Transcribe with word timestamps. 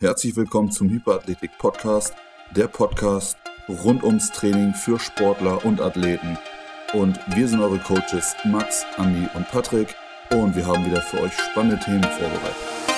Herzlich 0.00 0.36
willkommen 0.36 0.70
zum 0.70 0.90
Hyperathletik 0.90 1.58
Podcast, 1.58 2.14
der 2.54 2.68
Podcast 2.68 3.36
rund 3.68 4.04
ums 4.04 4.30
Training 4.30 4.72
für 4.72 4.96
Sportler 4.96 5.64
und 5.64 5.80
Athleten. 5.80 6.38
Und 6.92 7.18
wir 7.34 7.48
sind 7.48 7.60
eure 7.60 7.80
Coaches 7.80 8.36
Max, 8.44 8.86
Andi 8.96 9.28
und 9.34 9.48
Patrick 9.48 9.96
und 10.30 10.54
wir 10.54 10.64
haben 10.68 10.86
wieder 10.86 11.02
für 11.02 11.20
euch 11.20 11.32
spannende 11.32 11.80
Themen 11.80 12.04
vorbereitet. 12.04 12.97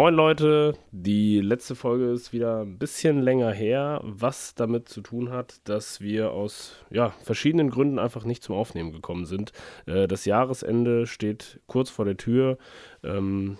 Moin 0.00 0.14
Leute, 0.14 0.74
die 0.92 1.40
letzte 1.40 1.74
Folge 1.74 2.12
ist 2.12 2.32
wieder 2.32 2.60
ein 2.60 2.78
bisschen 2.78 3.20
länger 3.20 3.50
her, 3.50 4.00
was 4.04 4.54
damit 4.54 4.88
zu 4.88 5.00
tun 5.00 5.30
hat, 5.30 5.56
dass 5.68 6.00
wir 6.00 6.30
aus 6.30 6.76
ja, 6.88 7.10
verschiedenen 7.24 7.68
Gründen 7.68 7.98
einfach 7.98 8.24
nicht 8.24 8.44
zum 8.44 8.54
Aufnehmen 8.54 8.92
gekommen 8.92 9.26
sind. 9.26 9.50
Äh, 9.86 10.06
das 10.06 10.24
Jahresende 10.24 11.08
steht 11.08 11.58
kurz 11.66 11.90
vor 11.90 12.04
der 12.04 12.16
Tür. 12.16 12.58
Ähm, 13.02 13.58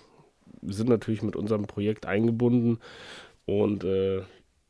sind 0.62 0.88
natürlich 0.88 1.22
mit 1.22 1.34
unserem 1.34 1.66
Projekt 1.66 2.06
eingebunden 2.06 2.78
und 3.44 3.82
äh, 3.82 4.22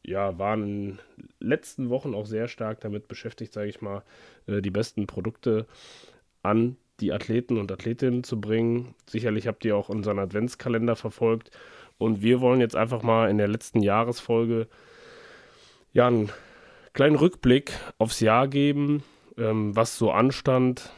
ja, 0.06 0.38
waren 0.38 0.62
in 0.62 0.86
den 0.86 0.98
letzten 1.38 1.90
Wochen 1.90 2.14
auch 2.14 2.24
sehr 2.24 2.48
stark 2.48 2.80
damit 2.80 3.08
beschäftigt, 3.08 3.52
sage 3.52 3.68
ich 3.68 3.82
mal, 3.82 4.04
äh, 4.46 4.62
die 4.62 4.70
besten 4.70 5.06
Produkte 5.06 5.66
an 6.42 6.78
die 7.00 7.12
Athleten 7.12 7.58
und 7.58 7.70
Athletinnen 7.70 8.24
zu 8.24 8.40
bringen. 8.40 8.94
Sicherlich 9.08 9.46
habt 9.46 9.64
ihr 9.64 9.76
auch 9.76 9.88
unseren 9.88 10.18
Adventskalender 10.18 10.96
verfolgt. 10.96 11.50
Und 11.98 12.22
wir 12.22 12.40
wollen 12.40 12.60
jetzt 12.60 12.76
einfach 12.76 13.02
mal 13.02 13.30
in 13.30 13.38
der 13.38 13.48
letzten 13.48 13.82
Jahresfolge 13.82 14.68
ja 15.92 16.06
einen 16.06 16.30
kleinen 16.92 17.16
Rückblick 17.16 17.72
aufs 17.98 18.20
Jahr 18.20 18.48
geben, 18.48 19.02
ähm, 19.36 19.74
was 19.74 19.98
so 19.98 20.10
anstand, 20.10 20.92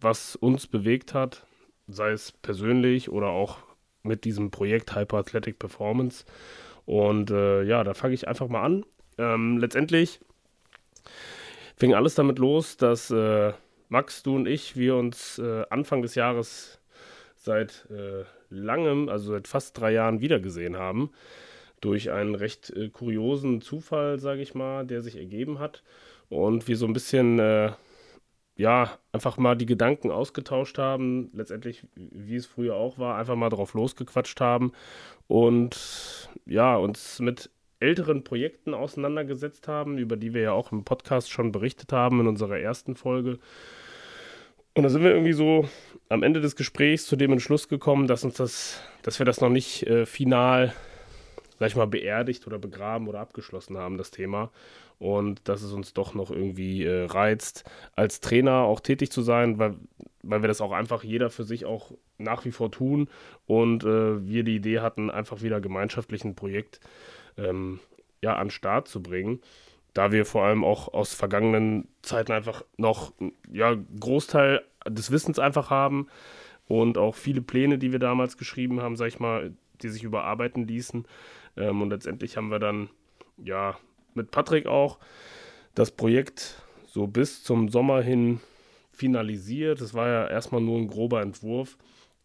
was 0.00 0.36
uns 0.36 0.66
bewegt 0.66 1.14
hat, 1.14 1.46
sei 1.86 2.10
es 2.10 2.32
persönlich 2.32 3.10
oder 3.10 3.28
auch 3.28 3.58
mit 4.02 4.24
diesem 4.24 4.50
Projekt 4.50 4.94
Hyper 4.94 5.18
Athletic 5.18 5.58
Performance. 5.58 6.24
Und 6.86 7.30
äh, 7.30 7.62
ja, 7.64 7.84
da 7.84 7.94
fange 7.94 8.14
ich 8.14 8.28
einfach 8.28 8.48
mal 8.48 8.62
an. 8.62 8.84
Ähm, 9.18 9.58
letztendlich 9.58 10.20
fing 11.76 11.94
alles 11.94 12.14
damit 12.14 12.38
los, 12.38 12.76
dass 12.76 13.10
äh, 13.10 13.52
Max, 13.88 14.22
du 14.22 14.36
und 14.36 14.46
ich, 14.46 14.76
wir 14.76 14.96
uns 14.96 15.38
äh, 15.38 15.64
Anfang 15.70 16.02
des 16.02 16.14
Jahres 16.14 16.78
seit 17.36 17.88
äh, 17.90 18.24
langem, 18.50 19.08
also 19.08 19.32
seit 19.32 19.48
fast 19.48 19.78
drei 19.78 19.92
Jahren 19.92 20.20
wiedergesehen 20.20 20.76
haben. 20.76 21.10
Durch 21.80 22.10
einen 22.10 22.34
recht 22.34 22.70
äh, 22.70 22.90
kuriosen 22.90 23.62
Zufall, 23.62 24.18
sage 24.18 24.42
ich 24.42 24.54
mal, 24.54 24.86
der 24.86 25.00
sich 25.00 25.16
ergeben 25.16 25.58
hat. 25.58 25.82
Und 26.28 26.68
wir 26.68 26.76
so 26.76 26.86
ein 26.86 26.92
bisschen, 26.92 27.38
äh, 27.38 27.72
ja, 28.56 28.98
einfach 29.12 29.38
mal 29.38 29.56
die 29.56 29.66
Gedanken 29.66 30.10
ausgetauscht 30.10 30.76
haben. 30.76 31.30
Letztendlich, 31.32 31.86
wie 31.94 32.36
es 32.36 32.46
früher 32.46 32.74
auch 32.74 32.98
war, 32.98 33.16
einfach 33.16 33.36
mal 33.36 33.48
drauf 33.48 33.72
losgequatscht 33.72 34.40
haben. 34.40 34.72
Und 35.28 36.28
ja, 36.44 36.76
uns 36.76 37.20
mit 37.20 37.50
älteren 37.80 38.24
Projekten 38.24 38.74
auseinandergesetzt 38.74 39.68
haben, 39.68 39.98
über 39.98 40.16
die 40.16 40.34
wir 40.34 40.42
ja 40.42 40.52
auch 40.52 40.72
im 40.72 40.84
Podcast 40.84 41.30
schon 41.30 41.52
berichtet 41.52 41.92
haben 41.92 42.20
in 42.20 42.26
unserer 42.26 42.58
ersten 42.58 42.96
Folge. 42.96 43.38
Und 44.74 44.82
da 44.84 44.88
sind 44.90 45.02
wir 45.02 45.10
irgendwie 45.10 45.32
so 45.32 45.68
am 46.08 46.22
Ende 46.22 46.40
des 46.40 46.56
Gesprächs 46.56 47.06
zu 47.06 47.16
dem 47.16 47.32
Entschluss 47.32 47.68
gekommen, 47.68 48.06
dass 48.06 48.24
uns 48.24 48.34
das, 48.34 48.80
dass 49.02 49.18
wir 49.18 49.26
das 49.26 49.40
noch 49.40 49.48
nicht 49.48 49.84
äh, 49.86 50.06
final, 50.06 50.72
sag 51.58 51.68
ich 51.68 51.76
mal, 51.76 51.86
beerdigt 51.86 52.46
oder 52.46 52.58
begraben 52.58 53.08
oder 53.08 53.20
abgeschlossen 53.20 53.76
haben, 53.76 53.98
das 53.98 54.10
Thema. 54.10 54.50
Und 54.98 55.48
dass 55.48 55.62
es 55.62 55.72
uns 55.72 55.94
doch 55.94 56.14
noch 56.14 56.30
irgendwie 56.30 56.84
äh, 56.84 57.04
reizt, 57.06 57.64
als 57.94 58.20
Trainer 58.20 58.62
auch 58.62 58.80
tätig 58.80 59.10
zu 59.10 59.22
sein, 59.22 59.58
weil, 59.58 59.74
weil 60.22 60.42
wir 60.42 60.48
das 60.48 60.60
auch 60.60 60.72
einfach 60.72 61.04
jeder 61.04 61.30
für 61.30 61.44
sich 61.44 61.64
auch 61.64 61.92
nach 62.16 62.44
wie 62.44 62.52
vor 62.52 62.70
tun 62.70 63.08
und 63.46 63.84
äh, 63.84 64.26
wir 64.26 64.42
die 64.42 64.56
Idee 64.56 64.80
hatten, 64.80 65.10
einfach 65.10 65.42
wieder 65.42 65.60
gemeinschaftlich 65.60 66.24
ein 66.24 66.34
Projekt 66.34 66.80
ähm, 67.38 67.80
ja, 68.20 68.36
an 68.36 68.50
Start 68.50 68.88
zu 68.88 69.02
bringen. 69.02 69.40
Da 69.94 70.12
wir 70.12 70.26
vor 70.26 70.44
allem 70.44 70.64
auch 70.64 70.92
aus 70.92 71.14
vergangenen 71.14 71.88
Zeiten 72.02 72.32
einfach 72.32 72.64
noch 72.76 73.12
ja, 73.50 73.76
Großteil 73.98 74.62
des 74.86 75.10
Wissens 75.10 75.38
einfach 75.38 75.70
haben 75.70 76.08
und 76.66 76.98
auch 76.98 77.14
viele 77.14 77.40
Pläne, 77.40 77.78
die 77.78 77.92
wir 77.92 77.98
damals 77.98 78.36
geschrieben 78.36 78.80
haben, 78.80 78.96
sag 78.96 79.08
ich 79.08 79.20
mal, 79.20 79.52
die 79.82 79.88
sich 79.88 80.04
überarbeiten 80.04 80.66
ließen. 80.66 81.06
Ähm, 81.56 81.82
und 81.82 81.90
letztendlich 81.90 82.36
haben 82.36 82.50
wir 82.50 82.58
dann, 82.58 82.90
ja, 83.42 83.76
mit 84.14 84.30
Patrick 84.30 84.66
auch 84.66 84.98
das 85.74 85.90
Projekt 85.90 86.62
so 86.86 87.06
bis 87.06 87.42
zum 87.42 87.68
Sommer 87.68 88.02
hin 88.02 88.40
finalisiert. 88.92 89.80
Das 89.80 89.94
war 89.94 90.08
ja 90.08 90.26
erstmal 90.26 90.60
nur 90.60 90.78
ein 90.78 90.88
grober 90.88 91.22
Entwurf. 91.22 91.78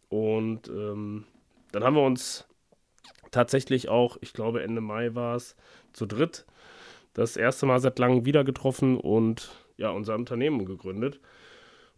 Und 0.09 0.67
ähm, 0.67 1.25
dann 1.71 1.83
haben 1.83 1.95
wir 1.95 2.03
uns 2.03 2.45
tatsächlich 3.33 3.89
auch, 3.89 4.17
ich 4.21 4.33
glaube 4.33 4.63
Ende 4.63 4.81
Mai 4.81 5.15
war 5.15 5.35
es, 5.35 5.55
zu 5.91 6.05
dritt 6.05 6.45
das 7.13 7.37
erste 7.37 7.65
Mal 7.65 7.79
seit 7.79 7.99
langem 7.99 8.25
wieder 8.25 8.43
getroffen 8.43 8.97
und 8.97 9.51
ja, 9.77 9.89
unser 9.89 10.15
Unternehmen 10.15 10.65
gegründet. 10.65 11.19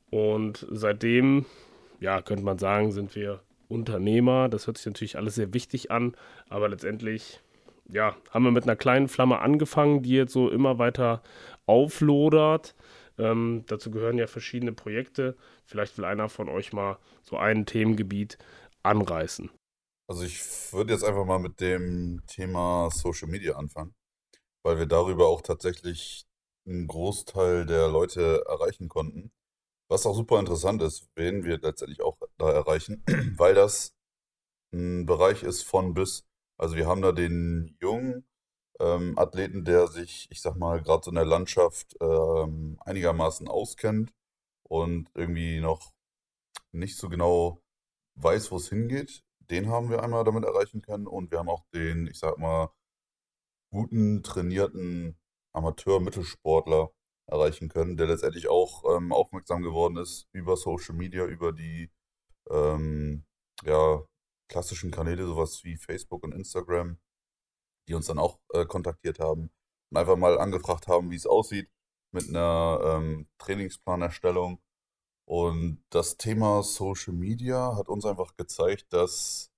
Und 0.10 0.66
seitdem, 0.70 1.46
ja, 2.00 2.22
könnte 2.22 2.44
man 2.44 2.58
sagen, 2.58 2.92
sind 2.92 3.16
wir 3.16 3.42
Unternehmer. 3.68 4.50
Das 4.50 4.68
hört 4.68 4.78
sich 4.78 4.86
natürlich 4.86 5.18
alles 5.18 5.36
sehr 5.36 5.54
wichtig 5.54 5.92
an, 5.92 6.16
aber 6.50 6.70
letztendlich, 6.70 7.42
ja, 7.90 8.16
haben 8.30 8.44
wir 8.44 8.52
mit 8.52 8.64
einer 8.64 8.76
kleinen 8.76 9.08
Flamme 9.08 9.40
angefangen, 9.40 10.04
die 10.04 10.16
jetzt 10.16 10.34
so 10.34 10.50
immer 10.50 10.80
weiter 10.80 11.22
auflodert. 11.66 12.76
Ähm, 13.18 13.64
dazu 13.68 13.92
gehören 13.92 14.18
ja 14.18 14.28
verschiedene 14.28 14.74
Projekte. 14.74 15.36
Vielleicht 15.66 15.98
will 15.98 16.06
einer 16.06 16.30
von 16.30 16.50
euch 16.50 16.74
mal 16.74 16.98
so 17.24 17.38
ein 17.38 17.66
Themengebiet 17.66 18.38
anreißen. 18.84 19.50
Also 20.08 20.24
ich 20.24 20.40
würde 20.72 20.94
jetzt 20.94 21.04
einfach 21.04 21.26
mal 21.26 21.40
mit 21.40 21.60
dem 21.60 22.22
Thema 22.28 22.90
Social 22.92 23.28
Media 23.28 23.56
anfangen, 23.56 23.96
weil 24.64 24.78
wir 24.78 24.86
darüber 24.86 25.28
auch 25.28 25.42
tatsächlich 25.42 26.28
einen 26.68 26.88
Großteil 26.88 27.66
der 27.66 27.88
Leute 27.88 28.44
erreichen 28.48 28.88
konnten. 28.88 29.32
Was 29.90 30.06
auch 30.06 30.16
super 30.16 30.40
interessant 30.40 30.82
ist, 30.84 31.08
wen 31.16 31.44
wir 31.44 31.60
letztendlich 31.60 32.02
auch 32.02 32.18
da 32.38 32.52
erreichen, 32.52 33.04
weil 33.38 33.56
das 33.56 33.96
ein 34.74 35.06
Bereich 35.08 35.44
ist 35.44 35.64
von 35.64 35.94
bis. 35.96 36.26
Also 36.58 36.76
wir 36.76 36.88
haben 36.88 37.02
da 37.02 37.12
den 37.12 37.78
jungen 37.82 38.28
ähm, 38.80 39.18
Athleten, 39.18 39.66
der 39.66 39.88
sich, 39.88 40.28
ich 40.32 40.42
sag 40.42 40.56
mal, 40.56 40.82
gerade 40.84 41.04
so 41.06 41.12
in 41.12 41.16
der 41.16 41.26
Landschaft 41.26 41.96
ähm, 42.02 42.78
einigermaßen 42.86 43.48
auskennt 43.48 44.14
und 44.64 45.10
irgendwie 45.16 45.62
noch 45.62 45.94
nicht 46.72 46.98
so 46.98 47.10
genau 47.10 47.62
weiß, 48.16 48.52
wo 48.52 48.58
es 48.58 48.70
hingeht 48.70 49.24
den 49.50 49.70
haben 49.70 49.90
wir 49.90 50.04
einmal 50.04 50.24
damit 50.24 50.44
erreichen 50.44 50.82
können 50.82 51.08
und 51.08 51.32
wir 51.32 51.40
haben 51.40 51.50
auch 51.50 51.66
den, 51.74 52.08
ich 52.08 52.20
sag 52.20 52.38
mal, 52.38 52.70
guten, 53.72 54.24
trainierten 54.24 55.18
Amateur-Mittelsportler 55.54 56.92
erreichen 57.28 57.70
können, 57.70 57.98
der 57.98 58.08
letztendlich 58.08 58.48
auch 58.48 58.84
ähm, 58.96 59.12
aufmerksam 59.12 59.64
geworden 59.64 59.98
ist 59.98 60.28
über 60.32 60.58
Social 60.58 60.96
Media, 60.96 61.26
über 61.26 61.52
die 61.54 61.92
ähm, 62.50 63.26
ja, 63.64 64.04
klassischen 64.50 64.92
Kanäle, 64.92 65.26
sowas 65.26 65.64
wie 65.64 65.78
Facebook 65.78 66.24
und 66.24 66.34
Instagram, 66.34 67.00
die 67.88 67.94
uns 67.96 68.08
dann 68.08 68.20
auch 68.20 68.40
äh, 68.54 68.66
kontaktiert 68.66 69.20
haben 69.20 69.52
und 69.92 69.98
einfach 69.98 70.18
mal 70.18 70.40
angefragt 70.40 70.88
haben, 70.88 71.12
wie 71.12 71.16
es 71.16 71.26
aussieht 71.28 71.70
mit 72.12 72.30
einer 72.30 72.80
ähm, 72.84 73.28
Trainingsplanerstellung 73.40 74.62
und 75.26 75.84
das 75.90 76.18
Thema 76.18 76.64
Social 76.64 77.14
Media 77.14 77.76
hat 77.76 77.90
uns 77.90 78.06
einfach 78.06 78.36
gezeigt, 78.38 78.94
dass 78.94 79.52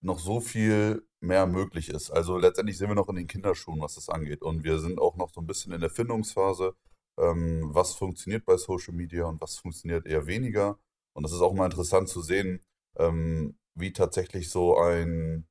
noch 0.00 0.18
so 0.20 0.40
viel 0.40 1.06
mehr 1.20 1.46
möglich 1.46 1.88
ist. 1.88 2.10
Also 2.10 2.38
letztendlich 2.38 2.78
sind 2.78 2.88
wir 2.88 2.94
noch 2.94 3.08
in 3.08 3.16
den 3.16 3.26
Kinderschuhen, 3.26 3.80
was 3.80 3.96
das 3.96 4.08
angeht. 4.08 4.42
Und 4.42 4.64
wir 4.64 4.78
sind 4.78 5.00
auch 5.00 5.16
noch 5.16 5.30
so 5.30 5.40
ein 5.40 5.46
bisschen 5.46 5.72
in 5.72 5.80
der 5.80 5.90
Findungsphase, 5.90 6.76
ähm, 7.18 7.74
was 7.74 7.94
funktioniert 7.94 8.44
bei 8.44 8.56
Social 8.56 8.94
Media 8.94 9.24
und 9.26 9.40
was 9.40 9.58
funktioniert 9.58 10.06
eher 10.06 10.26
weniger. 10.26 10.78
Und 11.14 11.24
es 11.24 11.32
ist 11.32 11.40
auch 11.40 11.54
mal 11.54 11.66
interessant 11.66 12.08
zu 12.08 12.22
sehen, 12.22 12.60
ähm, 12.96 13.58
wie 13.74 13.92
tatsächlich 13.92 14.50
so 14.50 14.78
ein, 14.78 15.48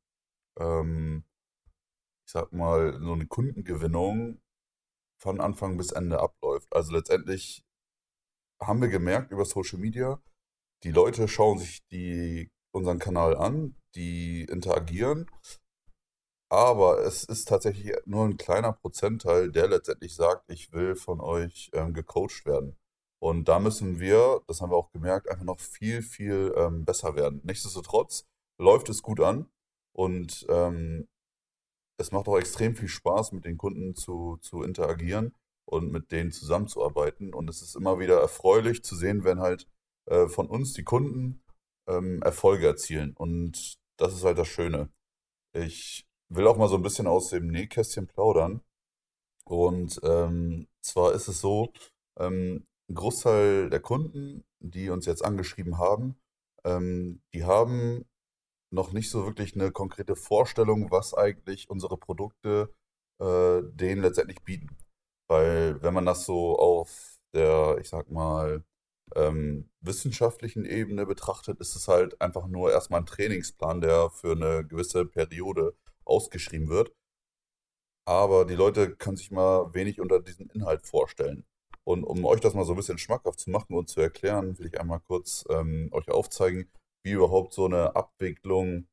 ähm, 0.59 1.25
ich 2.25 2.31
sag 2.33 2.53
mal, 2.53 2.99
so 3.01 3.13
eine 3.13 3.27
Kundengewinnung 3.27 4.41
von 5.19 5.41
Anfang 5.41 5.77
bis 5.77 5.91
Ende 5.91 6.19
abläuft. 6.19 6.73
Also 6.73 6.93
letztendlich 6.93 7.66
haben 8.61 8.81
wir 8.81 8.89
gemerkt 8.89 9.31
über 9.31 9.45
Social 9.45 9.79
Media, 9.79 10.21
die 10.83 10.91
Leute 10.91 11.27
schauen 11.27 11.59
sich 11.59 11.85
die, 11.91 12.49
unseren 12.71 12.99
Kanal 12.99 13.35
an, 13.35 13.75
die 13.95 14.43
interagieren, 14.43 15.29
aber 16.49 16.99
es 16.99 17.23
ist 17.23 17.47
tatsächlich 17.47 17.93
nur 18.05 18.25
ein 18.25 18.37
kleiner 18.37 18.73
Prozentteil, 18.73 19.51
der 19.51 19.67
letztendlich 19.67 20.15
sagt, 20.15 20.49
ich 20.49 20.71
will 20.71 20.95
von 20.95 21.19
euch 21.19 21.69
ähm, 21.73 21.93
gecoacht 21.93 22.45
werden. 22.45 22.77
Und 23.19 23.47
da 23.47 23.59
müssen 23.59 23.99
wir, 23.99 24.41
das 24.47 24.61
haben 24.61 24.71
wir 24.71 24.77
auch 24.77 24.91
gemerkt, 24.91 25.29
einfach 25.29 25.43
noch 25.43 25.59
viel, 25.59 26.01
viel 26.01 26.53
ähm, 26.55 26.85
besser 26.85 27.15
werden. 27.15 27.41
Nichtsdestotrotz 27.43 28.25
läuft 28.59 28.89
es 28.89 29.01
gut 29.01 29.19
an 29.19 29.49
und 29.93 30.45
ähm, 30.49 31.07
es 31.99 32.11
macht 32.11 32.27
auch 32.27 32.37
extrem 32.37 32.75
viel 32.75 32.87
Spaß, 32.87 33.31
mit 33.31 33.45
den 33.45 33.57
Kunden 33.57 33.95
zu, 33.95 34.37
zu 34.41 34.61
interagieren 34.61 35.33
und 35.67 35.91
mit 35.91 36.11
denen 36.11 36.31
zusammenzuarbeiten. 36.31 37.33
Und 37.33 37.49
es 37.49 37.61
ist 37.61 37.75
immer 37.75 37.99
wieder 37.99 38.19
erfreulich 38.19 38.83
zu 38.83 38.95
sehen, 38.95 39.23
wenn 39.23 39.39
halt 39.39 39.67
äh, 40.05 40.27
von 40.27 40.47
uns 40.47 40.73
die 40.73 40.83
Kunden 40.83 41.43
ähm, 41.87 42.21
Erfolge 42.23 42.67
erzielen. 42.67 43.13
Und 43.15 43.77
das 43.97 44.13
ist 44.13 44.23
halt 44.23 44.37
das 44.37 44.47
Schöne. 44.47 44.89
Ich 45.53 46.07
will 46.29 46.47
auch 46.47 46.57
mal 46.57 46.69
so 46.69 46.75
ein 46.75 46.83
bisschen 46.83 47.07
aus 47.07 47.29
dem 47.29 47.47
Nähkästchen 47.47 48.07
plaudern. 48.07 48.61
Und 49.45 49.99
ähm, 50.03 50.67
zwar 50.81 51.13
ist 51.13 51.27
es 51.27 51.41
so, 51.41 51.71
ähm, 52.17 52.65
ein 52.89 52.95
Großteil 52.95 53.69
der 53.69 53.81
Kunden, 53.81 54.45
die 54.59 54.89
uns 54.89 55.05
jetzt 55.05 55.23
angeschrieben 55.23 55.77
haben, 55.77 56.17
ähm, 56.63 57.21
die 57.33 57.43
haben 57.43 58.05
noch 58.71 58.91
nicht 58.91 59.09
so 59.09 59.25
wirklich 59.25 59.55
eine 59.55 59.71
konkrete 59.71 60.15
Vorstellung, 60.15 60.91
was 60.91 61.13
eigentlich 61.13 61.69
unsere 61.69 61.97
Produkte 61.97 62.73
äh, 63.19 63.61
denen 63.63 64.01
letztendlich 64.01 64.43
bieten. 64.43 64.75
Weil 65.27 65.81
wenn 65.81 65.93
man 65.93 66.05
das 66.05 66.25
so 66.25 66.57
auf 66.57 67.19
der, 67.33 67.77
ich 67.79 67.89
sag 67.89 68.09
mal, 68.09 68.63
ähm, 69.15 69.69
wissenschaftlichen 69.81 70.65
Ebene 70.65 71.05
betrachtet, 71.05 71.59
ist 71.59 71.75
es 71.75 71.87
halt 71.87 72.19
einfach 72.21 72.47
nur 72.47 72.71
erstmal 72.71 73.01
ein 73.01 73.05
Trainingsplan, 73.05 73.81
der 73.81 74.09
für 74.09 74.31
eine 74.33 74.65
gewisse 74.65 75.05
Periode 75.05 75.75
ausgeschrieben 76.05 76.69
wird. 76.69 76.93
Aber 78.05 78.45
die 78.45 78.55
Leute 78.55 78.95
können 78.95 79.17
sich 79.17 79.31
mal 79.31 79.73
wenig 79.73 79.99
unter 79.99 80.21
diesen 80.21 80.49
Inhalt 80.49 80.85
vorstellen. 80.85 81.45
Und 81.83 82.03
um 82.03 82.25
euch 82.25 82.41
das 82.41 82.53
mal 82.53 82.65
so 82.65 82.73
ein 82.73 82.77
bisschen 82.77 82.97
schmackhaft 82.97 83.39
zu 83.39 83.49
machen 83.49 83.75
und 83.75 83.89
zu 83.89 84.01
erklären, 84.01 84.57
will 84.59 84.67
ich 84.67 84.79
einmal 84.79 84.99
kurz 85.01 85.45
ähm, 85.49 85.89
euch 85.91 86.09
aufzeigen, 86.09 86.69
wie 87.03 87.11
überhaupt 87.11 87.53
so 87.53 87.65
eine 87.65 87.95
Abwicklung 87.95 88.87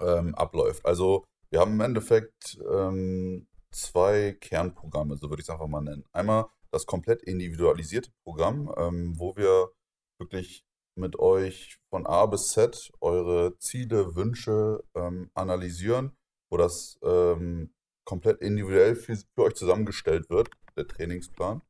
ähm, 0.00 0.34
abläuft. 0.34 0.84
Also 0.86 1.24
wir 1.50 1.60
haben 1.60 1.72
im 1.72 1.80
Endeffekt 1.80 2.58
ähm, 2.72 3.46
zwei 3.72 4.36
Kernprogramme, 4.40 5.16
so 5.16 5.30
würde 5.30 5.40
ich 5.40 5.48
es 5.48 5.50
einfach 5.50 5.66
mal 5.66 5.80
nennen. 5.80 6.04
Einmal 6.12 6.46
das 6.70 6.86
komplett 6.86 7.22
individualisierte 7.22 8.10
Programm, 8.24 8.72
ähm, 8.76 9.18
wo 9.18 9.36
wir 9.36 9.70
wirklich 10.18 10.64
mit 10.94 11.18
euch 11.18 11.78
von 11.90 12.06
A 12.06 12.26
bis 12.26 12.48
Z 12.48 12.92
eure 13.00 13.56
Ziele, 13.58 14.14
Wünsche 14.14 14.84
ähm, 14.94 15.30
analysieren, 15.34 16.16
wo 16.50 16.56
das 16.56 16.98
ähm, 17.02 17.74
komplett 18.04 18.40
individuell 18.40 18.94
für, 18.94 19.16
für, 19.16 19.42
euch 19.42 19.54
zusammengestellt 19.54 20.28
wird, 20.28 20.50
der 20.76 20.86
Trainingsplan. 20.86 21.62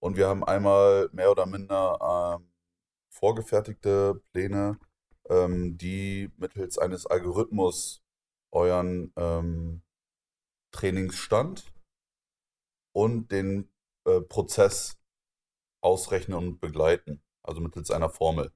Und 0.00 0.16
wir 0.16 0.28
haben 0.28 0.44
einmal 0.44 1.08
mehr 1.12 1.30
oder 1.30 1.46
minder 1.46 2.38
ähm, 2.40 2.52
vorgefertigte 3.10 4.20
Pläne, 4.32 4.78
ähm, 5.28 5.76
die 5.76 6.30
mittels 6.36 6.78
eines 6.78 7.06
Algorithmus 7.06 8.02
euren 8.52 9.12
ähm, 9.16 9.81
Trainingsstand 10.72 11.72
und 12.92 13.30
den 13.30 13.70
äh, 14.06 14.20
Prozess 14.20 14.98
ausrechnen 15.80 16.36
und 16.36 16.60
begleiten, 16.60 17.22
also 17.42 17.60
mittels 17.60 17.90
einer 17.90 18.08
Formel. 18.08 18.52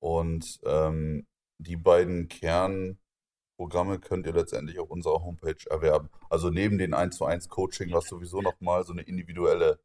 Und 0.00 0.60
ähm, 0.64 1.26
die 1.58 1.76
beiden 1.76 2.28
Kernprogramme 2.28 4.00
könnt 4.00 4.26
ihr 4.26 4.32
letztendlich 4.32 4.78
auf 4.78 4.90
unserer 4.90 5.22
Homepage 5.22 5.64
erwerben. 5.70 6.10
Also 6.28 6.50
neben 6.50 6.78
den 6.78 6.94
1 6.94 7.16
zu 7.16 7.24
1 7.24 7.48
Coaching, 7.48 7.92
was 7.92 8.08
sowieso 8.08 8.42
nochmal 8.42 8.84
so 8.84 8.92
eine 8.92 9.02
individuelle 9.02 9.80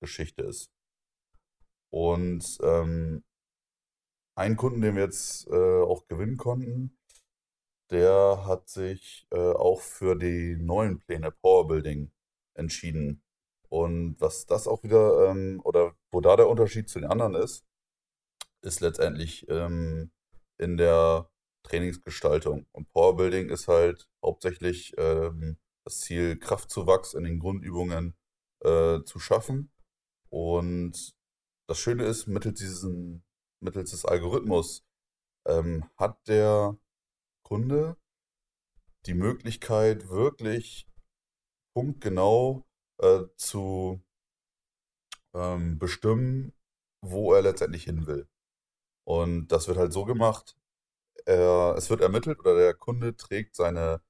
Geschichte 0.00 0.42
ist. 0.42 0.70
Und 1.90 2.58
ähm, 2.62 3.24
ein 4.36 4.56
Kunden, 4.56 4.80
den 4.80 4.96
wir 4.96 5.04
jetzt 5.04 5.46
äh, 5.46 5.82
auch 5.82 6.06
gewinnen 6.08 6.36
konnten, 6.36 6.98
der 7.90 8.44
hat 8.46 8.68
sich 8.68 9.26
äh, 9.30 9.38
auch 9.38 9.80
für 9.80 10.16
die 10.16 10.56
neuen 10.56 10.98
Pläne 10.98 11.30
Power 11.30 11.66
Building 11.68 12.10
entschieden. 12.54 13.22
Und 13.68 14.16
was 14.20 14.46
das 14.46 14.68
auch 14.68 14.82
wieder, 14.82 15.30
ähm, 15.30 15.60
oder 15.64 15.94
wo 16.10 16.20
da 16.20 16.36
der 16.36 16.48
Unterschied 16.48 16.88
zu 16.88 17.00
den 17.00 17.10
anderen 17.10 17.34
ist, 17.34 17.64
ist 18.62 18.80
letztendlich 18.80 19.46
ähm, 19.48 20.10
in 20.58 20.76
der 20.76 21.28
Trainingsgestaltung. 21.64 22.66
Und 22.72 22.90
Powerbuilding 22.92 23.48
ist 23.48 23.68
halt 23.68 24.08
hauptsächlich 24.22 24.94
ähm, 24.98 25.58
das 25.84 26.00
Ziel, 26.00 26.38
Kraftzuwachs 26.38 27.14
in 27.14 27.24
den 27.24 27.40
Grundübungen 27.40 28.14
äh, 28.60 29.02
zu 29.04 29.18
schaffen. 29.18 29.72
Und 30.30 31.14
das 31.66 31.78
Schöne 31.78 32.04
ist, 32.04 32.26
mittels, 32.26 32.58
diesen, 32.58 33.24
mittels 33.60 33.90
des 33.90 34.04
Algorithmus 34.04 34.84
ähm, 35.46 35.84
hat 35.96 36.18
der 36.28 36.76
Kunde 37.44 37.96
die 39.06 39.14
Möglichkeit, 39.14 40.08
wirklich 40.08 40.88
punktgenau 41.74 42.66
äh, 42.98 43.24
zu 43.36 44.02
ähm, 45.34 45.78
bestimmen, 45.78 46.52
wo 47.02 47.34
er 47.34 47.42
letztendlich 47.42 47.84
hin 47.84 48.06
will. 48.06 48.28
Und 49.06 49.48
das 49.48 49.68
wird 49.68 49.78
halt 49.78 49.92
so 49.92 50.04
gemacht, 50.04 50.56
er, 51.26 51.74
es 51.76 51.90
wird 51.90 52.00
ermittelt 52.00 52.40
oder 52.40 52.56
der 52.56 52.74
Kunde 52.74 53.16
trägt 53.16 53.54
seine 53.56 54.00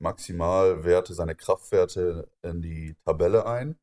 Maximalwerte, 0.00 1.14
seine 1.14 1.36
Kraftwerte 1.36 2.30
in 2.42 2.60
die 2.62 2.96
Tabelle 3.04 3.46
ein 3.46 3.78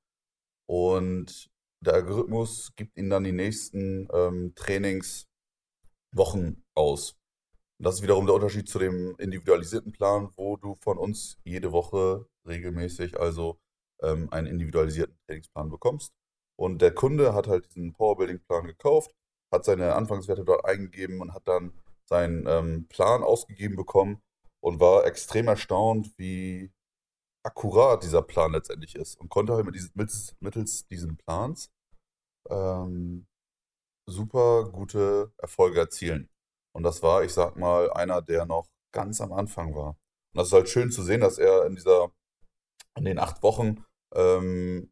und 0.68 1.50
der 1.82 1.94
Algorithmus 1.96 2.74
gibt 2.76 2.98
ihm 2.98 3.10
dann 3.10 3.24
die 3.24 3.32
nächsten 3.32 4.08
ähm, 4.14 4.54
Trainingswochen 4.56 5.28
aus. 6.76 7.19
Und 7.80 7.86
das 7.86 7.96
ist 7.96 8.02
wiederum 8.02 8.26
der 8.26 8.36
Unterschied 8.36 8.68
zu 8.68 8.78
dem 8.78 9.16
individualisierten 9.18 9.94
Plan, 9.94 10.30
wo 10.36 10.58
du 10.58 10.76
von 10.76 10.98
uns 10.98 11.38
jede 11.46 11.72
Woche 11.72 12.28
regelmäßig 12.46 13.18
also 13.20 13.58
ähm, 14.02 14.28
einen 14.32 14.48
individualisierten 14.48 15.18
Trainingsplan 15.26 15.70
bekommst. 15.70 16.14
Und 16.58 16.82
der 16.82 16.94
Kunde 16.94 17.34
hat 17.34 17.48
halt 17.48 17.68
diesen 17.68 17.94
Powerbuilding-Plan 17.94 18.68
gekauft, 18.68 19.16
hat 19.50 19.64
seine 19.64 19.96
Anfangswerte 19.96 20.44
dort 20.44 20.66
eingegeben 20.66 21.22
und 21.22 21.34
hat 21.34 21.48
dann 21.48 21.72
seinen 22.06 22.46
ähm, 22.48 22.88
Plan 22.90 23.24
ausgegeben 23.24 23.78
bekommen 23.78 24.22
und 24.62 24.82
war 24.82 25.06
extrem 25.06 25.48
erstaunt, 25.48 26.12
wie 26.18 26.74
akkurat 27.46 28.04
dieser 28.04 28.22
Plan 28.22 28.52
letztendlich 28.52 28.96
ist 28.96 29.16
und 29.22 29.30
konnte 29.30 29.54
halt 29.54 29.66
mit 29.66 29.76
diesem, 29.76 29.92
mittels, 29.94 30.36
mittels 30.42 30.86
diesen 30.88 31.16
Plans 31.16 31.72
ähm, 32.50 33.26
super 34.06 34.70
gute 34.70 35.32
Erfolge 35.38 35.80
erzielen. 35.80 36.30
Und 36.74 36.84
das 36.84 37.02
war, 37.04 37.24
ich 37.24 37.34
sag 37.34 37.58
mal, 37.58 37.92
einer, 37.92 38.22
der 38.22 38.46
noch 38.46 38.68
ganz 38.92 39.22
am 39.22 39.34
Anfang 39.34 39.76
war. 39.76 39.90
Und 40.34 40.38
das 40.38 40.48
ist 40.48 40.54
halt 40.54 40.70
schön 40.70 40.92
zu 40.92 41.04
sehen, 41.04 41.22
dass 41.22 41.38
er 41.38 41.66
in 41.66 41.76
dieser, 41.76 42.12
in 42.98 43.06
den 43.06 43.20
acht 43.20 43.42
Wochen 43.44 43.84
ähm, 44.14 44.92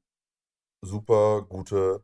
super 0.82 1.44
gute 1.44 2.04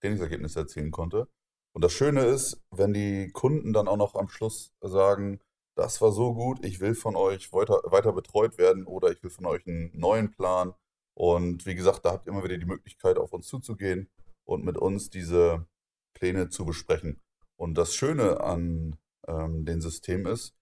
Trainingsergebnisse 0.00 0.60
erzielen 0.60 0.90
konnte. 0.90 1.28
Und 1.72 1.84
das 1.84 1.92
Schöne 1.92 2.24
ist, 2.24 2.60
wenn 2.70 2.92
die 2.92 3.30
Kunden 3.32 3.72
dann 3.72 3.88
auch 3.88 3.96
noch 3.96 4.14
am 4.14 4.28
Schluss 4.28 4.72
sagen, 4.80 5.40
das 5.76 6.00
war 6.00 6.12
so 6.12 6.34
gut, 6.34 6.64
ich 6.64 6.80
will 6.80 6.94
von 6.94 7.16
euch 7.16 7.52
weiter, 7.52 7.80
weiter 7.84 8.12
betreut 8.12 8.58
werden 8.58 8.86
oder 8.86 9.10
ich 9.10 9.22
will 9.22 9.30
von 9.30 9.46
euch 9.46 9.66
einen 9.66 9.90
neuen 9.98 10.30
Plan. 10.30 10.74
Und 11.14 11.66
wie 11.66 11.74
gesagt, 11.74 12.04
da 12.04 12.12
habt 12.12 12.26
ihr 12.26 12.32
immer 12.32 12.44
wieder 12.44 12.58
die 12.58 12.66
Möglichkeit, 12.66 13.18
auf 13.18 13.32
uns 13.32 13.46
zuzugehen 13.46 14.10
und 14.44 14.64
mit 14.64 14.76
uns 14.76 15.10
diese 15.10 15.66
Pläne 16.14 16.48
zu 16.48 16.64
besprechen. 16.64 17.20
Und 17.56 17.74
das 17.74 17.94
Schöne 17.94 18.40
an 18.40 18.98
ähm, 19.30 19.64
dem 19.64 19.80
System 19.80 20.26
ist, 20.26 20.54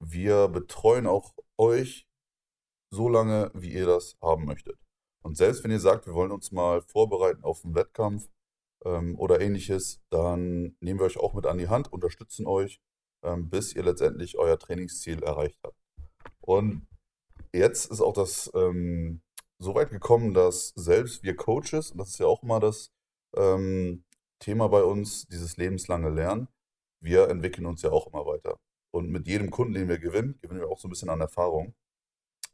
wir 0.00 0.48
betreuen 0.48 1.06
auch 1.06 1.34
euch 1.56 2.06
so 2.90 3.08
lange, 3.08 3.50
wie 3.54 3.72
ihr 3.72 3.86
das 3.86 4.16
haben 4.20 4.44
möchtet. 4.44 4.78
Und 5.24 5.36
selbst 5.36 5.64
wenn 5.64 5.70
ihr 5.70 5.80
sagt, 5.80 6.06
wir 6.06 6.14
wollen 6.14 6.30
uns 6.30 6.52
mal 6.52 6.82
vorbereiten 6.82 7.42
auf 7.44 7.64
einen 7.64 7.74
Wettkampf 7.74 8.28
ähm, 8.84 9.18
oder 9.18 9.40
ähnliches, 9.40 10.00
dann 10.10 10.76
nehmen 10.80 11.00
wir 11.00 11.06
euch 11.06 11.18
auch 11.18 11.34
mit 11.34 11.46
an 11.46 11.58
die 11.58 11.68
Hand, 11.68 11.92
unterstützen 11.92 12.46
euch, 12.46 12.80
ähm, 13.24 13.48
bis 13.50 13.74
ihr 13.74 13.82
letztendlich 13.82 14.38
euer 14.38 14.58
Trainingsziel 14.58 15.22
erreicht 15.22 15.58
habt. 15.64 15.76
Und 16.40 16.86
jetzt 17.52 17.90
ist 17.90 18.00
auch 18.00 18.12
das 18.12 18.50
ähm, 18.54 19.22
so 19.58 19.74
weit 19.74 19.90
gekommen, 19.90 20.34
dass 20.34 20.68
selbst 20.76 21.22
wir 21.22 21.34
Coaches, 21.34 21.90
und 21.90 21.98
das 21.98 22.10
ist 22.10 22.18
ja 22.18 22.26
auch 22.26 22.42
immer 22.42 22.60
das 22.60 22.92
ähm, 23.36 24.04
Thema 24.38 24.68
bei 24.68 24.84
uns, 24.84 25.26
dieses 25.26 25.56
lebenslange 25.56 26.10
Lernen, 26.10 26.48
wir 27.06 27.30
entwickeln 27.30 27.64
uns 27.66 27.80
ja 27.82 27.90
auch 27.90 28.08
immer 28.08 28.26
weiter. 28.26 28.58
Und 28.94 29.08
mit 29.10 29.26
jedem 29.26 29.50
Kunden, 29.50 29.74
den 29.74 29.88
wir 29.88 29.98
gewinnen, 29.98 30.38
gewinnen 30.42 30.60
wir 30.60 30.68
auch 30.68 30.78
so 30.78 30.88
ein 30.88 30.90
bisschen 30.90 31.08
an 31.08 31.20
Erfahrung. 31.20 31.74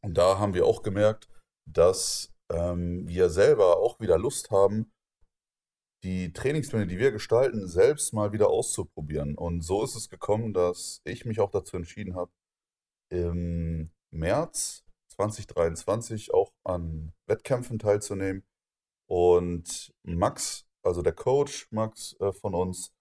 Und 0.02 0.16
da 0.16 0.38
haben 0.38 0.54
wir 0.54 0.66
auch 0.66 0.82
gemerkt, 0.82 1.28
dass 1.68 2.32
ähm, 2.50 3.09
wir 3.09 3.30
selber 3.30 3.78
auch 3.78 3.99
wieder 4.00 4.18
Lust 4.18 4.50
haben, 4.50 4.92
die 6.04 6.32
Trainingspläne, 6.32 6.87
die 6.87 6.99
wir 6.99 7.12
gestalten, 7.12 7.68
selbst 7.68 8.12
mal 8.12 8.32
wieder 8.32 8.49
auszuprobieren. 8.49 9.37
Und 9.37 9.62
so 9.62 9.85
ist 9.85 9.94
es 9.94 10.09
gekommen, 10.09 10.52
dass 10.52 11.00
ich 11.04 11.25
mich 11.25 11.40
auch 11.40 11.50
dazu 11.50 11.76
entschieden 11.76 12.16
habe, 12.16 12.32
im 13.11 13.92
März 14.11 14.85
2023 15.12 16.35
auch 16.35 16.52
an 16.64 17.12
Wettkämpfen 17.26 17.78
teilzunehmen. 17.78 18.44
Und 19.09 19.92
Max, 20.02 20.66
also 20.82 21.02
der 21.02 21.12
Coach 21.12 21.68
Max 21.71 22.16
äh, 22.21 22.32
von 22.32 22.54
uns, 22.54 22.92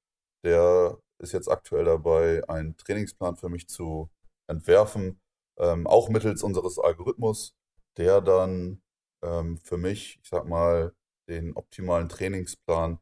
der 0.43 0.99
ist 1.21 1.33
jetzt 1.33 1.49
aktuell 1.49 1.85
dabei, 1.85 2.47
einen 2.49 2.77
Trainingsplan 2.77 3.35
für 3.37 3.49
mich 3.49 3.67
zu 3.67 4.09
entwerfen 4.47 5.21
ähm, 5.61 5.87
auch 5.87 6.09
mittels 6.09 6.43
unseres 6.43 6.79
Algorithmus, 6.79 7.55
der 7.97 8.21
dann 8.21 8.81
ähm, 9.23 9.57
für 9.57 9.77
mich, 9.77 10.19
ich 10.21 10.29
sag 10.29 10.45
mal, 10.47 10.93
den 11.29 11.55
optimalen 11.55 12.09
Trainingsplan, 12.09 12.99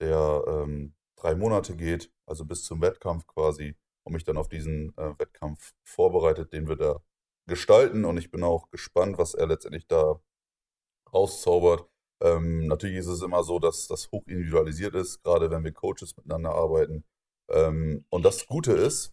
der 0.00 0.44
ähm, 0.46 0.94
drei 1.16 1.34
Monate 1.34 1.76
geht, 1.76 2.12
also 2.26 2.44
bis 2.44 2.64
zum 2.64 2.82
Wettkampf 2.82 3.26
quasi, 3.26 3.76
und 4.04 4.12
mich 4.12 4.24
dann 4.24 4.36
auf 4.36 4.48
diesen 4.48 4.96
äh, 4.98 5.18
Wettkampf 5.18 5.74
vorbereitet, 5.84 6.52
den 6.52 6.68
wir 6.68 6.76
da 6.76 7.00
gestalten. 7.48 8.04
Und 8.04 8.18
ich 8.18 8.30
bin 8.30 8.44
auch 8.44 8.70
gespannt, 8.70 9.18
was 9.18 9.34
er 9.34 9.46
letztendlich 9.46 9.86
da 9.86 10.20
rauszaubert. 11.12 11.88
Ähm, 12.22 12.66
natürlich 12.66 12.98
ist 12.98 13.06
es 13.06 13.22
immer 13.22 13.44
so, 13.44 13.58
dass 13.58 13.88
das 13.88 14.10
hoch 14.12 14.22
individualisiert 14.26 14.94
ist, 14.94 15.22
gerade 15.22 15.50
wenn 15.50 15.64
wir 15.64 15.72
Coaches 15.72 16.16
miteinander 16.16 16.50
arbeiten. 16.54 17.04
Ähm, 17.50 18.04
und 18.10 18.24
das 18.24 18.46
Gute 18.46 18.72
ist, 18.72 19.10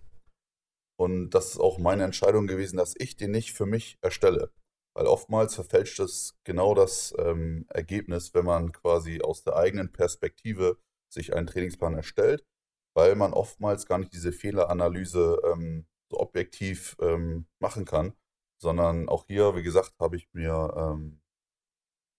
und 1.00 1.32
das 1.32 1.52
ist 1.52 1.60
auch 1.60 1.80
meine 1.80 2.04
Entscheidung 2.04 2.48
gewesen, 2.48 2.78
dass 2.78 2.94
ich 2.98 3.18
den 3.18 3.32
nicht 3.32 3.54
für 3.54 3.66
mich 3.66 3.98
erstelle. 4.02 4.52
Weil 4.94 5.08
oftmals 5.08 5.56
verfälscht 5.56 6.00
es 6.00 6.38
genau 6.44 6.76
das 6.76 7.14
ähm, 7.18 7.66
Ergebnis, 7.70 8.34
wenn 8.34 8.46
man 8.46 8.72
quasi 8.72 9.22
aus 9.22 9.44
der 9.44 9.56
eigenen 9.56 9.92
Perspektive 9.92 10.78
sich 11.12 11.34
einen 11.34 11.48
Trainingsplan 11.48 11.96
erstellt, 11.96 12.46
weil 12.94 13.16
man 13.16 13.34
oftmals 13.34 13.86
gar 13.86 13.98
nicht 13.98 14.14
diese 14.14 14.32
Fehleranalyse 14.32 15.42
ähm, 15.52 15.88
so 16.12 16.20
objektiv 16.20 16.98
ähm, 17.02 17.48
machen 17.60 17.86
kann, 17.86 18.14
sondern 18.62 19.10
auch 19.10 19.26
hier, 19.28 19.56
wie 19.56 19.64
gesagt, 19.64 19.94
habe 20.00 20.18
ich 20.18 20.28
mir 20.34 20.74
ähm, 20.78 21.22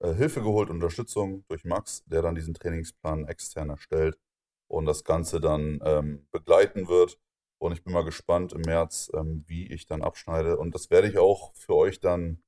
äh, 0.01 0.15
Hilfe 0.15 0.43
geholt, 0.43 0.71
Unterstützung 0.71 1.45
durch 1.49 1.65
Max, 1.65 2.03
der 2.07 2.23
dann 2.23 2.35
diesen 2.35 2.55
Trainingsplan 2.55 3.29
extern 3.29 3.71
erstellt 3.71 4.19
und 4.73 4.87
das 4.87 5.05
Ganze 5.05 5.41
dann 5.41 5.81
ähm, 5.85 6.27
begleiten 6.31 6.89
wird. 6.89 7.19
Und 7.61 7.73
ich 7.73 7.85
bin 7.85 7.93
mal 7.93 8.05
gespannt 8.05 8.53
im 8.53 8.63
März, 8.63 9.11
ähm, 9.15 9.45
wie 9.47 9.71
ich 9.71 9.87
dann 9.87 10.03
abschneide. 10.03 10.57
Und 10.57 10.75
das 10.75 10.91
werde 10.91 11.09
ich 11.09 11.19
auch 11.19 11.55
für 11.55 11.75
euch 11.77 12.01
dann 12.01 12.43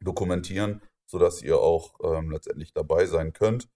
dokumentieren, 0.00 0.82
sodass 1.06 1.42
ihr 1.42 1.60
auch 1.60 2.00
ähm, 2.02 2.30
letztendlich 2.30 2.72
dabei 2.72 3.06
sein 3.06 3.32
könnt. 3.32 3.68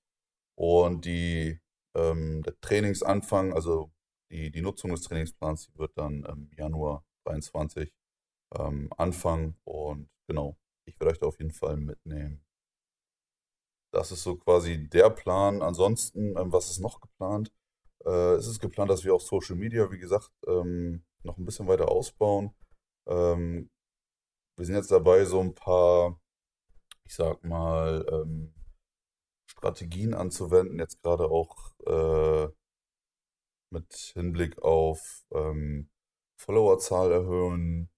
Und 0.56 1.04
die, 1.04 1.60
ähm, 1.94 2.42
der 2.42 2.58
Trainingsanfang, 2.60 3.52
also 3.52 3.92
die, 4.30 4.50
die 4.50 4.62
Nutzung 4.62 4.90
des 4.90 5.02
Trainingsplans, 5.02 5.66
die 5.66 5.78
wird 5.78 5.92
dann 5.96 6.24
im 6.24 6.50
Januar 6.56 7.04
23 7.26 7.92
ähm, 8.58 8.90
anfangen. 8.96 9.56
Und 9.64 10.08
genau, 10.26 10.56
ich 10.86 10.98
werde 10.98 11.12
euch 11.12 11.18
da 11.18 11.26
auf 11.26 11.38
jeden 11.38 11.52
Fall 11.52 11.76
mitnehmen. 11.76 12.42
Das 13.92 14.10
ist 14.10 14.22
so 14.22 14.36
quasi 14.36 14.88
der 14.88 15.10
Plan. 15.10 15.62
Ansonsten, 15.62 16.36
ähm, 16.38 16.50
was 16.50 16.70
ist 16.70 16.80
noch 16.80 17.00
geplant? 17.00 17.52
Äh, 18.04 18.34
es 18.34 18.46
ist 18.46 18.60
geplant, 18.60 18.90
dass 18.90 19.04
wir 19.04 19.14
auch 19.14 19.20
Social 19.20 19.56
Media, 19.56 19.90
wie 19.90 19.98
gesagt, 19.98 20.30
ähm, 20.46 21.04
noch 21.22 21.38
ein 21.38 21.44
bisschen 21.44 21.68
weiter 21.68 21.88
ausbauen. 21.90 22.54
Ähm, 23.06 23.70
wir 24.56 24.66
sind 24.66 24.76
jetzt 24.76 24.90
dabei, 24.90 25.24
so 25.24 25.40
ein 25.40 25.54
paar, 25.54 26.20
ich 27.06 27.14
sag 27.14 27.44
mal, 27.44 28.06
ähm, 28.10 28.54
Strategien 29.50 30.14
anzuwenden, 30.14 30.78
jetzt 30.78 31.02
gerade 31.02 31.24
auch 31.30 31.74
äh, 31.86 32.48
mit 33.70 33.92
Hinblick 34.14 34.58
auf 34.62 35.24
ähm, 35.32 35.90
Followerzahl 36.38 37.12
erhöhen 37.12 37.90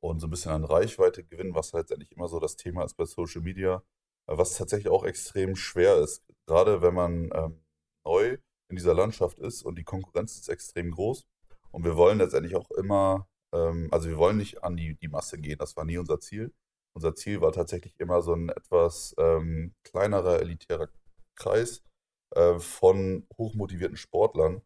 und 0.00 0.20
so 0.20 0.26
ein 0.26 0.30
bisschen 0.30 0.52
an 0.52 0.64
Reichweite 0.64 1.24
gewinnen, 1.24 1.54
was 1.54 1.72
halt 1.72 1.84
letztendlich 1.84 2.12
immer 2.12 2.28
so 2.28 2.38
das 2.40 2.56
Thema 2.56 2.84
ist 2.84 2.94
bei 2.96 3.04
Social 3.06 3.42
Media, 3.42 3.82
äh, 4.26 4.36
was 4.36 4.56
tatsächlich 4.56 4.92
auch 4.92 5.04
extrem 5.04 5.56
schwer 5.56 5.96
ist, 5.96 6.22
gerade 6.46 6.82
wenn 6.82 6.94
man 6.94 7.30
ähm, 7.34 7.64
neu 8.04 8.38
in 8.74 8.76
dieser 8.76 8.94
Landschaft 8.94 9.38
ist 9.38 9.62
und 9.62 9.78
die 9.78 9.84
Konkurrenz 9.84 10.36
ist 10.36 10.48
extrem 10.48 10.90
groß. 10.90 11.26
Und 11.70 11.84
wir 11.84 11.96
wollen 11.96 12.18
letztendlich 12.18 12.56
auch 12.56 12.70
immer 12.72 13.28
ähm, 13.54 13.88
also 13.92 14.08
wir 14.08 14.18
wollen 14.18 14.36
nicht 14.36 14.62
an 14.64 14.76
die, 14.76 14.96
die 14.96 15.08
Masse 15.08 15.38
gehen, 15.38 15.58
das 15.58 15.76
war 15.76 15.84
nie 15.84 15.98
unser 15.98 16.20
Ziel. 16.20 16.52
Unser 16.94 17.14
Ziel 17.14 17.40
war 17.40 17.52
tatsächlich 17.52 17.98
immer 17.98 18.22
so 18.22 18.34
ein 18.34 18.50
etwas 18.50 19.14
ähm, 19.18 19.74
kleinerer, 19.84 20.40
elitärer 20.40 20.88
Kreis 21.36 21.82
äh, 22.30 22.58
von 22.58 23.26
hochmotivierten 23.38 23.96
Sportlern. 23.96 24.62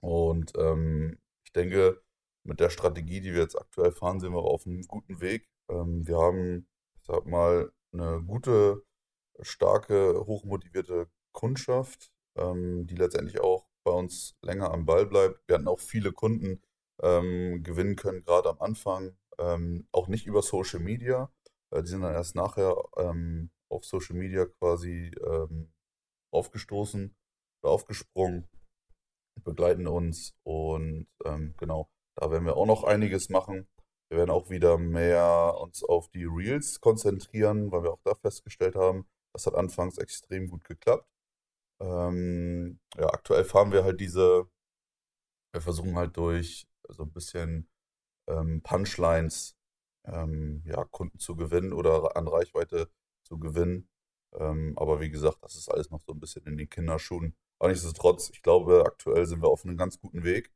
Und 0.00 0.52
ähm, 0.58 1.18
ich 1.44 1.52
denke, 1.52 2.02
mit 2.44 2.60
der 2.60 2.70
Strategie, 2.70 3.20
die 3.20 3.34
wir 3.34 3.42
jetzt 3.42 3.58
aktuell 3.58 3.92
fahren, 3.92 4.20
sind 4.20 4.32
wir 4.32 4.40
auf 4.42 4.66
einem 4.66 4.82
guten 4.82 5.20
Weg. 5.20 5.48
Ähm, 5.70 6.06
wir 6.06 6.18
haben, 6.18 6.68
ich 7.00 7.06
sag 7.06 7.26
mal, 7.26 7.72
eine 7.92 8.22
gute, 8.22 8.82
starke, 9.40 10.24
hochmotivierte 10.26 11.08
Kundschaft, 11.32 12.12
ähm, 12.36 12.86
die 12.86 12.96
letztendlich 12.96 13.40
auch 13.40 13.66
bei 13.84 13.92
uns 13.92 14.36
länger 14.42 14.72
am 14.72 14.86
Ball 14.86 15.06
bleibt. 15.06 15.46
Wir 15.48 15.56
hatten 15.56 15.68
auch 15.68 15.80
viele 15.80 16.12
Kunden, 16.12 16.62
ähm, 17.02 17.62
gewinnen 17.62 17.96
können, 17.96 18.24
gerade 18.24 18.48
am 18.48 18.60
Anfang. 18.60 19.16
Ähm, 19.38 19.86
auch 19.92 20.08
nicht 20.08 20.26
über 20.26 20.42
Social 20.42 20.80
Media. 20.80 21.30
Äh, 21.70 21.82
die 21.82 21.88
sind 21.88 22.02
dann 22.02 22.14
erst 22.14 22.34
nachher 22.34 22.76
ähm, 22.96 23.50
auf 23.68 23.84
Social 23.84 24.16
Media 24.16 24.46
quasi 24.46 25.10
ähm, 25.24 25.72
aufgestoßen 26.32 27.14
oder 27.62 27.72
aufgesprungen, 27.72 28.48
begleiten 29.44 29.86
uns 29.86 30.34
und 30.44 31.06
ähm, 31.24 31.54
genau, 31.58 31.90
da 32.16 32.30
werden 32.30 32.46
wir 32.46 32.56
auch 32.56 32.66
noch 32.66 32.84
einiges 32.84 33.28
machen. 33.28 33.68
Wir 34.08 34.18
werden 34.18 34.30
auch 34.30 34.50
wieder 34.50 34.78
mehr 34.78 35.56
uns 35.60 35.82
auf 35.82 36.08
die 36.08 36.24
Reels 36.24 36.80
konzentrieren, 36.80 37.72
weil 37.72 37.82
wir 37.82 37.92
auch 37.92 38.02
da 38.04 38.14
festgestellt 38.14 38.76
haben, 38.76 39.06
das 39.32 39.46
hat 39.46 39.54
anfangs 39.54 39.98
extrem 39.98 40.48
gut 40.48 40.64
geklappt. 40.64 41.08
Ähm, 41.80 42.80
ja, 42.96 43.06
aktuell 43.08 43.44
fahren 43.44 43.72
wir 43.72 43.84
halt 43.84 44.00
diese, 44.00 44.48
wir 45.52 45.60
versuchen 45.60 45.96
halt 45.96 46.16
durch 46.16 46.66
so 46.88 47.02
ein 47.02 47.12
bisschen 47.12 47.68
ähm, 48.28 48.62
Punchlines 48.62 49.56
ähm, 50.04 50.62
ja, 50.66 50.84
Kunden 50.84 51.18
zu 51.18 51.36
gewinnen 51.36 51.72
oder 51.72 52.16
an 52.16 52.28
Reichweite 52.28 52.90
zu 53.24 53.38
gewinnen. 53.38 53.88
Ähm, 54.34 54.74
aber 54.76 55.00
wie 55.00 55.10
gesagt, 55.10 55.38
das 55.42 55.56
ist 55.56 55.70
alles 55.70 55.90
noch 55.90 56.00
so 56.02 56.12
ein 56.12 56.20
bisschen 56.20 56.46
in 56.46 56.56
den 56.56 56.68
Kinderschuhen. 56.68 57.34
Aber 57.58 57.70
nichtsdestotrotz, 57.70 58.30
ich 58.30 58.42
glaube, 58.42 58.84
aktuell 58.86 59.26
sind 59.26 59.42
wir 59.42 59.48
auf 59.48 59.64
einem 59.64 59.76
ganz 59.76 59.98
guten 60.00 60.24
Weg. 60.24 60.52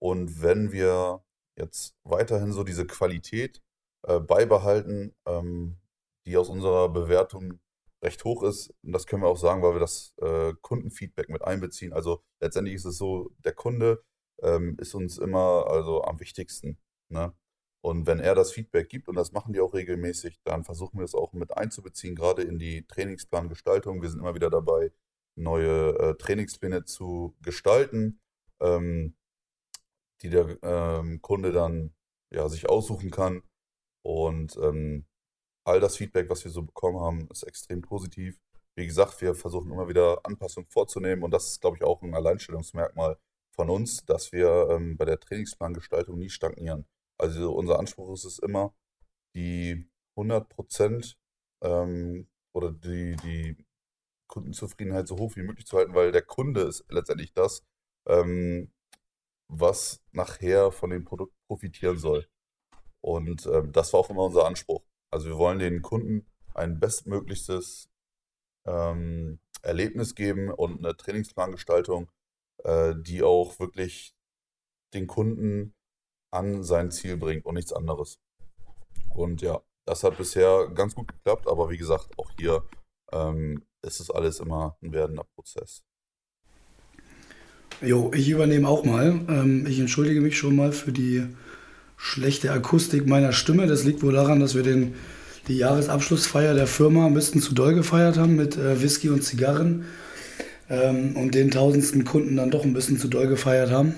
Und 0.00 0.42
wenn 0.42 0.72
wir 0.72 1.24
jetzt 1.58 1.94
weiterhin 2.04 2.52
so 2.52 2.64
diese 2.64 2.86
Qualität 2.86 3.62
äh, 4.06 4.20
beibehalten, 4.20 5.14
ähm, 5.26 5.78
die 6.26 6.36
aus 6.36 6.48
unserer 6.48 6.88
Bewertung 6.88 7.60
recht 8.02 8.24
hoch 8.24 8.42
ist, 8.42 8.74
und 8.82 8.92
das 8.92 9.06
können 9.06 9.22
wir 9.22 9.28
auch 9.28 9.36
sagen, 9.36 9.62
weil 9.62 9.74
wir 9.74 9.80
das 9.80 10.14
äh, 10.20 10.54
Kundenfeedback 10.60 11.28
mit 11.28 11.42
einbeziehen. 11.42 11.92
Also 11.92 12.22
letztendlich 12.40 12.74
ist 12.74 12.84
es 12.84 12.98
so, 12.98 13.30
der 13.38 13.52
Kunde 13.52 14.02
ähm, 14.42 14.76
ist 14.80 14.94
uns 14.94 15.18
immer 15.18 15.66
also 15.68 16.02
am 16.02 16.20
wichtigsten. 16.20 16.78
Ne? 17.08 17.32
Und 17.84 18.06
wenn 18.06 18.20
er 18.20 18.34
das 18.34 18.52
Feedback 18.52 18.88
gibt, 18.88 19.08
und 19.08 19.16
das 19.16 19.32
machen 19.32 19.52
die 19.52 19.60
auch 19.60 19.74
regelmäßig, 19.74 20.40
dann 20.44 20.64
versuchen 20.64 20.98
wir 20.98 21.04
es 21.04 21.14
auch 21.14 21.32
mit 21.32 21.56
einzubeziehen, 21.56 22.14
gerade 22.14 22.42
in 22.42 22.58
die 22.58 22.86
Trainingsplangestaltung. 22.86 24.02
Wir 24.02 24.08
sind 24.10 24.20
immer 24.20 24.34
wieder 24.34 24.50
dabei, 24.50 24.92
neue 25.36 25.98
äh, 25.98 26.14
Trainingspläne 26.14 26.84
zu 26.84 27.36
gestalten, 27.42 28.20
ähm, 28.60 29.16
die 30.22 30.30
der 30.30 30.58
ähm, 30.62 31.20
Kunde 31.22 31.52
dann 31.52 31.94
ja, 32.30 32.48
sich 32.48 32.68
aussuchen 32.68 33.10
kann. 33.10 33.42
Und 34.04 34.56
ähm, 34.56 35.06
all 35.64 35.80
das 35.80 35.96
Feedback, 35.96 36.28
was 36.28 36.44
wir 36.44 36.50
so 36.50 36.62
bekommen 36.62 37.00
haben, 37.00 37.28
ist 37.30 37.42
extrem 37.44 37.82
positiv. 37.82 38.38
Wie 38.74 38.86
gesagt, 38.86 39.20
wir 39.20 39.34
versuchen 39.34 39.70
immer 39.70 39.88
wieder 39.88 40.20
Anpassungen 40.24 40.68
vorzunehmen 40.68 41.22
und 41.22 41.30
das 41.30 41.48
ist, 41.48 41.60
glaube 41.60 41.76
ich, 41.76 41.84
auch 41.84 42.02
ein 42.02 42.14
Alleinstellungsmerkmal 42.14 43.18
von 43.54 43.68
uns, 43.70 44.04
dass 44.04 44.32
wir 44.32 44.68
ähm, 44.70 44.96
bei 44.96 45.04
der 45.04 45.20
Trainingsplangestaltung 45.20 46.18
nie 46.18 46.30
stagnieren. 46.30 46.86
Also 47.18 47.52
unser 47.52 47.78
Anspruch 47.78 48.12
ist 48.14 48.24
es 48.24 48.38
immer, 48.38 48.74
die 49.34 49.86
100 50.16 50.48
Prozent 50.48 51.18
ähm, 51.62 52.28
oder 52.54 52.72
die, 52.72 53.16
die 53.16 53.56
Kundenzufriedenheit 54.26 55.06
so 55.08 55.18
hoch 55.18 55.36
wie 55.36 55.42
möglich 55.42 55.66
zu 55.66 55.76
halten, 55.76 55.94
weil 55.94 56.12
der 56.12 56.22
Kunde 56.22 56.62
ist 56.62 56.84
letztendlich 56.88 57.32
das, 57.34 57.64
ähm, 58.08 58.72
was 59.48 60.02
nachher 60.12 60.72
von 60.72 60.90
dem 60.90 61.04
Produkt 61.04 61.34
profitieren 61.46 61.98
soll. 61.98 62.26
Und 63.02 63.46
ähm, 63.46 63.72
das 63.72 63.92
war 63.92 64.00
auch 64.00 64.10
immer 64.10 64.24
unser 64.24 64.46
Anspruch. 64.46 64.82
Also 65.12 65.28
wir 65.28 65.36
wollen 65.36 65.58
den 65.58 65.82
Kunden 65.82 66.26
ein 66.54 66.80
bestmöglichstes 66.80 67.90
ähm, 68.66 69.38
Erlebnis 69.62 70.14
geben 70.14 70.50
und 70.50 70.78
eine 70.78 70.96
Trainingsplangestaltung, 70.96 72.10
äh, 72.64 72.94
die 72.98 73.22
auch 73.22 73.60
wirklich 73.60 74.14
den 74.94 75.06
Kunden 75.06 75.74
an 76.30 76.64
sein 76.64 76.90
Ziel 76.90 77.18
bringt 77.18 77.44
und 77.44 77.54
nichts 77.54 77.72
anderes. 77.72 78.18
Und 79.10 79.42
ja, 79.42 79.60
das 79.84 80.02
hat 80.02 80.16
bisher 80.16 80.68
ganz 80.74 80.94
gut 80.94 81.08
geklappt, 81.08 81.46
aber 81.46 81.68
wie 81.68 81.76
gesagt, 81.76 82.18
auch 82.18 82.30
hier 82.38 82.64
ähm, 83.12 83.66
ist 83.82 84.00
es 84.00 84.10
alles 84.10 84.40
immer 84.40 84.78
ein 84.82 84.92
werdender 84.92 85.24
Prozess. 85.34 85.84
Jo, 87.82 88.12
ich 88.14 88.28
übernehme 88.30 88.68
auch 88.68 88.84
mal. 88.84 89.26
Ähm, 89.28 89.66
ich 89.66 89.78
entschuldige 89.78 90.20
mich 90.20 90.38
schon 90.38 90.56
mal 90.56 90.72
für 90.72 90.92
die 90.92 91.26
schlechte 92.02 92.50
Akustik 92.50 93.06
meiner 93.06 93.32
Stimme. 93.32 93.68
Das 93.68 93.84
liegt 93.84 94.02
wohl 94.02 94.12
daran, 94.12 94.40
dass 94.40 94.56
wir 94.56 94.64
den, 94.64 94.94
die 95.46 95.56
Jahresabschlussfeier 95.56 96.52
der 96.52 96.66
Firma 96.66 97.06
ein 97.06 97.14
bisschen 97.14 97.40
zu 97.40 97.54
doll 97.54 97.74
gefeiert 97.74 98.18
haben 98.18 98.34
mit 98.34 98.56
äh, 98.56 98.82
Whisky 98.82 99.08
und 99.08 99.22
Zigarren 99.22 99.84
ähm, 100.68 101.16
und 101.16 101.36
den 101.36 101.52
tausendsten 101.52 102.04
Kunden 102.04 102.36
dann 102.36 102.50
doch 102.50 102.64
ein 102.64 102.74
bisschen 102.74 102.98
zu 102.98 103.06
doll 103.06 103.28
gefeiert 103.28 103.70
haben. 103.70 103.94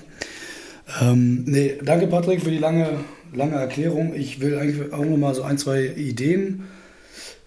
Ähm, 1.01 1.45
nee, 1.47 1.79
danke 1.83 2.05
Patrick 2.05 2.43
für 2.43 2.51
die 2.51 2.59
lange, 2.59 2.99
lange 3.33 3.55
Erklärung. 3.55 4.13
Ich 4.13 4.39
will 4.39 4.55
eigentlich 4.59 4.93
auch 4.93 5.03
noch 5.03 5.17
mal 5.17 5.33
so 5.33 5.41
ein, 5.41 5.57
zwei 5.57 5.83
Ideen 5.83 6.65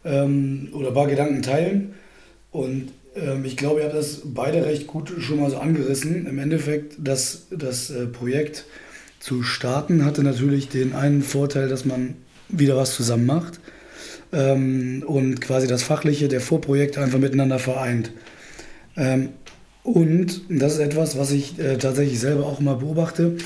ähm, 0.05 0.71
oder 0.73 0.91
paar 0.91 1.07
Gedanken 1.07 1.41
teilen. 1.41 1.95
Und 2.51 2.89
ähm, 3.15 3.45
ich 3.45 3.57
glaube, 3.57 3.79
ihr 3.79 3.87
habt 3.87 3.95
das 3.95 4.23
beide 4.25 4.67
recht 4.67 4.89
gut 4.89 5.13
schon 5.21 5.39
mal 5.39 5.51
so 5.51 5.59
angerissen. 5.59 6.27
Im 6.27 6.41
Endeffekt, 6.41 6.97
das, 6.99 7.47
das 7.51 7.91
äh, 7.91 8.07
Projekt 8.07 8.65
zu 9.21 9.43
starten 9.43 10.05
hatte 10.05 10.23
natürlich 10.23 10.69
den 10.69 10.95
einen 10.95 11.23
Vorteil, 11.23 11.69
dass 11.69 11.85
man 11.85 12.15
wieder 12.49 12.77
was 12.77 12.95
zusammen 12.95 13.27
macht 13.27 13.61
ähm, 14.33 15.03
und 15.07 15.41
quasi 15.41 15.67
das 15.67 15.83
Fachliche 15.83 16.29
der 16.29 16.41
Vorprojekte 16.41 17.01
einfach 17.01 17.19
miteinander 17.19 17.59
vereint. 17.59 18.13
Ähm, 18.97 19.31
und 19.83 20.43
das 20.49 20.75
ist 20.75 20.81
etwas, 20.81 21.19
was 21.19 21.31
ich 21.31 21.59
äh, 21.59 21.79
tatsächlich 21.79 22.21
selber 22.21 22.47
auch 22.47 22.61
mal 22.61 22.77
beobachte. 22.77 23.37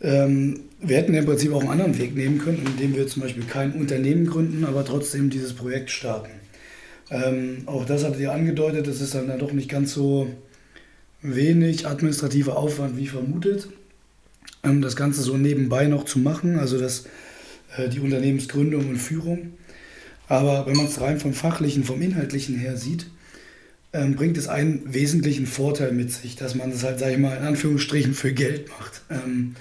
Ähm, 0.00 0.60
wir 0.80 0.96
hätten 0.96 1.14
im 1.14 1.26
Prinzip 1.26 1.52
auch 1.52 1.60
einen 1.60 1.70
anderen 1.70 1.98
Weg 1.98 2.16
nehmen 2.16 2.38
können, 2.38 2.64
indem 2.64 2.96
wir 2.96 3.06
zum 3.06 3.22
Beispiel 3.22 3.44
kein 3.44 3.72
Unternehmen 3.72 4.26
gründen, 4.26 4.64
aber 4.64 4.84
trotzdem 4.84 5.28
dieses 5.28 5.52
Projekt 5.52 5.90
starten. 5.90 6.30
Ähm, 7.10 7.62
auch 7.66 7.84
das 7.84 8.04
hattet 8.04 8.20
ihr 8.20 8.32
angedeutet, 8.32 8.86
das 8.86 9.00
ist 9.00 9.14
dann 9.14 9.38
doch 9.38 9.52
nicht 9.52 9.68
ganz 9.68 9.92
so 9.92 10.28
wenig 11.20 11.86
administrativer 11.86 12.56
Aufwand 12.56 12.96
wie 12.96 13.06
vermutet. 13.06 13.68
Ähm, 14.62 14.82
das 14.82 14.96
Ganze 14.96 15.22
so 15.22 15.36
nebenbei 15.36 15.86
noch 15.86 16.04
zu 16.04 16.18
machen, 16.18 16.58
also 16.58 16.78
das, 16.78 17.04
äh, 17.76 17.88
die 17.88 18.00
Unternehmensgründung 18.00 18.88
und 18.88 18.96
Führung. 18.96 19.54
Aber 20.28 20.66
wenn 20.66 20.76
man 20.76 20.86
es 20.86 21.00
rein 21.00 21.18
vom 21.20 21.32
fachlichen, 21.32 21.84
vom 21.84 22.02
inhaltlichen 22.02 22.56
her 22.56 22.76
sieht, 22.76 23.06
ähm, 23.92 24.16
bringt 24.16 24.36
es 24.36 24.48
einen 24.48 24.92
wesentlichen 24.92 25.46
Vorteil 25.46 25.92
mit 25.92 26.12
sich, 26.12 26.36
dass 26.36 26.54
man 26.54 26.70
das 26.70 26.84
halt, 26.84 26.98
sage 26.98 27.12
ich 27.12 27.18
mal, 27.18 27.36
in 27.36 27.44
Anführungsstrichen 27.44 28.12
für 28.12 28.32
Geld 28.32 28.68
macht. 28.68 29.02
Ähm, 29.10 29.54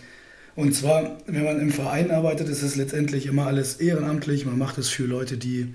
und 0.56 0.74
zwar, 0.76 1.20
wenn 1.28 1.44
man 1.44 1.62
im 1.62 1.72
Verein 1.72 2.12
arbeitet, 2.12 2.50
ist 2.50 2.64
es 2.64 2.76
letztendlich 2.76 3.28
immer 3.28 3.46
alles 3.46 3.76
ehrenamtlich. 3.76 4.46
Man 4.46 4.58
macht 4.58 4.80
es 4.80 4.90
für 4.90 5.06
Leute, 5.06 5.38
die 5.38 5.74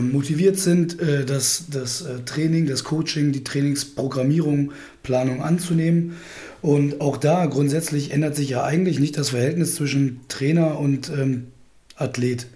motiviert 0.00 0.58
sind, 0.58 1.00
äh, 1.00 1.24
das, 1.24 1.64
das 1.70 2.02
äh, 2.02 2.20
Training, 2.26 2.66
das 2.66 2.84
Coaching, 2.84 3.32
die 3.32 3.42
Trainingsprogrammierung, 3.42 4.72
Planung 5.02 5.42
anzunehmen. 5.42 6.16
Und 6.62 7.00
auch 7.00 7.16
da 7.16 7.46
grundsätzlich 7.46 8.12
ändert 8.12 8.36
sich 8.36 8.50
ja 8.50 8.64
eigentlich 8.64 8.98
nicht 8.98 9.16
das 9.16 9.30
Verhältnis 9.30 9.74
zwischen 9.74 10.20
Trainer 10.28 10.78
und 10.78 11.08
ähm, 11.08 11.46
Athlet. 11.96 12.46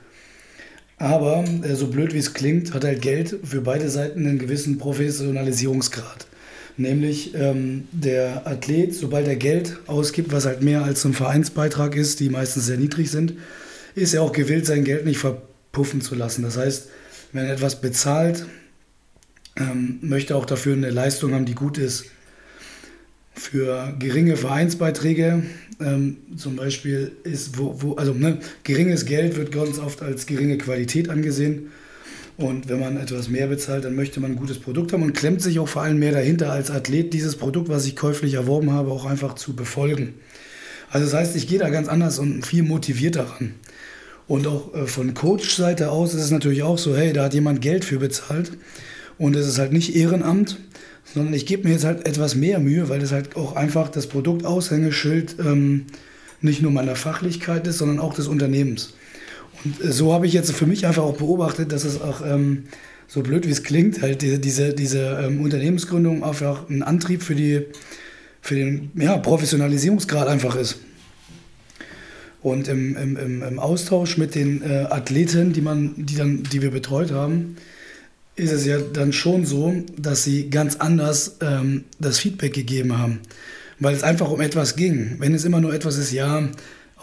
Aber 0.99 1.45
äh, 1.63 1.75
so 1.75 1.89
blöd 1.89 2.15
wie 2.15 2.19
es 2.19 2.35
klingt, 2.35 2.75
hat 2.75 2.85
halt 2.85 3.03
Geld 3.03 3.37
für 3.45 3.61
beide 3.61 3.89
Seiten 3.89 4.27
einen 4.27 4.39
gewissen 4.39 4.79
Professionalisierungsgrad. 4.79 6.27
Nämlich 6.77 7.35
ähm, 7.35 7.87
der 7.93 8.47
Athlet, 8.47 8.95
sobald 8.95 9.29
er 9.29 9.37
Geld 9.37 9.79
ausgibt, 9.87 10.33
was 10.33 10.45
halt 10.45 10.63
mehr 10.63 10.83
als 10.83 11.05
ein 11.05 11.15
Vereinsbeitrag 11.15 11.95
ist, 11.95 12.21
die 12.21 12.29
meistens 12.29 12.67
sehr 12.67 12.79
niedrig 12.79 13.11
sind, 13.11 13.35
ist 13.95 14.13
er 14.13 14.23
auch 14.23 14.33
gewillt, 14.33 14.67
sein 14.67 14.85
Geld 14.85 15.05
nicht 15.05 15.19
verpuffen 15.19 16.01
zu 16.01 16.15
lassen. 16.15 16.43
Das 16.43 16.57
heißt, 16.57 16.89
wenn 17.33 17.47
er 17.47 17.53
etwas 17.53 17.81
bezahlt, 17.81 18.47
ähm, 19.57 19.99
möchte 20.01 20.35
auch 20.35 20.47
dafür 20.47 20.75
eine 20.75 20.91
Leistung 20.91 21.33
haben, 21.33 21.45
die 21.45 21.55
gut 21.55 21.79
ist. 21.79 22.07
Für 23.35 23.95
geringe 23.99 24.37
Vereinsbeiträge, 24.37 25.43
ähm, 25.81 26.19
zum 26.37 26.57
Beispiel 26.57 27.13
ist, 27.25 27.59
wo, 27.59 27.77
wo 27.81 27.95
also 27.95 28.13
ne, 28.13 28.39
geringes 28.63 29.07
Geld 29.07 29.37
wird 29.37 29.51
ganz 29.51 29.79
oft 29.79 30.03
als 30.03 30.27
geringe 30.27 30.59
Qualität 30.59 31.09
angesehen. 31.09 31.73
Und 32.37 32.69
wenn 32.69 32.81
man 32.81 32.97
etwas 32.97 33.29
mehr 33.29 33.47
bezahlt, 33.47 33.85
dann 33.85 33.95
möchte 33.95 34.19
man 34.21 34.33
ein 34.33 34.37
gutes 34.37 34.59
Produkt 34.59 34.93
haben 34.93 35.03
und 35.03 35.15
klemmt 35.15 35.41
sich 35.41 35.59
auch 35.61 35.69
vor 35.69 35.83
allem 35.83 35.99
mehr 35.99 36.13
dahinter 36.13 36.51
als 36.51 36.71
Athlet, 36.71 37.13
dieses 37.13 37.37
Produkt, 37.37 37.69
was 37.69 37.87
ich 37.87 37.95
käuflich 37.95 38.35
erworben 38.35 38.73
habe, 38.73 38.91
auch 38.91 39.05
einfach 39.05 39.35
zu 39.35 39.55
befolgen. 39.55 40.15
Also 40.91 41.07
das 41.07 41.15
heißt, 41.15 41.37
ich 41.37 41.49
gehe 41.49 41.59
da 41.59 41.71
ganz 41.71 41.89
anders 41.89 42.19
und 42.19 42.45
viel 42.45 42.63
motivierter 42.63 43.25
ran. 43.25 43.55
Und 44.27 44.47
auch 44.47 44.75
äh, 44.75 44.87
von 44.87 45.15
Coach-Seite 45.15 45.91
aus 45.91 46.15
ist 46.15 46.23
es 46.23 46.31
natürlich 46.31 46.63
auch 46.63 46.79
so, 46.79 46.97
hey, 46.97 47.13
da 47.13 47.25
hat 47.25 47.35
jemand 47.35 47.61
Geld 47.61 47.85
für 47.85 47.99
bezahlt 47.99 48.53
und 49.19 49.37
es 49.37 49.47
ist 49.47 49.59
halt 49.59 49.73
nicht 49.73 49.95
Ehrenamt, 49.95 50.59
sondern 51.13 51.35
ich 51.35 51.47
gebe 51.47 51.69
mir 51.69 51.75
jetzt 51.75 51.85
halt 51.85 52.07
etwas 52.07 52.35
mehr 52.35 52.59
Mühe, 52.59 52.89
weil 52.89 53.01
das 53.01 53.13
halt 53.13 53.37
auch 53.37 53.57
einfach 53.57 53.89
das 53.89 54.07
Produktaushängeschild 54.07 55.37
ähm, 55.39 55.87
nicht 56.41 56.63
nur 56.63 56.71
meiner 56.71 56.97
Fachlichkeit 56.97 57.67
ist, 57.67 57.79
sondern 57.79 57.99
auch 57.99 58.15
des 58.15 58.29
Unternehmens. 58.29 58.95
Und 59.65 59.83
äh, 59.83 59.93
so 59.93 60.13
habe 60.13 60.27
ich 60.27 60.33
jetzt 60.33 60.53
für 60.53 60.67
mich 60.67 60.87
einfach 60.87 61.03
auch 61.03 61.17
beobachtet, 61.17 61.73
dass 61.73 61.85
es 61.85 62.01
auch, 62.01 62.25
ähm, 62.27 62.65
so 63.07 63.23
blöd 63.23 63.47
wie 63.47 63.51
es 63.51 63.63
klingt, 63.63 64.03
halt 64.03 64.23
diese, 64.23 64.73
diese, 64.73 65.21
ähm, 65.23 65.41
Unternehmensgründung 65.41 66.25
einfach 66.25 66.69
ein 66.69 66.83
Antrieb 66.83 67.23
für, 67.23 67.35
die, 67.35 67.63
für 68.41 68.55
den 68.55 68.91
ja, 68.95 69.19
Professionalisierungsgrad 69.19 70.27
einfach 70.27 70.57
ist. 70.57 70.79
Und 72.43 72.69
im, 72.69 72.97
im, 72.97 73.17
im, 73.17 73.43
im 73.43 73.59
Austausch 73.59 74.19
mit 74.19 74.35
den 74.35 74.63
äh, 74.63 74.87
Athleten, 74.91 75.53
die, 75.53 75.63
man, 75.63 75.95
die, 75.97 76.17
dann, 76.17 76.43
die 76.43 76.61
wir 76.61 76.71
betreut 76.71 77.11
haben, 77.11 77.57
ist 78.37 78.53
es 78.53 78.67
ja 78.67 78.79
dann 78.79 79.13
schon 79.13 79.47
so, 79.47 79.75
dass 79.97 80.25
sie 80.25 80.51
ganz 80.51 80.77
anders 80.77 81.37
ähm, 81.41 81.85
das 81.99 82.19
Feedback 82.19 82.53
gegeben 82.53 82.99
haben. 82.99 83.21
Weil 83.79 83.95
es 83.95 84.03
einfach 84.03 84.31
um 84.31 84.41
etwas 84.41 84.77
ging. 84.77 85.17
Wenn 85.19 85.35
es 85.35 85.45
immer 85.45 85.61
nur 85.61 85.75
etwas 85.75 85.99
ist, 85.99 86.13
ja, 86.13 86.49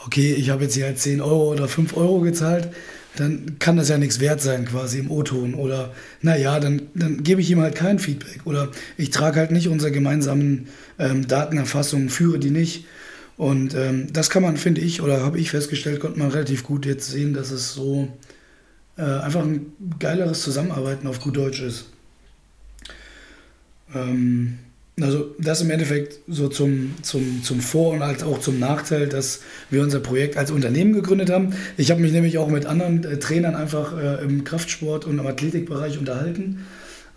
okay, 0.05 0.33
ich 0.33 0.49
habe 0.49 0.63
jetzt 0.63 0.75
hier 0.75 0.85
halt 0.85 0.99
10 0.99 1.21
Euro 1.21 1.51
oder 1.51 1.67
5 1.67 1.95
Euro 1.95 2.19
gezahlt, 2.19 2.69
dann 3.17 3.57
kann 3.59 3.75
das 3.75 3.89
ja 3.89 3.97
nichts 3.97 4.19
wert 4.19 4.41
sein 4.41 4.65
quasi 4.65 4.99
im 4.99 5.11
O-Ton. 5.11 5.53
Oder 5.53 5.93
naja, 6.21 6.59
dann, 6.59 6.83
dann 6.95 7.23
gebe 7.23 7.41
ich 7.41 7.51
ihm 7.51 7.59
halt 7.61 7.75
kein 7.75 7.99
Feedback. 7.99 8.41
Oder 8.45 8.69
ich 8.97 9.09
trage 9.09 9.39
halt 9.39 9.51
nicht 9.51 9.67
unsere 9.67 9.91
gemeinsamen 9.91 10.67
ähm, 10.97 11.27
Datenerfassungen, 11.27 12.09
führe 12.09 12.39
die 12.39 12.51
nicht. 12.51 12.85
Und 13.37 13.73
ähm, 13.73 14.07
das 14.13 14.29
kann 14.29 14.43
man, 14.43 14.57
finde 14.57 14.81
ich, 14.81 15.01
oder 15.01 15.21
habe 15.21 15.39
ich 15.39 15.51
festgestellt, 15.51 15.99
konnte 15.99 16.19
man 16.19 16.31
relativ 16.31 16.63
gut 16.63 16.85
jetzt 16.85 17.09
sehen, 17.09 17.33
dass 17.33 17.51
es 17.51 17.73
so 17.73 18.07
äh, 18.97 19.03
einfach 19.03 19.41
ein 19.41 19.73
geileres 19.99 20.41
Zusammenarbeiten 20.41 21.07
auf 21.07 21.19
gut 21.19 21.37
Deutsch 21.37 21.61
ist. 21.61 21.85
Ähm, 23.93 24.59
also 24.99 25.33
das 25.39 25.61
im 25.61 25.71
Endeffekt 25.71 26.19
so 26.27 26.47
zum, 26.47 26.93
zum, 27.01 27.43
zum 27.43 27.61
Vor- 27.61 27.93
und 27.93 28.01
als 28.01 28.23
auch 28.23 28.39
zum 28.39 28.59
Nachteil, 28.59 29.07
dass 29.07 29.41
wir 29.69 29.81
unser 29.81 29.99
Projekt 29.99 30.37
als 30.37 30.51
Unternehmen 30.51 30.93
gegründet 30.93 31.29
haben. 31.29 31.53
Ich 31.77 31.91
habe 31.91 32.01
mich 32.01 32.11
nämlich 32.11 32.37
auch 32.37 32.49
mit 32.49 32.65
anderen 32.65 33.03
äh, 33.03 33.17
Trainern 33.17 33.55
einfach 33.55 33.97
äh, 33.97 34.23
im 34.23 34.43
Kraftsport 34.43 35.05
und 35.05 35.17
im 35.17 35.25
Athletikbereich 35.25 35.97
unterhalten, 35.97 36.65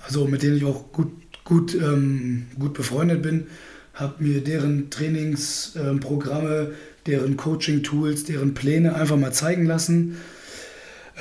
also 0.04 0.26
mit 0.26 0.42
denen 0.42 0.56
ich 0.56 0.64
auch 0.64 0.92
gut, 0.92 1.12
gut, 1.44 1.74
ähm, 1.74 2.46
gut 2.58 2.74
befreundet 2.74 3.22
bin, 3.22 3.48
habe 3.92 4.22
mir 4.22 4.42
deren 4.42 4.90
Trainingsprogramme, 4.90 6.70
äh, 6.70 7.06
deren 7.06 7.36
Coaching-Tools, 7.36 8.24
deren 8.24 8.54
Pläne 8.54 8.94
einfach 8.94 9.16
mal 9.16 9.32
zeigen 9.32 9.66
lassen 9.66 10.16
ähm, 10.16 10.16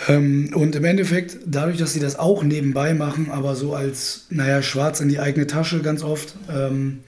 und 0.07 0.75
im 0.75 0.85
Endeffekt, 0.85 1.37
dadurch, 1.45 1.77
dass 1.77 1.93
sie 1.93 1.99
das 1.99 2.17
auch 2.17 2.43
nebenbei 2.43 2.93
machen, 2.93 3.29
aber 3.29 3.55
so 3.55 3.75
als, 3.75 4.25
naja, 4.29 4.61
schwarz 4.63 4.99
in 4.99 5.07
die 5.07 5.19
eigene 5.19 5.45
Tasche 5.45 5.81
ganz 5.81 6.03
oft, 6.03 6.35
ähm, 6.49 6.99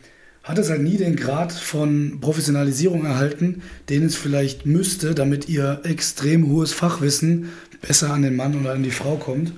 hat 0.43 0.59
es 0.59 0.69
halt 0.69 0.83
nie 0.83 0.97
den 0.97 1.15
Grad 1.15 1.51
von 1.51 2.19
Professionalisierung 2.21 3.05
erhalten, 3.05 3.63
den 3.89 4.05
es 4.05 4.15
vielleicht 4.15 4.67
müsste, 4.67 5.15
damit 5.15 5.49
ihr 5.49 5.81
extrem 5.83 6.47
hohes 6.47 6.73
Fachwissen 6.73 7.49
besser 7.81 8.11
an 8.11 8.21
den 8.21 8.35
Mann 8.35 8.59
oder 8.59 8.73
an 8.73 8.83
die 8.83 8.91
Frau 8.91 9.15
kommt. 9.15 9.53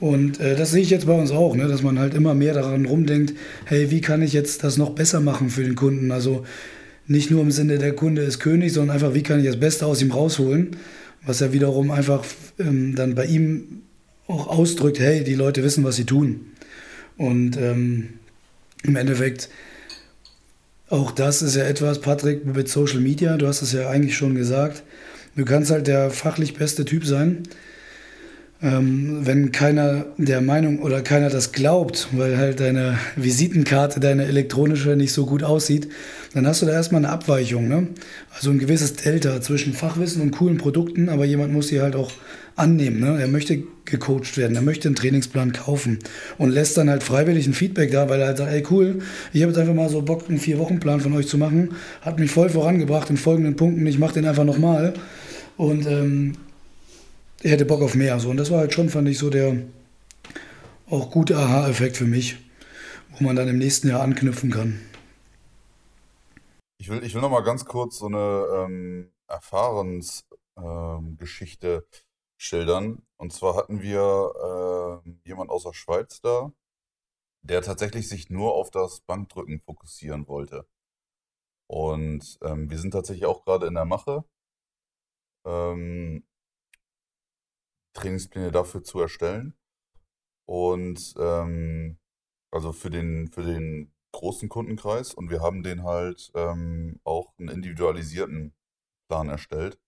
Und 0.00 0.40
äh, 0.40 0.56
das 0.56 0.70
sehe 0.70 0.82
ich 0.82 0.90
jetzt 0.90 1.06
bei 1.06 1.12
uns 1.12 1.30
auch, 1.30 1.54
ne, 1.54 1.68
dass 1.68 1.82
man 1.82 1.98
halt 1.98 2.14
immer 2.14 2.34
mehr 2.34 2.54
daran 2.54 2.86
rumdenkt, 2.86 3.34
hey, 3.66 3.90
wie 3.90 4.00
kann 4.00 4.22
ich 4.22 4.32
jetzt 4.32 4.64
das 4.64 4.78
noch 4.78 4.90
besser 4.90 5.20
machen 5.20 5.50
für 5.50 5.64
den 5.64 5.74
Kunden? 5.74 6.10
Also 6.10 6.44
nicht 7.06 7.30
nur 7.30 7.42
im 7.42 7.50
Sinne, 7.50 7.78
der 7.78 7.94
Kunde 7.94 8.22
ist 8.22 8.38
König, 8.38 8.72
sondern 8.72 8.94
einfach, 8.94 9.14
wie 9.14 9.22
kann 9.22 9.40
ich 9.40 9.46
das 9.46 9.60
Beste 9.60 9.84
aus 9.84 10.00
ihm 10.00 10.12
rausholen? 10.12 10.76
Was 11.28 11.40
ja 11.40 11.52
wiederum 11.52 11.90
einfach 11.90 12.24
ähm, 12.58 12.94
dann 12.94 13.14
bei 13.14 13.26
ihm 13.26 13.82
auch 14.26 14.48
ausdrückt, 14.48 14.98
hey, 14.98 15.24
die 15.24 15.34
Leute 15.34 15.62
wissen, 15.62 15.84
was 15.84 15.96
sie 15.96 16.04
tun. 16.04 16.52
Und 17.16 17.56
ähm, 17.56 18.14
im 18.82 18.96
Endeffekt, 18.96 19.50
auch 20.88 21.10
das 21.10 21.42
ist 21.42 21.54
ja 21.54 21.64
etwas, 21.64 22.00
Patrick, 22.00 22.46
mit 22.46 22.68
Social 22.68 23.00
Media, 23.00 23.36
du 23.36 23.46
hast 23.46 23.60
es 23.60 23.72
ja 23.72 23.90
eigentlich 23.90 24.16
schon 24.16 24.34
gesagt, 24.34 24.82
du 25.36 25.44
kannst 25.44 25.70
halt 25.70 25.86
der 25.86 26.10
fachlich 26.10 26.54
beste 26.54 26.84
Typ 26.84 27.04
sein. 27.04 27.42
Ähm, 28.60 29.20
wenn 29.22 29.52
keiner 29.52 30.06
der 30.16 30.40
Meinung 30.40 30.80
oder 30.80 31.00
keiner 31.00 31.30
das 31.30 31.52
glaubt, 31.52 32.08
weil 32.10 32.36
halt 32.36 32.58
deine 32.58 32.98
Visitenkarte, 33.14 34.00
deine 34.00 34.24
elektronische 34.24 34.96
nicht 34.96 35.12
so 35.12 35.26
gut 35.26 35.44
aussieht, 35.44 35.88
dann 36.34 36.44
hast 36.44 36.62
du 36.62 36.66
da 36.66 36.72
erstmal 36.72 37.04
eine 37.04 37.12
Abweichung. 37.12 37.68
Ne? 37.68 37.86
Also 38.34 38.50
ein 38.50 38.58
gewisses 38.58 38.94
Delta 38.94 39.40
zwischen 39.40 39.74
Fachwissen 39.74 40.22
und 40.22 40.32
coolen 40.32 40.58
Produkten, 40.58 41.08
aber 41.08 41.24
jemand 41.24 41.52
muss 41.52 41.68
sie 41.68 41.80
halt 41.80 41.94
auch 41.94 42.10
annehmen. 42.56 42.98
Ne? 42.98 43.20
Er 43.20 43.28
möchte 43.28 43.62
gecoacht 43.84 44.36
werden, 44.36 44.56
er 44.56 44.62
möchte 44.62 44.88
einen 44.88 44.96
Trainingsplan 44.96 45.52
kaufen 45.52 46.00
und 46.36 46.50
lässt 46.50 46.76
dann 46.76 46.90
halt 46.90 47.04
freiwillig 47.04 47.46
ein 47.46 47.54
Feedback 47.54 47.92
da, 47.92 48.08
weil 48.08 48.20
er 48.20 48.26
halt 48.26 48.38
sagt, 48.38 48.52
ey 48.52 48.64
cool, 48.70 48.98
ich 49.32 49.42
habe 49.42 49.52
jetzt 49.52 49.58
einfach 49.58 49.74
mal 49.74 49.88
so 49.88 50.02
Bock, 50.02 50.24
einen 50.28 50.38
Vier-Wochen-Plan 50.38 51.00
von 51.00 51.12
euch 51.12 51.28
zu 51.28 51.38
machen, 51.38 51.70
hat 52.02 52.18
mich 52.18 52.32
voll 52.32 52.48
vorangebracht 52.48 53.08
in 53.08 53.16
folgenden 53.16 53.54
Punkten, 53.54 53.86
ich 53.86 54.00
mache 54.00 54.14
den 54.14 54.26
einfach 54.26 54.44
nochmal 54.44 54.94
und 55.56 55.86
ähm, 55.86 56.32
er 57.42 57.52
hätte 57.52 57.64
Bock 57.64 57.82
auf 57.82 57.94
mehr. 57.94 58.18
So. 58.20 58.30
Und 58.30 58.36
das 58.36 58.50
war 58.50 58.58
halt 58.58 58.72
schon, 58.72 58.88
fand 58.88 59.08
ich, 59.08 59.18
so 59.18 59.30
der 59.30 59.56
auch 60.90 61.10
gute 61.10 61.36
Aha-Effekt 61.36 61.96
für 61.96 62.06
mich, 62.06 62.38
wo 63.10 63.24
man 63.24 63.36
dann 63.36 63.48
im 63.48 63.58
nächsten 63.58 63.88
Jahr 63.88 64.00
anknüpfen 64.00 64.50
kann. 64.50 64.80
Ich 66.80 66.88
will, 66.88 67.02
ich 67.02 67.14
will 67.14 67.20
noch 67.20 67.30
mal 67.30 67.42
ganz 67.42 67.64
kurz 67.64 67.98
so 67.98 68.06
eine, 68.06 68.46
ähm, 68.56 69.12
Erfahrensgeschichte 69.28 71.68
ähm, 71.68 71.82
schildern. 72.38 73.02
Und 73.16 73.32
zwar 73.32 73.56
hatten 73.56 73.82
wir 73.82 75.02
äh, 75.04 75.10
jemand 75.24 75.50
aus 75.50 75.64
der 75.64 75.74
Schweiz 75.74 76.20
da, 76.20 76.52
der 77.42 77.62
tatsächlich 77.62 78.08
sich 78.08 78.30
nur 78.30 78.54
auf 78.54 78.70
das 78.70 79.00
Bankdrücken 79.02 79.60
fokussieren 79.60 80.26
wollte. 80.28 80.66
Und 81.66 82.38
ähm, 82.42 82.70
wir 82.70 82.78
sind 82.78 82.92
tatsächlich 82.92 83.26
auch 83.26 83.44
gerade 83.44 83.66
in 83.66 83.74
der 83.74 83.84
Mache, 83.84 84.24
ähm, 85.44 86.24
Trainingspläne 87.98 88.50
dafür 88.52 88.82
zu 88.82 89.00
erstellen. 89.00 89.54
Und 90.46 91.14
ähm, 91.18 91.98
also 92.50 92.72
für 92.72 92.90
den, 92.90 93.28
für 93.28 93.42
den 93.42 93.92
großen 94.12 94.48
Kundenkreis 94.48 95.12
und 95.14 95.30
wir 95.30 95.42
haben 95.42 95.62
den 95.62 95.82
halt 95.82 96.30
ähm, 96.34 97.00
auch 97.04 97.34
einen 97.38 97.48
individualisierten 97.48 98.54
Plan 99.08 99.28
erstellt. 99.28 99.78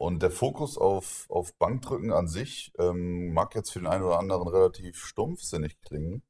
Und 0.00 0.22
der 0.22 0.30
Fokus 0.30 0.78
auf, 0.78 1.26
auf 1.28 1.54
Bankdrücken 1.58 2.12
an 2.12 2.28
sich 2.28 2.72
ähm, 2.78 3.32
mag 3.34 3.54
jetzt 3.54 3.72
für 3.72 3.80
den 3.80 3.88
einen 3.88 4.04
oder 4.04 4.18
anderen 4.18 4.46
relativ 4.48 5.04
stumpfsinnig 5.04 5.80
klingen, 5.80 6.22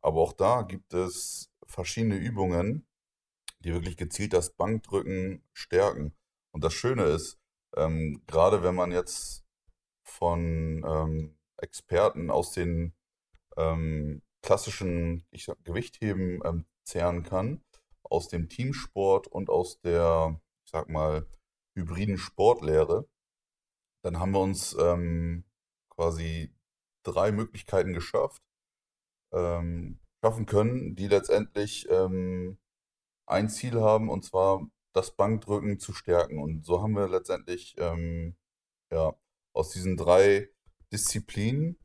aber 0.00 0.20
auch 0.20 0.32
da 0.32 0.62
gibt 0.62 0.92
es 0.92 1.50
verschiedene 1.64 2.16
Übungen, 2.16 2.86
die 3.60 3.72
wirklich 3.72 3.96
gezielt 3.96 4.32
das 4.32 4.50
Bankdrücken 4.50 5.44
stärken. 5.52 6.14
Und 6.50 6.64
das 6.64 6.74
Schöne 6.74 7.04
ist, 7.04 7.38
ähm, 7.76 8.22
gerade 8.26 8.62
wenn 8.62 8.74
man 8.74 8.92
jetzt 8.92 9.44
von 10.04 10.84
ähm, 10.86 11.38
Experten 11.58 12.30
aus 12.30 12.52
den 12.52 12.94
ähm, 13.56 14.22
klassischen 14.42 15.24
ich 15.30 15.44
sag, 15.44 15.62
Gewichtheben 15.64 16.40
ähm, 16.44 16.66
zehren 16.84 17.22
kann, 17.22 17.64
aus 18.02 18.28
dem 18.28 18.48
Teamsport 18.48 19.26
und 19.28 19.48
aus 19.48 19.80
der, 19.80 20.40
ich 20.64 20.70
sag 20.72 20.88
mal, 20.88 21.26
hybriden 21.74 22.18
Sportlehre, 22.18 23.08
dann 24.02 24.18
haben 24.18 24.32
wir 24.32 24.40
uns 24.40 24.76
ähm, 24.78 25.44
quasi 25.88 26.54
drei 27.04 27.32
Möglichkeiten 27.32 27.92
geschafft, 27.92 28.42
ähm, 29.32 30.00
schaffen 30.22 30.46
können, 30.46 30.94
die 30.94 31.08
letztendlich 31.08 31.88
ähm, 31.88 32.58
ein 33.26 33.48
Ziel 33.48 33.80
haben, 33.80 34.10
und 34.10 34.24
zwar 34.24 34.66
das 34.92 35.14
Bankdrücken 35.16 35.78
zu 35.78 35.92
stärken. 35.92 36.38
Und 36.38 36.64
so 36.64 36.82
haben 36.82 36.94
wir 36.94 37.08
letztendlich 37.08 37.74
ähm, 37.78 38.36
ja, 38.90 39.14
aus 39.54 39.70
diesen 39.70 39.96
drei 39.96 40.50
Disziplinen 40.92 41.78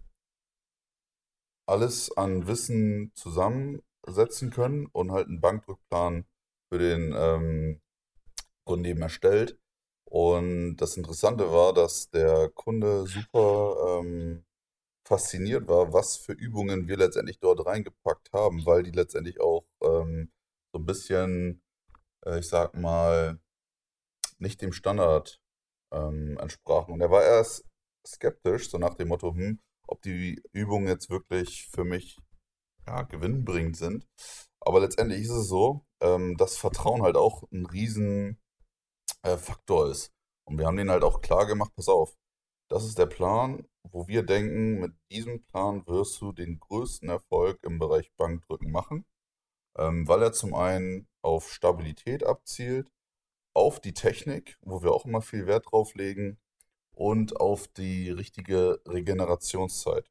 alles 1.67 2.15
an 2.15 2.47
Wissen 2.47 3.11
zusammensetzen 3.15 4.51
können 4.51 4.87
und 4.87 5.11
halt 5.11 5.27
einen 5.27 5.41
Bankdrückplan 5.41 6.25
für 6.69 6.79
den 6.79 7.13
ähm, 7.15 7.81
Kunden 8.65 8.85
eben 8.85 9.01
erstellt. 9.01 9.59
Und 10.05 10.77
das 10.77 10.95
Interessante 10.95 11.51
war, 11.51 11.73
dass 11.73 12.09
der 12.09 12.49
Kunde 12.49 13.05
super 13.07 13.99
ähm, 13.99 14.45
fasziniert 15.05 15.67
war, 15.67 15.93
was 15.93 16.17
für 16.17 16.33
Übungen 16.33 16.87
wir 16.87 16.97
letztendlich 16.97 17.39
dort 17.39 17.65
reingepackt 17.65 18.31
haben, 18.33 18.65
weil 18.65 18.83
die 18.83 18.91
letztendlich 18.91 19.41
auch 19.41 19.65
ähm, 19.81 20.31
so 20.73 20.79
ein 20.79 20.85
bisschen, 20.85 21.61
äh, 22.27 22.39
ich 22.39 22.47
sag 22.47 22.75
mal, 22.75 23.39
nicht 24.39 24.61
dem 24.61 24.73
Standard 24.73 25.39
ähm, 25.91 26.37
entsprachen. 26.39 26.93
Und 26.93 27.01
er 27.01 27.11
war 27.11 27.23
erst 27.23 27.65
skeptisch, 28.05 28.69
so 28.69 28.77
nach 28.77 28.95
dem 28.95 29.09
Motto, 29.09 29.33
hm, 29.33 29.59
ob 29.87 30.01
die 30.01 30.41
Übungen 30.53 30.87
jetzt 30.87 31.09
wirklich 31.09 31.67
für 31.71 31.83
mich 31.83 32.19
ja, 32.85 33.03
gewinnbringend 33.03 33.77
sind. 33.77 34.07
Aber 34.59 34.79
letztendlich 34.79 35.21
ist 35.21 35.31
es 35.31 35.47
so, 35.47 35.85
ähm, 36.01 36.37
dass 36.37 36.57
Vertrauen 36.57 37.03
halt 37.03 37.15
auch 37.15 37.43
ein 37.51 37.65
riesen 37.65 38.39
äh, 39.23 39.37
ist. 39.91 40.11
Und 40.45 40.57
wir 40.57 40.65
haben 40.65 40.77
denen 40.77 40.91
halt 40.91 41.03
auch 41.03 41.21
klar 41.21 41.45
gemacht, 41.45 41.71
pass 41.75 41.89
auf, 41.89 42.15
das 42.69 42.85
ist 42.85 42.97
der 42.97 43.05
Plan, 43.05 43.65
wo 43.91 44.07
wir 44.07 44.23
denken, 44.23 44.79
mit 44.79 44.93
diesem 45.11 45.43
Plan 45.45 45.85
wirst 45.87 46.19
du 46.21 46.31
den 46.33 46.59
größten 46.59 47.09
Erfolg 47.09 47.59
im 47.63 47.79
Bereich 47.79 48.11
Bankdrücken 48.17 48.71
machen, 48.71 49.05
ähm, 49.77 50.07
weil 50.07 50.21
er 50.21 50.33
zum 50.33 50.53
einen 50.53 51.07
auf 51.21 51.51
Stabilität 51.51 52.25
abzielt, 52.25 52.89
auf 53.53 53.79
die 53.79 53.93
Technik, 53.93 54.57
wo 54.61 54.83
wir 54.83 54.91
auch 54.91 55.05
immer 55.05 55.21
viel 55.21 55.47
Wert 55.47 55.65
drauf 55.71 55.95
legen, 55.95 56.37
und 56.97 57.39
auf 57.39 57.67
die 57.67 58.09
richtige 58.09 58.79
Regenerationszeit. 58.87 60.05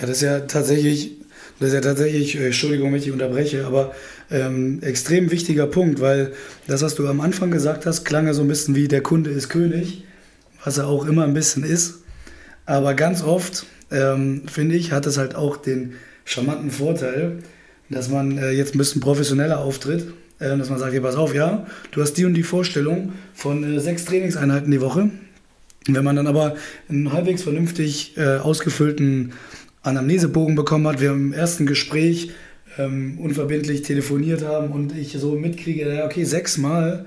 Ja, 0.00 0.06
das 0.06 0.10
ist 0.10 0.22
ja 0.22 0.40
tatsächlich, 0.40 1.20
das 1.60 1.68
ist 1.68 1.74
ja 1.74 1.80
tatsächlich, 1.80 2.36
äh, 2.36 2.46
Entschuldigung, 2.46 2.92
wenn 2.92 3.00
ich 3.00 3.12
unterbreche, 3.12 3.66
aber 3.66 3.94
ähm, 4.30 4.82
extrem 4.82 5.30
wichtiger 5.30 5.66
Punkt, 5.66 6.00
weil 6.00 6.32
das, 6.66 6.82
was 6.82 6.94
du 6.94 7.06
am 7.06 7.20
Anfang 7.20 7.50
gesagt 7.50 7.86
hast, 7.86 8.04
klang 8.04 8.26
ja 8.26 8.34
so 8.34 8.42
ein 8.42 8.48
bisschen 8.48 8.74
wie 8.74 8.88
der 8.88 9.02
Kunde 9.02 9.30
ist 9.30 9.48
König, 9.48 10.04
was 10.64 10.78
er 10.78 10.88
auch 10.88 11.06
immer 11.06 11.24
ein 11.24 11.34
bisschen 11.34 11.62
ist. 11.62 12.02
Aber 12.66 12.94
ganz 12.94 13.22
oft, 13.22 13.66
ähm, 13.90 14.48
finde 14.48 14.74
ich, 14.74 14.92
hat 14.92 15.06
es 15.06 15.18
halt 15.18 15.34
auch 15.34 15.56
den 15.56 15.94
charmanten 16.24 16.70
Vorteil, 16.70 17.42
dass 17.92 18.08
man 18.08 18.38
äh, 18.38 18.50
jetzt 18.50 18.74
ein 18.74 18.78
bisschen 18.78 19.00
professioneller 19.00 19.60
auftritt, 19.60 20.12
äh, 20.38 20.56
dass 20.56 20.70
man 20.70 20.78
sagt, 20.78 20.92
hier 20.92 21.02
pass 21.02 21.16
auf, 21.16 21.34
ja, 21.34 21.66
du 21.92 22.02
hast 22.02 22.14
die 22.14 22.24
und 22.24 22.34
die 22.34 22.42
Vorstellung 22.42 23.12
von 23.34 23.62
äh, 23.62 23.80
sechs 23.80 24.04
Trainingseinheiten 24.04 24.70
die 24.70 24.80
Woche. 24.80 25.10
Wenn 25.86 26.04
man 26.04 26.16
dann 26.16 26.26
aber 26.26 26.56
einen 26.88 27.12
halbwegs 27.12 27.42
vernünftig 27.42 28.16
äh, 28.16 28.36
ausgefüllten 28.36 29.32
Anamnesebogen 29.82 30.54
bekommen 30.54 30.86
hat, 30.86 31.00
wir 31.00 31.10
im 31.10 31.32
ersten 31.32 31.66
Gespräch 31.66 32.30
ähm, 32.78 33.18
unverbindlich 33.18 33.82
telefoniert 33.82 34.44
haben 34.44 34.70
und 34.70 34.96
ich 34.96 35.12
so 35.18 35.32
mitkriege, 35.32 35.92
ja, 35.92 36.06
okay, 36.06 36.24
sechsmal, 36.24 37.04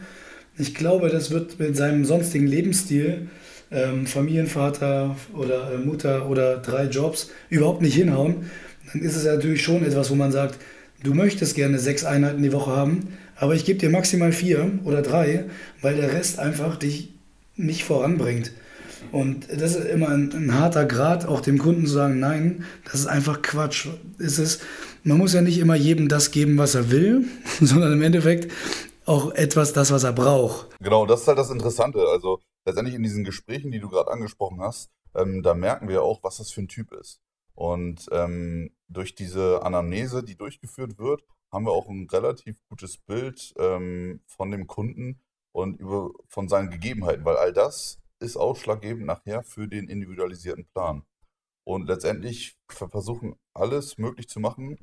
ich 0.57 0.75
glaube, 0.75 1.09
das 1.09 1.31
wird 1.31 1.59
mit 1.59 1.75
seinem 1.75 2.05
sonstigen 2.05 2.47
Lebensstil, 2.47 3.27
ähm, 3.71 4.07
Familienvater 4.07 5.15
oder 5.33 5.73
äh, 5.73 5.77
Mutter 5.77 6.29
oder 6.29 6.57
drei 6.57 6.85
Jobs, 6.85 7.29
überhaupt 7.49 7.81
nicht 7.81 7.95
hinhauen, 7.95 8.49
dann 8.91 9.01
ist 9.01 9.15
es 9.15 9.25
natürlich 9.25 9.63
schon 9.63 9.83
etwas, 9.83 10.09
wo 10.11 10.15
man 10.15 10.31
sagt, 10.31 10.59
du 11.03 11.13
möchtest 11.13 11.55
gerne 11.55 11.79
sechs 11.79 12.03
Einheiten 12.03 12.43
die 12.43 12.53
Woche 12.53 12.71
haben, 12.71 13.17
aber 13.35 13.55
ich 13.55 13.65
gebe 13.65 13.79
dir 13.79 13.89
maximal 13.89 14.31
vier 14.31 14.79
oder 14.83 15.01
drei, 15.01 15.45
weil 15.81 15.95
der 15.95 16.13
Rest 16.13 16.39
einfach 16.39 16.77
dich 16.77 17.13
nicht 17.55 17.83
voranbringt. 17.83 18.51
Und 19.11 19.47
das 19.49 19.75
ist 19.75 19.85
immer 19.85 20.09
ein, 20.09 20.31
ein, 20.33 20.59
harter 20.59 20.85
Grad, 20.85 21.25
auch 21.25 21.41
dem 21.41 21.57
Kunden 21.57 21.85
zu 21.85 21.93
sagen, 21.93 22.19
nein, 22.19 22.65
das 22.85 22.95
ist 22.95 23.07
einfach 23.07 23.41
Quatsch. 23.41 23.87
Es 24.19 24.39
ist, 24.39 24.61
man 25.03 25.17
muss 25.17 25.33
ja 25.33 25.41
nicht 25.41 25.59
immer 25.59 25.75
jedem 25.75 26.07
das 26.07 26.31
geben, 26.31 26.57
was 26.57 26.75
er 26.75 26.91
will, 26.91 27.25
sondern 27.61 27.93
im 27.93 28.01
Endeffekt 28.01 28.51
auch 29.05 29.33
etwas 29.33 29.73
das, 29.73 29.91
was 29.91 30.03
er 30.03 30.13
braucht. 30.13 30.67
Genau, 30.79 31.05
das 31.05 31.21
ist 31.21 31.27
halt 31.27 31.37
das 31.37 31.51
Interessante. 31.51 31.99
Also 32.11 32.39
letztendlich 32.65 32.95
in 32.95 33.03
diesen 33.03 33.23
Gesprächen, 33.23 33.71
die 33.71 33.79
du 33.79 33.89
gerade 33.89 34.11
angesprochen 34.11 34.61
hast, 34.61 34.89
ähm, 35.15 35.43
da 35.43 35.53
merken 35.53 35.87
wir 35.87 36.01
auch, 36.01 36.23
was 36.23 36.37
das 36.37 36.51
für 36.51 36.61
ein 36.61 36.67
Typ 36.67 36.91
ist. 36.93 37.19
Und 37.53 38.07
ähm, 38.11 38.71
durch 38.87 39.15
diese 39.15 39.63
Anamnese, 39.63 40.23
die 40.23 40.35
durchgeführt 40.35 40.97
wird, 40.97 41.23
haben 41.51 41.65
wir 41.65 41.71
auch 41.71 41.89
ein 41.89 42.07
relativ 42.11 42.61
gutes 42.69 42.97
Bild 42.97 43.53
ähm, 43.57 44.21
von 44.27 44.51
dem 44.51 44.67
Kunden 44.67 45.21
und 45.53 45.79
über, 45.79 46.11
von 46.27 46.49
seinen 46.49 46.69
Gegebenheiten, 46.69 47.25
weil 47.25 47.37
all 47.37 47.53
das 47.53 47.99
ist 48.19 48.37
ausschlaggebend 48.37 49.05
nachher 49.05 49.43
für 49.43 49.67
den 49.67 49.87
individualisierten 49.87 50.65
Plan. 50.67 51.05
Und 51.67 51.87
letztendlich 51.87 52.57
versuchen 52.69 53.35
alles 53.53 53.97
möglich 53.97 54.29
zu 54.29 54.39
machen. 54.39 54.77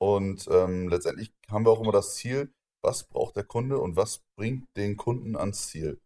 Und 0.00 0.48
ähm, 0.50 0.88
letztendlich 0.88 1.32
haben 1.48 1.64
wir 1.64 1.72
auch 1.72 1.80
immer 1.80 1.92
das 1.92 2.14
Ziel, 2.14 2.52
was 2.82 3.04
braucht 3.04 3.36
der 3.36 3.44
Kunde 3.44 3.78
und 3.78 3.96
was 3.96 4.22
bringt 4.36 4.66
den 4.76 4.96
Kunden 4.96 5.36
ans 5.36 5.68
Ziel. 5.68 6.00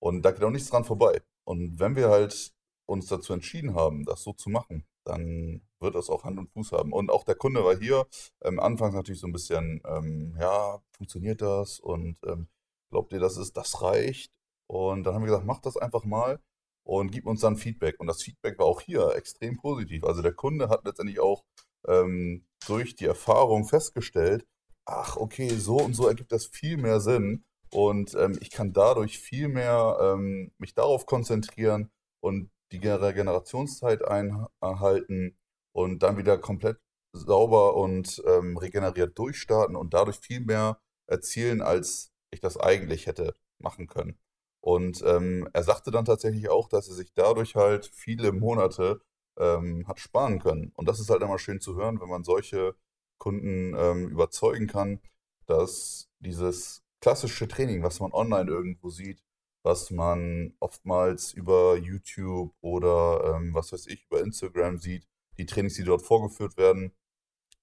Und 0.00 0.22
da 0.22 0.30
geht 0.30 0.42
auch 0.42 0.50
nichts 0.50 0.70
dran 0.70 0.84
vorbei. 0.84 1.22
Und 1.44 1.78
wenn 1.78 1.96
wir 1.96 2.08
halt 2.08 2.52
uns 2.88 3.06
dazu 3.06 3.32
entschieden 3.32 3.74
haben, 3.74 4.04
das 4.04 4.22
so 4.22 4.32
zu 4.32 4.50
machen, 4.50 4.84
dann 5.08 5.62
wird 5.80 5.94
das 5.94 6.10
auch 6.10 6.24
Hand 6.24 6.38
und 6.38 6.50
Fuß 6.50 6.72
haben. 6.72 6.92
Und 6.92 7.10
auch 7.10 7.24
der 7.24 7.34
Kunde 7.34 7.64
war 7.64 7.76
hier 7.76 8.06
ähm, 8.42 8.60
anfangs 8.60 8.94
natürlich 8.94 9.20
so 9.20 9.26
ein 9.26 9.32
bisschen, 9.32 9.82
ähm, 9.86 10.36
ja, 10.38 10.80
funktioniert 10.92 11.40
das? 11.40 11.80
Und 11.80 12.18
ähm, 12.26 12.48
glaubt 12.90 13.12
ihr, 13.12 13.20
das 13.20 13.36
ist, 13.36 13.56
das 13.56 13.82
reicht? 13.82 14.32
Und 14.66 15.04
dann 15.04 15.14
haben 15.14 15.22
wir 15.22 15.28
gesagt, 15.28 15.46
mach 15.46 15.60
das 15.60 15.76
einfach 15.76 16.04
mal 16.04 16.40
und 16.84 17.10
gib 17.10 17.26
uns 17.26 17.40
dann 17.40 17.56
Feedback. 17.56 18.00
Und 18.00 18.06
das 18.06 18.22
Feedback 18.22 18.58
war 18.58 18.66
auch 18.66 18.80
hier 18.80 19.14
extrem 19.14 19.56
positiv. 19.56 20.04
Also 20.04 20.22
der 20.22 20.34
Kunde 20.34 20.68
hat 20.68 20.84
letztendlich 20.84 21.20
auch 21.20 21.44
ähm, 21.86 22.44
durch 22.66 22.96
die 22.96 23.06
Erfahrung 23.06 23.64
festgestellt, 23.64 24.46
ach 24.84 25.16
okay, 25.16 25.48
so 25.50 25.76
und 25.76 25.94
so 25.94 26.08
ergibt 26.08 26.32
das 26.32 26.46
viel 26.46 26.76
mehr 26.76 27.00
Sinn. 27.00 27.44
Und 27.70 28.14
ähm, 28.14 28.38
ich 28.40 28.50
kann 28.50 28.72
dadurch 28.72 29.18
viel 29.18 29.48
mehr 29.48 29.98
ähm, 30.00 30.52
mich 30.58 30.74
darauf 30.74 31.06
konzentrieren 31.06 31.90
und 32.20 32.50
die 32.72 32.86
Regenerationszeit 32.86 34.02
einhalten 34.04 35.36
und 35.72 36.02
dann 36.02 36.16
wieder 36.16 36.38
komplett 36.38 36.78
sauber 37.12 37.76
und 37.76 38.22
ähm, 38.26 38.56
regeneriert 38.56 39.18
durchstarten 39.18 39.76
und 39.76 39.94
dadurch 39.94 40.18
viel 40.18 40.40
mehr 40.40 40.80
erzielen, 41.06 41.62
als 41.62 42.12
ich 42.30 42.40
das 42.40 42.58
eigentlich 42.58 43.06
hätte 43.06 43.34
machen 43.58 43.86
können. 43.86 44.18
Und 44.60 45.02
ähm, 45.06 45.48
er 45.52 45.62
sagte 45.62 45.90
dann 45.90 46.04
tatsächlich 46.04 46.48
auch, 46.50 46.68
dass 46.68 46.88
er 46.88 46.94
sich 46.94 47.12
dadurch 47.14 47.54
halt 47.56 47.86
viele 47.86 48.32
Monate 48.32 49.00
ähm, 49.38 49.86
hat 49.86 50.00
sparen 50.00 50.40
können. 50.40 50.72
Und 50.74 50.88
das 50.88 51.00
ist 51.00 51.10
halt 51.10 51.22
immer 51.22 51.38
schön 51.38 51.60
zu 51.60 51.76
hören, 51.76 52.00
wenn 52.00 52.08
man 52.08 52.24
solche 52.24 52.74
Kunden 53.18 53.74
ähm, 53.76 54.08
überzeugen 54.08 54.66
kann, 54.66 55.00
dass 55.46 56.08
dieses 56.18 56.82
klassische 57.00 57.48
Training, 57.48 57.82
was 57.82 58.00
man 58.00 58.12
online 58.12 58.50
irgendwo 58.50 58.90
sieht, 58.90 59.22
was 59.62 59.90
man 59.90 60.54
oftmals 60.60 61.32
über 61.32 61.76
YouTube 61.76 62.54
oder 62.60 63.36
ähm, 63.36 63.54
was 63.54 63.72
weiß 63.72 63.86
ich, 63.86 64.06
über 64.06 64.20
Instagram 64.20 64.78
sieht, 64.78 65.06
die 65.38 65.46
Trainings, 65.46 65.74
die 65.74 65.84
dort 65.84 66.02
vorgeführt 66.02 66.56
werden, 66.56 66.92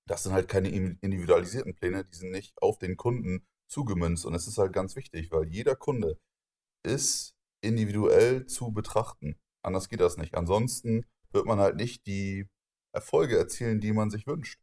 das 0.08 0.24
sind 0.24 0.34
halt 0.34 0.48
keine 0.48 0.70
individualisierten 0.70 1.76
Pläne, 1.76 2.06
die 2.06 2.16
sind 2.16 2.32
nicht 2.32 2.62
auf 2.62 2.78
den 2.78 2.96
Kunden 2.98 3.46
zugemünzt. 3.68 4.26
Und 4.26 4.36
es 4.36 4.48
ist 4.48 4.58
halt 4.58 4.74
ganz 4.74 4.96
wichtig, 4.96 5.32
weil 5.32 5.46
jeder 5.48 5.76
Kunde 5.76 6.20
ist 6.84 7.36
individuell 7.62 8.46
zu 8.46 8.72
betrachten. 8.72 9.36
Anders 9.64 9.90
geht 9.90 10.02
das 10.02 10.18
nicht. 10.18 10.36
Ansonsten 10.36 11.06
wird 11.32 11.46
man 11.46 11.60
halt 11.60 11.76
nicht 11.76 12.06
die 12.06 12.48
Erfolge 12.94 13.38
erzielen, 13.38 13.82
die 13.82 13.94
man 13.94 14.12
sich 14.12 14.28
wünscht. 14.28 14.62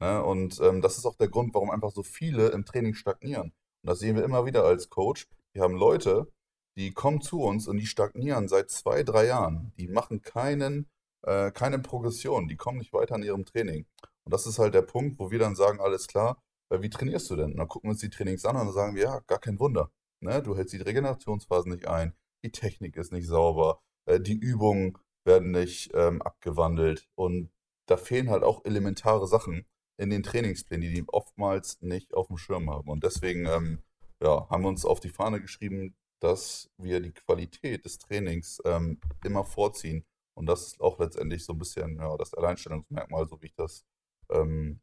Ne? 0.00 0.22
Und 0.22 0.60
ähm, 0.60 0.82
das 0.82 0.98
ist 0.98 1.06
auch 1.06 1.16
der 1.16 1.28
Grund, 1.28 1.54
warum 1.54 1.70
einfach 1.70 1.92
so 1.92 2.02
viele 2.02 2.48
im 2.48 2.64
Training 2.64 2.94
stagnieren. 2.94 3.52
Und 3.82 3.88
das 3.88 4.00
sehen 4.00 4.16
wir 4.16 4.24
immer 4.24 4.44
wieder 4.44 4.64
als 4.64 4.90
Coach. 4.90 5.28
Wir 5.52 5.62
haben 5.62 5.76
Leute, 5.76 6.30
die 6.76 6.92
kommen 6.92 7.20
zu 7.20 7.42
uns 7.42 7.68
und 7.68 7.78
die 7.78 7.86
stagnieren 7.86 8.48
seit 8.48 8.70
zwei, 8.70 9.02
drei 9.02 9.26
Jahren. 9.26 9.72
Die 9.78 9.88
machen 9.88 10.22
keinen, 10.22 10.88
äh, 11.22 11.50
keine 11.50 11.78
Progression, 11.78 12.48
die 12.48 12.56
kommen 12.56 12.78
nicht 12.78 12.92
weiter 12.92 13.16
in 13.16 13.22
ihrem 13.22 13.44
Training. 13.44 13.86
Und 14.24 14.34
das 14.34 14.46
ist 14.46 14.58
halt 14.58 14.74
der 14.74 14.82
Punkt, 14.82 15.18
wo 15.18 15.30
wir 15.30 15.38
dann 15.38 15.56
sagen, 15.56 15.80
alles 15.80 16.06
klar, 16.06 16.42
äh, 16.70 16.80
wie 16.82 16.90
trainierst 16.90 17.30
du 17.30 17.36
denn? 17.36 17.52
Und 17.52 17.56
dann 17.58 17.68
gucken 17.68 17.88
wir 17.88 17.92
uns 17.92 18.00
die 18.00 18.10
Trainings 18.10 18.44
an 18.44 18.56
und 18.56 18.66
dann 18.66 18.74
sagen 18.74 18.94
wir, 18.94 19.02
ja, 19.02 19.20
gar 19.26 19.38
kein 19.38 19.58
Wunder. 19.58 19.90
Ne? 20.20 20.42
Du 20.42 20.56
hältst 20.56 20.72
die 20.72 20.78
Regenerationsphasen 20.78 21.72
nicht 21.72 21.88
ein, 21.88 22.14
die 22.44 22.52
Technik 22.52 22.96
ist 22.96 23.12
nicht 23.12 23.26
sauber, 23.26 23.80
äh, 24.06 24.20
die 24.20 24.38
Übungen 24.38 24.98
werden 25.24 25.50
nicht 25.50 25.90
ähm, 25.94 26.22
abgewandelt 26.22 27.08
und 27.14 27.50
da 27.86 27.96
fehlen 27.96 28.30
halt 28.30 28.42
auch 28.42 28.64
elementare 28.64 29.26
Sachen 29.26 29.66
in 29.98 30.10
den 30.10 30.22
Trainingsplänen, 30.22 30.88
die 30.88 30.94
die 30.94 31.08
oftmals 31.08 31.82
nicht 31.82 32.14
auf 32.14 32.28
dem 32.28 32.38
Schirm 32.38 32.70
haben. 32.70 32.88
Und 32.88 33.04
deswegen 33.04 33.46
ähm, 33.46 33.82
ja, 34.22 34.48
haben 34.48 34.62
wir 34.62 34.68
uns 34.68 34.84
auf 34.84 35.00
die 35.00 35.10
Fahne 35.10 35.40
geschrieben, 35.40 35.94
dass 36.20 36.70
wir 36.76 37.00
die 37.00 37.12
Qualität 37.12 37.84
des 37.84 37.98
Trainings 37.98 38.60
ähm, 38.64 39.00
immer 39.24 39.44
vorziehen. 39.44 40.04
Und 40.34 40.46
das 40.46 40.68
ist 40.68 40.80
auch 40.80 40.98
letztendlich 40.98 41.44
so 41.44 41.52
ein 41.54 41.58
bisschen 41.58 41.96
ja, 41.96 42.16
das 42.16 42.34
Alleinstellungsmerkmal, 42.34 43.26
so 43.28 43.40
wie 43.42 43.46
ich 43.46 43.54
das 43.54 43.84
ähm, 44.30 44.80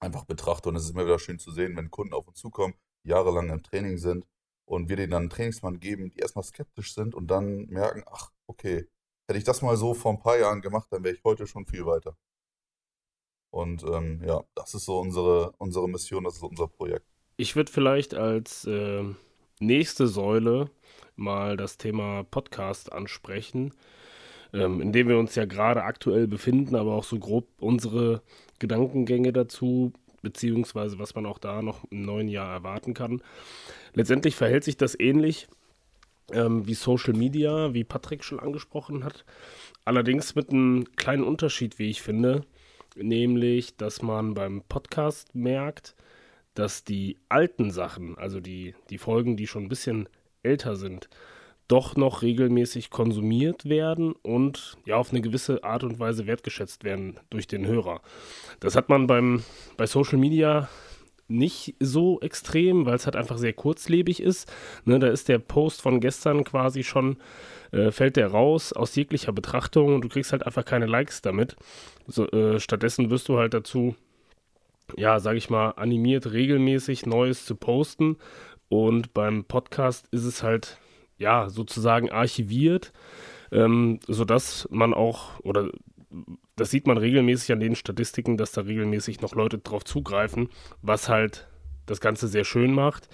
einfach 0.00 0.24
betrachte. 0.24 0.68
Und 0.68 0.76
es 0.76 0.84
ist 0.84 0.90
immer 0.90 1.06
wieder 1.06 1.18
schön 1.18 1.38
zu 1.38 1.50
sehen, 1.50 1.76
wenn 1.76 1.90
Kunden 1.90 2.14
auf 2.14 2.28
uns 2.28 2.38
zukommen, 2.38 2.74
jahrelang 3.02 3.50
im 3.50 3.62
Training 3.62 3.98
sind 3.98 4.26
und 4.64 4.88
wir 4.88 4.96
denen 4.96 5.12
dann 5.12 5.22
einen 5.22 5.30
Trainingsplan 5.30 5.80
geben, 5.80 6.10
die 6.10 6.18
erstmal 6.18 6.44
skeptisch 6.44 6.94
sind 6.94 7.14
und 7.14 7.28
dann 7.28 7.66
merken, 7.66 8.02
ach, 8.06 8.32
okay, 8.46 8.88
hätte 9.26 9.38
ich 9.38 9.44
das 9.44 9.62
mal 9.62 9.76
so 9.76 9.94
vor 9.94 10.12
ein 10.12 10.20
paar 10.20 10.38
Jahren 10.38 10.60
gemacht, 10.60 10.88
dann 10.90 11.04
wäre 11.04 11.14
ich 11.14 11.24
heute 11.24 11.46
schon 11.46 11.66
viel 11.66 11.86
weiter. 11.86 12.16
Und 13.50 13.84
ähm, 13.84 14.22
ja, 14.24 14.44
das 14.54 14.74
ist 14.74 14.84
so 14.84 14.98
unsere, 14.98 15.52
unsere 15.58 15.88
Mission, 15.88 16.24
das 16.24 16.36
ist 16.36 16.42
unser 16.42 16.68
Projekt. 16.68 17.06
Ich 17.36 17.54
würde 17.56 17.70
vielleicht 17.70 18.14
als 18.14 18.64
äh, 18.66 19.04
nächste 19.60 20.06
Säule 20.06 20.70
mal 21.16 21.56
das 21.56 21.78
Thema 21.78 22.24
Podcast 22.24 22.92
ansprechen, 22.92 23.72
ähm, 24.52 24.80
in 24.80 24.92
dem 24.92 25.08
wir 25.08 25.18
uns 25.18 25.34
ja 25.34 25.44
gerade 25.44 25.82
aktuell 25.82 26.26
befinden, 26.26 26.76
aber 26.76 26.94
auch 26.94 27.04
so 27.04 27.18
grob 27.18 27.46
unsere 27.58 28.22
Gedankengänge 28.58 29.32
dazu, 29.32 29.92
beziehungsweise 30.22 30.98
was 30.98 31.14
man 31.14 31.26
auch 31.26 31.38
da 31.38 31.62
noch 31.62 31.84
im 31.90 32.02
neuen 32.02 32.28
Jahr 32.28 32.52
erwarten 32.52 32.94
kann. 32.94 33.22
Letztendlich 33.94 34.36
verhält 34.36 34.64
sich 34.64 34.76
das 34.76 34.98
ähnlich 34.98 35.48
ähm, 36.32 36.66
wie 36.66 36.74
Social 36.74 37.14
Media, 37.14 37.72
wie 37.72 37.84
Patrick 37.84 38.24
schon 38.24 38.40
angesprochen 38.40 39.04
hat. 39.04 39.24
Allerdings 39.84 40.34
mit 40.34 40.50
einem 40.50 40.84
kleinen 40.96 41.22
Unterschied, 41.24 41.78
wie 41.78 41.90
ich 41.90 42.02
finde, 42.02 42.44
nämlich, 42.96 43.76
dass 43.76 44.02
man 44.02 44.34
beim 44.34 44.62
Podcast 44.68 45.34
merkt, 45.34 45.94
dass 46.58 46.84
die 46.84 47.18
alten 47.28 47.70
Sachen, 47.70 48.18
also 48.18 48.40
die, 48.40 48.74
die 48.90 48.98
Folgen, 48.98 49.36
die 49.36 49.46
schon 49.46 49.64
ein 49.64 49.68
bisschen 49.68 50.08
älter 50.42 50.76
sind, 50.76 51.08
doch 51.68 51.96
noch 51.96 52.22
regelmäßig 52.22 52.90
konsumiert 52.90 53.68
werden 53.68 54.12
und 54.22 54.76
ja 54.84 54.96
auf 54.96 55.10
eine 55.10 55.20
gewisse 55.20 55.64
Art 55.64 55.82
und 55.82 55.98
Weise 55.98 56.26
wertgeschätzt 56.26 56.84
werden 56.84 57.18
durch 57.30 57.46
den 57.46 57.66
Hörer. 57.66 58.00
Das 58.60 58.76
hat 58.76 58.88
man 58.88 59.06
beim, 59.06 59.42
bei 59.76 59.86
Social 59.86 60.18
Media 60.18 60.68
nicht 61.28 61.74
so 61.80 62.20
extrem, 62.20 62.86
weil 62.86 62.94
es 62.94 63.04
halt 63.04 63.16
einfach 63.16 63.38
sehr 63.38 63.52
kurzlebig 63.52 64.22
ist. 64.22 64.50
Ne, 64.84 65.00
da 65.00 65.08
ist 65.08 65.28
der 65.28 65.38
Post 65.38 65.82
von 65.82 66.00
gestern 66.00 66.44
quasi 66.44 66.84
schon, 66.84 67.16
äh, 67.72 67.90
fällt 67.90 68.16
der 68.16 68.28
raus 68.28 68.72
aus 68.72 68.94
jeglicher 68.94 69.32
Betrachtung 69.32 69.96
und 69.96 70.02
du 70.02 70.08
kriegst 70.08 70.30
halt 70.30 70.46
einfach 70.46 70.64
keine 70.64 70.86
Likes 70.86 71.22
damit. 71.22 71.56
So, 72.06 72.28
äh, 72.30 72.60
stattdessen 72.60 73.10
wirst 73.10 73.28
du 73.28 73.38
halt 73.38 73.54
dazu, 73.54 73.96
ja, 74.96 75.18
sag 75.20 75.36
ich 75.36 75.50
mal, 75.50 75.70
animiert, 75.70 76.32
regelmäßig 76.32 77.06
Neues 77.06 77.44
zu 77.44 77.56
posten. 77.56 78.16
Und 78.68 79.14
beim 79.14 79.44
Podcast 79.44 80.08
ist 80.10 80.24
es 80.24 80.42
halt 80.42 80.78
ja, 81.18 81.48
sozusagen 81.48 82.10
archiviert, 82.10 82.92
ähm, 83.50 84.00
sodass 84.06 84.68
man 84.70 84.94
auch, 84.94 85.40
oder 85.40 85.70
das 86.56 86.70
sieht 86.70 86.86
man 86.86 86.98
regelmäßig 86.98 87.52
an 87.52 87.60
den 87.60 87.74
Statistiken, 87.74 88.36
dass 88.36 88.52
da 88.52 88.62
regelmäßig 88.62 89.20
noch 89.20 89.34
Leute 89.34 89.58
drauf 89.58 89.84
zugreifen, 89.84 90.48
was 90.82 91.08
halt 91.08 91.48
das 91.86 92.00
Ganze 92.00 92.28
sehr 92.28 92.44
schön 92.44 92.72
macht. 92.72 93.08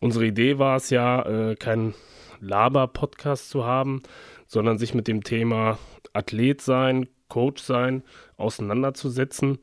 Unsere 0.00 0.26
Idee 0.26 0.58
war 0.58 0.76
es 0.76 0.90
ja, 0.90 1.22
äh, 1.22 1.54
kein 1.54 1.94
Laber-Podcast 2.40 3.48
zu 3.48 3.64
haben, 3.64 4.02
sondern 4.46 4.78
sich 4.78 4.94
mit 4.94 5.08
dem 5.08 5.22
Thema 5.24 5.78
Athlet 6.12 6.60
sein, 6.60 7.08
Coach 7.28 7.62
sein 7.62 8.02
auseinanderzusetzen 8.36 9.58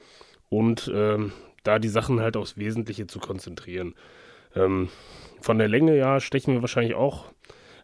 und 0.52 0.92
ähm, 0.94 1.32
da 1.64 1.80
die 1.80 1.88
Sachen 1.88 2.20
halt 2.20 2.36
aufs 2.36 2.58
Wesentliche 2.58 3.08
zu 3.08 3.20
konzentrieren. 3.20 3.96
Ähm, 4.54 4.90
von 5.40 5.58
der 5.58 5.70
Länge 5.70 5.96
ja 5.96 6.20
stechen 6.20 6.54
wir 6.54 6.62
wahrscheinlich 6.62 6.94
auch 6.94 7.26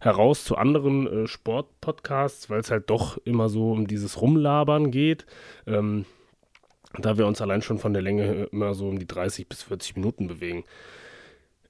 heraus 0.01 0.43
zu 0.43 0.57
anderen 0.57 1.07
äh, 1.07 1.27
Sportpodcasts, 1.27 2.49
weil 2.49 2.59
es 2.59 2.69
halt 2.69 2.89
doch 2.89 3.17
immer 3.23 3.47
so 3.47 3.71
um 3.71 3.87
dieses 3.87 4.21
Rumlabern 4.21 4.91
geht. 4.91 5.25
Ähm, 5.65 6.05
da 6.99 7.17
wir 7.17 7.25
uns 7.25 7.41
allein 7.41 7.61
schon 7.61 7.79
von 7.79 7.93
der 7.93 8.01
Länge 8.01 8.49
immer 8.51 8.73
so 8.73 8.89
um 8.89 8.99
die 8.99 9.07
30 9.07 9.47
bis 9.47 9.63
40 9.63 9.95
Minuten 9.95 10.27
bewegen. 10.27 10.65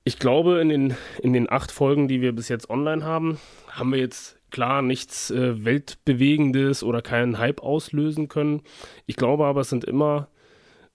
Ich 0.03 0.17
glaube, 0.17 0.61
in 0.61 0.69
den, 0.69 0.97
in 1.21 1.33
den 1.33 1.49
acht 1.49 1.71
Folgen, 1.71 2.07
die 2.07 2.21
wir 2.21 2.31
bis 2.31 2.49
jetzt 2.49 2.69
online 2.69 3.03
haben, 3.03 3.39
haben 3.69 3.91
wir 3.91 3.99
jetzt 3.99 4.39
klar 4.49 4.81
nichts 4.81 5.29
äh, 5.29 5.63
Weltbewegendes 5.63 6.81
oder 6.81 7.03
keinen 7.03 7.37
Hype 7.37 7.61
auslösen 7.61 8.29
können. 8.29 8.63
Ich 9.05 9.15
glaube 9.15 9.45
aber, 9.45 9.61
es 9.61 9.69
sind 9.69 9.83
immer 9.83 10.29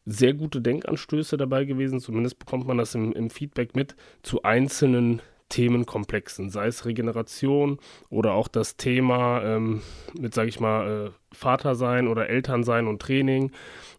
sehr 0.04 0.34
gute 0.34 0.60
Denkanstöße 0.60 1.36
dabei 1.36 1.64
gewesen. 1.64 2.00
Zumindest 2.00 2.38
bekommt 2.38 2.66
man 2.66 2.78
das 2.78 2.94
im, 2.94 3.12
im 3.12 3.30
Feedback 3.30 3.76
mit 3.76 3.94
zu 4.22 4.42
einzelnen 4.42 5.22
Themenkomplexen, 5.52 6.48
sei 6.48 6.66
es 6.66 6.86
Regeneration 6.86 7.78
oder 8.08 8.32
auch 8.32 8.48
das 8.48 8.78
Thema 8.78 9.42
ähm, 9.42 9.82
mit, 10.18 10.32
sage 10.32 10.48
ich 10.48 10.60
mal, 10.60 11.08
äh, 11.08 11.10
Vatersein 11.34 12.08
oder 12.08 12.30
Elternsein 12.30 12.86
und 12.86 13.02
Training 13.02 13.52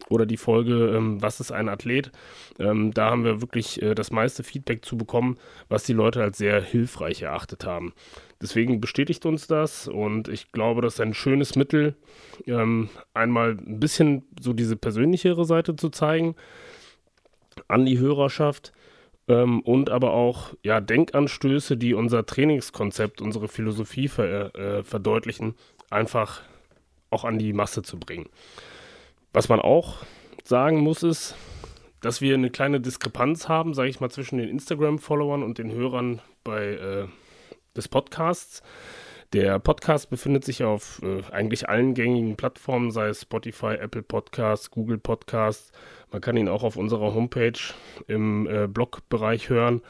oder 0.10 0.26
die 0.26 0.38
Folge, 0.38 0.96
ähm, 0.96 1.22
was 1.22 1.40
ist 1.40 1.52
ein 1.52 1.70
Athlet. 1.70 2.12
Ähm, 2.58 2.92
da 2.92 3.12
haben 3.12 3.24
wir 3.24 3.42
wirklich 3.42 3.80
äh, 3.84 3.94
das 3.94 4.10
meiste 4.10 4.44
Feedback 4.44 4.84
zu 4.84 4.98
bekommen, 4.98 5.38
was 5.70 5.84
die 5.84 5.94
Leute 5.94 6.24
als 6.24 6.40
sehr 6.40 6.60
hilfreich 6.60 7.22
erachtet 7.22 7.66
haben. 7.66 7.94
Deswegen 8.44 8.82
bestätigt 8.82 9.26
uns 9.26 9.48
das 9.48 9.88
und 9.88 10.28
ich 10.28 10.52
glaube, 10.52 10.82
das 10.82 10.96
ist 10.96 11.00
ein 11.00 11.14
schönes 11.14 11.56
Mittel, 11.56 11.96
ähm, 12.46 12.90
einmal 13.14 13.52
ein 13.52 13.80
bisschen 13.80 14.24
so 14.38 14.52
diese 14.52 14.76
persönlichere 14.76 15.46
Seite 15.46 15.78
zu 15.78 15.90
zeigen 15.90 16.36
an 17.70 17.86
die 17.86 18.00
Hörerschaft 18.00 18.74
ähm, 19.30 19.62
und 19.62 19.90
aber 19.90 20.12
auch 20.12 20.54
ja, 20.62 20.82
Denkanstöße, 20.82 21.78
die 21.78 21.94
unser 21.94 22.26
Trainingskonzept, 22.26 23.22
unsere 23.22 23.48
Philosophie 23.48 24.10
ver, 24.10 24.54
äh, 24.56 24.84
verdeutlichen, 24.84 25.56
einfach 25.90 26.42
auch 27.12 27.24
an 27.24 27.40
die 27.40 27.54
Masse 27.54 27.82
zu 27.82 27.98
bringen. 27.98 28.28
Was 29.32 29.48
man 29.48 29.62
auch 29.62 30.00
sagen 30.44 30.82
muss, 30.82 31.02
ist, 31.02 31.38
dass 32.02 32.20
wir 32.20 32.34
eine 32.34 32.50
kleine 32.50 32.82
Diskrepanz 32.82 33.48
haben, 33.48 33.74
sage 33.74 33.88
ich 33.88 34.02
mal, 34.02 34.12
zwischen 34.12 34.38
den 34.38 34.50
Instagram-Followern 34.50 35.44
und 35.44 35.60
den 35.60 35.72
Hörern 35.72 36.22
bei 36.44 36.74
äh, 36.74 37.08
des 37.76 37.88
Podcasts. 37.88 38.62
Der 39.34 39.58
Podcast 39.58 40.12
befindet 40.12 40.46
sich 40.46 40.64
auf 40.64 41.02
äh, 41.02 41.24
eigentlich 41.32 41.68
allen 41.68 41.96
gängigen 41.96 42.36
Plattformen, 42.36 42.92
sei 42.92 43.08
es 43.08 43.22
Spotify, 43.22 43.76
Apple 43.80 44.04
Podcasts, 44.04 44.70
Google 44.70 45.00
Podcasts. 45.00 45.72
Man 46.12 46.22
kann 46.22 46.38
ihn 46.38 46.48
auch 46.48 46.64
auf 46.64 46.76
unserer 46.76 47.16
Homepage 47.16 47.60
im 48.08 48.48
äh, 48.48 48.68
Blogbereich 48.68 49.50
hören. 49.50 49.82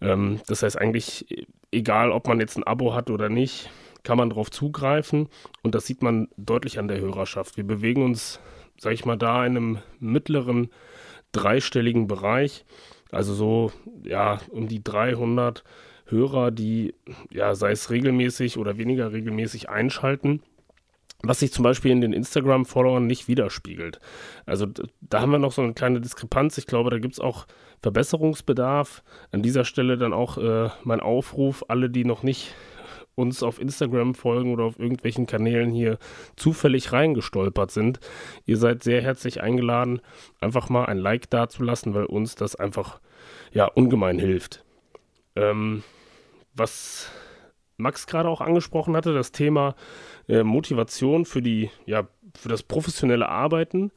Ähm, 0.00 0.40
das 0.46 0.62
heißt 0.62 0.78
eigentlich, 0.78 1.46
egal 1.72 2.12
ob 2.12 2.28
man 2.28 2.38
jetzt 2.38 2.56
ein 2.56 2.64
Abo 2.64 2.94
hat 2.94 3.10
oder 3.10 3.28
nicht, 3.28 3.68
kann 4.04 4.18
man 4.18 4.30
darauf 4.30 4.50
zugreifen 4.50 5.28
und 5.62 5.74
das 5.74 5.86
sieht 5.86 6.02
man 6.02 6.28
deutlich 6.36 6.78
an 6.78 6.86
der 6.88 7.00
Hörerschaft. 7.00 7.56
Wir 7.56 7.64
bewegen 7.64 8.04
uns, 8.04 8.38
sage 8.78 8.94
ich 8.94 9.04
mal, 9.04 9.16
da 9.16 9.44
in 9.44 9.56
einem 9.56 9.78
mittleren 9.98 10.70
dreistelligen 11.32 12.06
Bereich, 12.06 12.64
also 13.10 13.34
so 13.34 13.72
ja 14.04 14.38
um 14.50 14.68
die 14.68 14.84
300 14.84 15.64
Hörer, 16.14 16.50
die 16.50 16.94
ja 17.30 17.54
sei 17.54 17.72
es 17.72 17.90
regelmäßig 17.90 18.56
oder 18.58 18.78
weniger 18.78 19.12
regelmäßig 19.12 19.68
einschalten. 19.68 20.42
was 21.26 21.40
sich 21.40 21.52
zum 21.52 21.62
Beispiel 21.62 21.90
in 21.90 22.00
den 22.00 22.12
Instagram-Followern 22.12 23.06
nicht 23.06 23.28
widerspiegelt. 23.28 23.98
Also 24.44 24.66
da 25.00 25.20
haben 25.20 25.32
wir 25.32 25.38
noch 25.38 25.52
so 25.52 25.62
eine 25.62 25.72
kleine 25.72 26.00
Diskrepanz. 26.00 26.58
Ich 26.58 26.66
glaube, 26.66 26.90
da 26.90 26.98
gibt 26.98 27.14
es 27.14 27.20
auch 27.20 27.46
Verbesserungsbedarf. 27.82 29.02
An 29.32 29.42
dieser 29.42 29.64
Stelle 29.64 29.96
dann 29.96 30.12
auch 30.12 30.38
äh, 30.38 30.68
mein 30.84 31.00
Aufruf, 31.00 31.64
alle, 31.68 31.88
die 31.90 32.04
noch 32.04 32.22
nicht 32.22 32.54
uns 33.14 33.42
auf 33.42 33.60
Instagram 33.60 34.14
folgen 34.14 34.52
oder 34.52 34.64
auf 34.64 34.78
irgendwelchen 34.78 35.26
Kanälen 35.26 35.70
hier 35.70 35.98
zufällig 36.36 36.92
reingestolpert 36.92 37.70
sind. 37.70 38.00
Ihr 38.44 38.56
seid 38.56 38.82
sehr 38.82 39.02
herzlich 39.02 39.40
eingeladen, 39.40 40.00
einfach 40.40 40.68
mal 40.68 40.86
ein 40.86 40.98
Like 40.98 41.30
dazulassen, 41.30 41.94
weil 41.94 42.06
uns 42.06 42.34
das 42.34 42.56
einfach 42.56 43.00
ja 43.52 43.66
ungemein 43.66 44.18
hilft. 44.18 44.64
Ähm, 45.36 45.82
was 46.54 47.10
Max 47.76 48.06
gerade 48.06 48.28
auch 48.28 48.40
angesprochen 48.40 48.96
hatte, 48.96 49.14
das 49.14 49.32
Thema 49.32 49.74
äh, 50.28 50.42
Motivation 50.42 51.24
für 51.24 51.42
die, 51.42 51.70
ja, 51.86 52.08
für 52.36 52.48
das 52.48 52.62
professionelle 52.62 53.28
Arbeiten. 53.28 53.90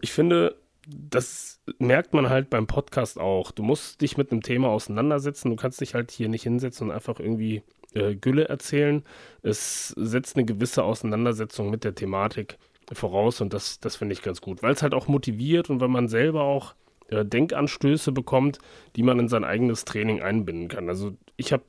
Ich 0.00 0.12
finde, 0.12 0.56
das 0.86 1.60
merkt 1.78 2.14
man 2.14 2.28
halt 2.28 2.48
beim 2.48 2.66
Podcast 2.66 3.18
auch. 3.18 3.50
Du 3.50 3.62
musst 3.62 4.00
dich 4.00 4.16
mit 4.16 4.30
einem 4.30 4.42
Thema 4.42 4.68
auseinandersetzen. 4.68 5.50
Du 5.50 5.56
kannst 5.56 5.80
dich 5.80 5.94
halt 5.94 6.10
hier 6.12 6.28
nicht 6.28 6.44
hinsetzen 6.44 6.88
und 6.88 6.94
einfach 6.94 7.18
irgendwie 7.18 7.62
äh, 7.92 8.14
Gülle 8.14 8.48
erzählen. 8.48 9.02
Es 9.42 9.88
setzt 9.88 10.36
eine 10.36 10.44
gewisse 10.44 10.84
Auseinandersetzung 10.84 11.70
mit 11.70 11.82
der 11.82 11.94
Thematik 11.94 12.58
voraus 12.92 13.40
und 13.40 13.52
das, 13.52 13.80
das 13.80 13.96
finde 13.96 14.12
ich 14.12 14.22
ganz 14.22 14.40
gut, 14.40 14.62
weil 14.62 14.72
es 14.72 14.82
halt 14.82 14.94
auch 14.94 15.08
motiviert 15.08 15.70
und 15.70 15.80
weil 15.80 15.88
man 15.88 16.06
selber 16.06 16.42
auch 16.42 16.74
äh, 17.08 17.24
Denkanstöße 17.24 18.12
bekommt, 18.12 18.58
die 18.94 19.02
man 19.02 19.18
in 19.18 19.28
sein 19.28 19.44
eigenes 19.44 19.84
Training 19.84 20.22
einbinden 20.22 20.68
kann. 20.68 20.88
Also 20.88 21.16
ich 21.36 21.52
habe 21.52 21.64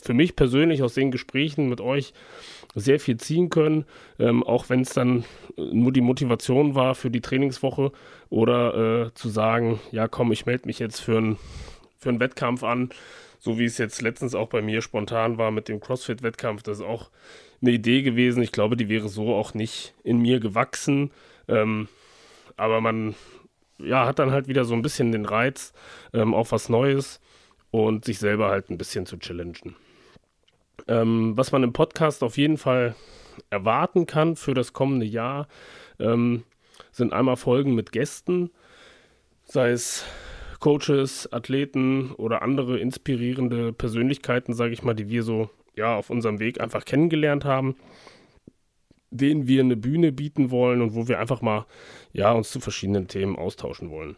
für 0.00 0.14
mich 0.14 0.36
persönlich 0.36 0.82
aus 0.82 0.94
den 0.94 1.10
Gesprächen 1.10 1.68
mit 1.68 1.80
euch 1.80 2.12
sehr 2.74 3.00
viel 3.00 3.18
ziehen 3.18 3.50
können, 3.50 3.84
ähm, 4.18 4.42
auch 4.42 4.68
wenn 4.70 4.80
es 4.80 4.94
dann 4.94 5.24
nur 5.56 5.92
die 5.92 6.00
Motivation 6.00 6.74
war 6.74 6.94
für 6.94 7.10
die 7.10 7.20
Trainingswoche 7.20 7.92
oder 8.30 9.06
äh, 9.06 9.14
zu 9.14 9.28
sagen, 9.28 9.80
ja 9.90 10.08
komm, 10.08 10.32
ich 10.32 10.46
melde 10.46 10.66
mich 10.66 10.78
jetzt 10.78 11.00
für, 11.00 11.18
ein, 11.18 11.36
für 11.98 12.08
einen 12.08 12.20
Wettkampf 12.20 12.62
an, 12.62 12.90
so 13.38 13.58
wie 13.58 13.64
es 13.64 13.76
jetzt 13.76 14.00
letztens 14.00 14.34
auch 14.34 14.48
bei 14.48 14.62
mir 14.62 14.80
spontan 14.80 15.36
war 15.36 15.50
mit 15.50 15.68
dem 15.68 15.80
CrossFit-Wettkampf, 15.80 16.62
das 16.62 16.78
ist 16.78 16.84
auch 16.84 17.10
eine 17.60 17.70
Idee 17.70 18.02
gewesen. 18.02 18.42
Ich 18.42 18.52
glaube, 18.52 18.76
die 18.76 18.88
wäre 18.88 19.08
so 19.08 19.34
auch 19.34 19.54
nicht 19.54 19.94
in 20.02 20.18
mir 20.18 20.40
gewachsen. 20.40 21.10
Ähm, 21.48 21.88
aber 22.56 22.80
man 22.80 23.14
ja, 23.78 24.06
hat 24.06 24.18
dann 24.18 24.32
halt 24.32 24.48
wieder 24.48 24.64
so 24.64 24.74
ein 24.74 24.82
bisschen 24.82 25.12
den 25.12 25.24
Reiz 25.24 25.72
ähm, 26.12 26.34
auf 26.34 26.52
was 26.52 26.68
Neues 26.68 27.20
und 27.72 28.04
sich 28.04 28.20
selber 28.20 28.50
halt 28.50 28.70
ein 28.70 28.78
bisschen 28.78 29.06
zu 29.06 29.18
challengen. 29.18 29.74
Ähm, 30.86 31.36
was 31.36 31.50
man 31.50 31.64
im 31.64 31.72
Podcast 31.72 32.22
auf 32.22 32.36
jeden 32.36 32.58
Fall 32.58 32.94
erwarten 33.50 34.06
kann 34.06 34.36
für 34.36 34.54
das 34.54 34.72
kommende 34.72 35.06
Jahr, 35.06 35.48
ähm, 35.98 36.44
sind 36.92 37.12
einmal 37.12 37.36
Folgen 37.36 37.74
mit 37.74 37.90
Gästen, 37.90 38.50
sei 39.44 39.70
es 39.70 40.04
Coaches, 40.60 41.32
Athleten 41.32 42.12
oder 42.12 42.42
andere 42.42 42.78
inspirierende 42.78 43.72
Persönlichkeiten, 43.72 44.54
sage 44.54 44.74
ich 44.74 44.82
mal, 44.82 44.94
die 44.94 45.08
wir 45.08 45.22
so 45.22 45.50
ja 45.74 45.96
auf 45.96 46.10
unserem 46.10 46.38
Weg 46.38 46.60
einfach 46.60 46.84
kennengelernt 46.84 47.44
haben, 47.46 47.76
denen 49.10 49.48
wir 49.48 49.62
eine 49.62 49.76
Bühne 49.76 50.12
bieten 50.12 50.50
wollen 50.50 50.82
und 50.82 50.94
wo 50.94 51.08
wir 51.08 51.18
einfach 51.18 51.40
mal 51.40 51.64
ja 52.12 52.32
uns 52.32 52.50
zu 52.50 52.60
verschiedenen 52.60 53.08
Themen 53.08 53.36
austauschen 53.36 53.88
wollen. 53.90 54.16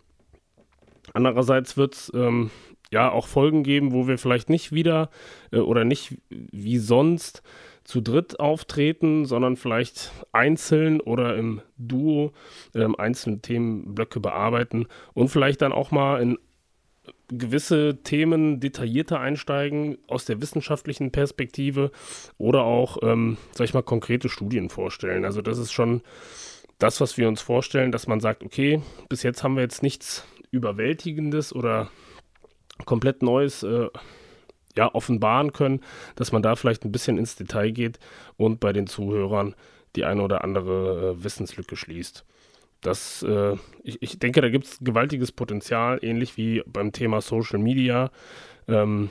Andererseits 1.13 1.77
wird 1.77 1.95
es 1.95 2.13
ähm, 2.15 2.51
ja 2.95 3.11
auch 3.11 3.27
Folgen 3.27 3.63
geben, 3.63 3.93
wo 3.93 4.09
wir 4.09 4.17
vielleicht 4.19 4.49
nicht 4.49 4.73
wieder 4.73 5.11
äh, 5.53 5.59
oder 5.59 5.85
nicht 5.85 6.17
wie 6.31 6.79
sonst 6.79 7.43
zu 7.85 8.01
dritt 8.01 8.41
auftreten, 8.41 9.27
sondern 9.27 9.57
vielleicht 9.57 10.13
einzeln 10.33 11.01
oder 11.01 11.37
im 11.37 11.61
Duo 11.77 12.33
ähm, 12.75 12.97
einzelne 12.97 13.41
Themenblöcke 13.41 14.21
bearbeiten 14.21 14.87
und 15.13 15.29
vielleicht 15.29 15.61
dann 15.61 15.73
auch 15.73 15.91
mal 15.91 16.23
in 16.23 16.39
gewisse 17.29 18.03
Themen 18.03 18.61
detaillierter 18.61 19.21
einsteigen 19.21 19.99
aus 20.07 20.25
der 20.25 20.41
wissenschaftlichen 20.41 21.11
Perspektive 21.11 21.91
oder 22.39 22.65
auch, 22.65 22.99
ähm, 23.03 23.37
sag 23.53 23.67
ich 23.67 23.75
mal, 23.75 23.83
konkrete 23.83 24.31
Studien 24.31 24.71
vorstellen. 24.71 25.27
Also 25.27 25.43
das 25.43 25.59
ist 25.59 25.73
schon 25.73 26.01
das, 26.79 27.03
was 27.03 27.19
wir 27.19 27.29
uns 27.29 27.43
vorstellen, 27.43 27.93
dass 27.93 28.07
man 28.07 28.21
sagt, 28.21 28.43
okay, 28.43 28.81
bis 29.11 29.23
jetzt 29.23 29.43
haben 29.43 29.57
wir 29.57 29.63
jetzt 29.63 29.83
nichts 29.83 30.27
Überwältigendes 30.51 31.55
oder 31.55 31.91
komplett 32.85 33.23
Neues 33.23 33.63
äh, 33.63 33.89
ja, 34.77 34.93
offenbaren 34.95 35.53
können, 35.53 35.81
dass 36.17 36.33
man 36.33 36.43
da 36.43 36.57
vielleicht 36.57 36.85
ein 36.85 36.93
bisschen 36.93 37.19
ins 37.19 37.37
Detail 37.37 37.71
geht 37.71 37.99
und 38.37 38.61
bei 38.61 38.73
den 38.73 38.87
Zuhörern 38.87 39.55
die 39.97 40.05
eine 40.05 40.23
oder 40.23 40.43
andere 40.43 41.15
äh, 41.19 41.25
Wissenslücke 41.25 41.77
schließt. 41.77 42.25
Das, 42.81 43.23
äh, 43.23 43.57
ich, 43.83 44.03
ich, 44.03 44.19
denke, 44.19 44.41
da 44.41 44.51
gibt 44.51 44.67
es 44.67 44.79
gewaltiges 44.81 45.33
Potenzial, 45.33 45.99
ähnlich 46.03 46.37
wie 46.37 46.63
beim 46.67 46.93
Thema 46.93 47.21
Social 47.21 47.59
Media. 47.59 48.11
Ähm, 48.69 49.11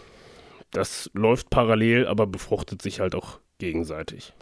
das 0.72 1.10
läuft 1.14 1.50
parallel, 1.50 2.08
aber 2.08 2.28
befruchtet 2.28 2.82
sich 2.82 3.00
halt 3.00 3.16
auch 3.16 3.40
gegenseitig. 3.58 4.34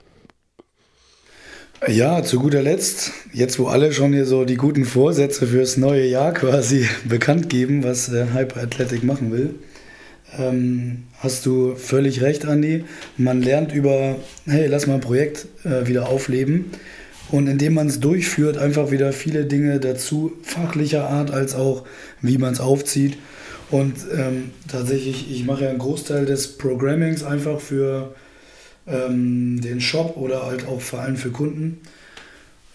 Ja, 1.88 2.22
zu 2.22 2.40
guter 2.40 2.62
Letzt, 2.62 3.12
jetzt 3.34 3.58
wo 3.58 3.66
alle 3.66 3.92
schon 3.92 4.14
hier 4.14 4.28
so 4.28 4.46
die 4.46 4.56
guten 4.56 4.86
Vorsätze 4.86 5.48
fürs 5.48 5.78
neue 5.78 6.06
Jahr 6.06 6.32
quasi 6.32 6.88
bekannt 7.10 7.50
geben, 7.50 7.84
was 7.84 8.08
äh, 8.10 8.28
Hyper 8.36 8.62
Athletic 8.62 9.04
machen 9.04 9.32
will, 9.32 9.56
ähm, 10.38 11.06
hast 11.18 11.48
du 11.48 11.74
völlig 11.76 12.22
recht, 12.22 12.46
Andi. 12.46 12.86
Man 13.18 13.42
lernt 13.42 13.74
über, 13.74 14.18
hey, 14.46 14.68
lass 14.68 14.86
mal 14.86 14.96
ein 14.96 15.02
Projekt 15.02 15.48
äh, 15.64 15.88
wieder 15.88 16.08
aufleben. 16.08 16.66
Und 17.32 17.48
indem 17.48 17.74
man 17.74 17.88
es 17.88 18.00
durchführt, 18.00 18.60
einfach 18.60 18.92
wieder 18.92 19.12
viele 19.12 19.46
Dinge 19.46 19.80
dazu, 19.80 20.34
fachlicher 20.44 21.10
Art 21.10 21.32
als 21.32 21.56
auch, 21.56 21.84
wie 22.22 22.38
man 22.38 22.54
es 22.54 22.60
aufzieht. 22.60 23.18
Und 23.72 23.96
ähm, 24.16 24.52
tatsächlich, 24.68 25.32
ich 25.32 25.46
mache 25.46 25.64
ja 25.64 25.72
einen 25.72 25.80
Großteil 25.80 26.28
des 26.28 26.60
Programmings 26.60 27.24
einfach 27.24 27.60
für 27.60 28.14
ähm, 28.92 29.62
den 29.62 29.82
Shop 29.82 30.18
oder 30.18 30.46
halt 30.46 30.68
auch 30.68 30.82
vor 30.82 31.00
allem 31.00 31.16
für 31.16 31.32
Kunden. 31.32 31.80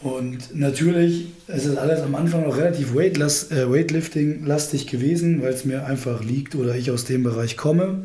Und 0.00 0.54
natürlich 0.54 1.28
es 1.48 1.64
ist 1.64 1.76
alles 1.76 2.00
am 2.00 2.14
Anfang 2.14 2.42
noch 2.42 2.56
relativ 2.56 2.94
weightless, 2.94 3.50
äh, 3.52 3.70
Weightlifting-lastig 3.70 4.86
gewesen, 4.88 5.42
weil 5.42 5.52
es 5.52 5.64
mir 5.64 5.86
einfach 5.86 6.24
liegt 6.24 6.54
oder 6.56 6.74
ich 6.74 6.90
aus 6.90 7.04
dem 7.04 7.22
Bereich 7.22 7.56
komme 7.56 8.04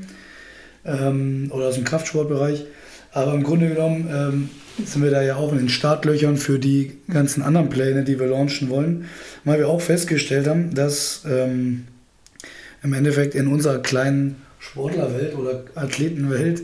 ähm, 0.86 1.50
oder 1.52 1.68
aus 1.68 1.76
dem 1.76 1.84
Kraftsportbereich. 1.84 2.66
Aber 3.14 3.34
im 3.34 3.44
Grunde 3.44 3.70
genommen 3.70 4.10
ähm, 4.14 4.50
sind 4.86 5.04
wir 5.04 5.12
da 5.12 5.22
ja 5.22 5.36
auch 5.36 5.52
in 5.52 5.58
den 5.58 5.70
Startlöchern 5.70 6.38
für 6.38 6.60
die 6.60 6.94
ganzen 7.10 7.42
anderen 7.42 7.70
Pläne, 7.70 8.04
die 8.04 8.20
wir 8.20 8.28
launchen 8.28 8.70
wollen, 8.70 9.06
weil 9.44 9.60
wir 9.60 9.68
auch 9.68 9.82
festgestellt 9.82 10.48
haben, 10.48 10.74
dass 10.76 11.24
ähm, 11.28 11.88
im 12.84 12.94
Endeffekt 12.94 13.36
in 13.36 13.48
unserer 13.48 13.80
kleinen 13.80 14.36
Sportlerwelt 14.60 15.36
oder 15.36 15.64
Athletenwelt 15.76 16.62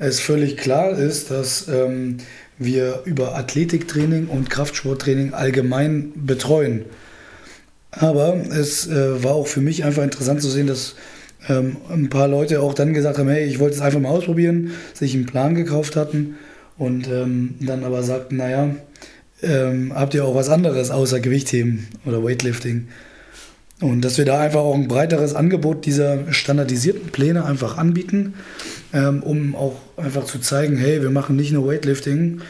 es 0.00 0.18
völlig 0.18 0.56
klar 0.56 0.98
ist, 0.98 1.30
dass 1.30 1.68
ähm, 1.68 2.16
wir 2.58 3.02
über 3.04 3.36
Athletiktraining 3.36 4.26
und 4.26 4.50
Kraftsporttraining 4.50 5.34
allgemein 5.34 6.12
betreuen. 6.16 6.86
Aber 7.90 8.34
es 8.50 8.88
äh, 8.88 9.22
war 9.22 9.34
auch 9.34 9.46
für 9.46 9.60
mich 9.60 9.84
einfach 9.84 10.02
interessant 10.02 10.40
zu 10.40 10.48
sehen, 10.48 10.66
dass 10.66 10.94
ähm, 11.48 11.76
ein 11.90 12.08
paar 12.08 12.28
Leute 12.28 12.62
auch 12.62 12.72
dann 12.72 12.94
gesagt 12.94 13.18
haben, 13.18 13.28
hey, 13.28 13.44
ich 13.44 13.58
wollte 13.58 13.76
es 13.76 13.82
einfach 13.82 14.00
mal 14.00 14.08
ausprobieren, 14.08 14.72
sich 14.94 15.14
einen 15.14 15.26
Plan 15.26 15.54
gekauft 15.54 15.96
hatten 15.96 16.36
und 16.78 17.06
ähm, 17.08 17.56
dann 17.60 17.84
aber 17.84 18.02
sagten, 18.02 18.36
naja, 18.36 18.74
ähm, 19.42 19.92
habt 19.94 20.14
ihr 20.14 20.24
auch 20.24 20.34
was 20.34 20.48
anderes 20.48 20.90
außer 20.90 21.20
Gewichtheben 21.20 21.88
oder 22.06 22.24
Weightlifting? 22.24 22.88
Und 23.80 24.02
dass 24.02 24.18
wir 24.18 24.26
da 24.26 24.38
einfach 24.38 24.60
auch 24.60 24.74
ein 24.74 24.88
breiteres 24.88 25.34
Angebot 25.34 25.86
dieser 25.86 26.32
standardisierten 26.32 27.08
Pläne 27.10 27.46
einfach 27.46 27.78
anbieten, 27.78 28.34
ähm, 28.92 29.22
um 29.22 29.54
auch 29.54 29.76
einfach 29.96 30.24
zu 30.24 30.38
zeigen, 30.38 30.76
hey, 30.76 31.00
wir 31.00 31.10
machen 31.10 31.36
nicht 31.36 31.52
nur 31.52 31.66
Weightlifting 31.66 32.42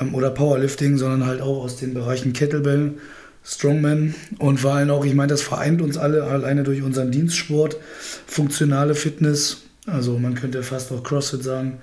ähm, 0.00 0.14
oder 0.14 0.30
Powerlifting, 0.30 0.98
sondern 0.98 1.26
halt 1.26 1.40
auch 1.40 1.64
aus 1.64 1.76
den 1.76 1.94
Bereichen 1.94 2.34
Kettlebell, 2.34 2.94
Strongman. 3.42 4.14
Und 4.38 4.60
vor 4.60 4.74
allem 4.74 4.90
auch, 4.90 5.06
ich 5.06 5.14
meine, 5.14 5.28
das 5.28 5.40
vereint 5.40 5.80
uns 5.80 5.96
alle 5.96 6.24
alleine 6.24 6.62
durch 6.62 6.82
unseren 6.82 7.10
Dienstsport, 7.10 7.78
funktionale 8.26 8.94
Fitness, 8.94 9.62
also 9.86 10.18
man 10.18 10.34
könnte 10.34 10.62
fast 10.62 10.92
auch 10.92 11.02
CrossFit 11.02 11.42
sagen, 11.42 11.78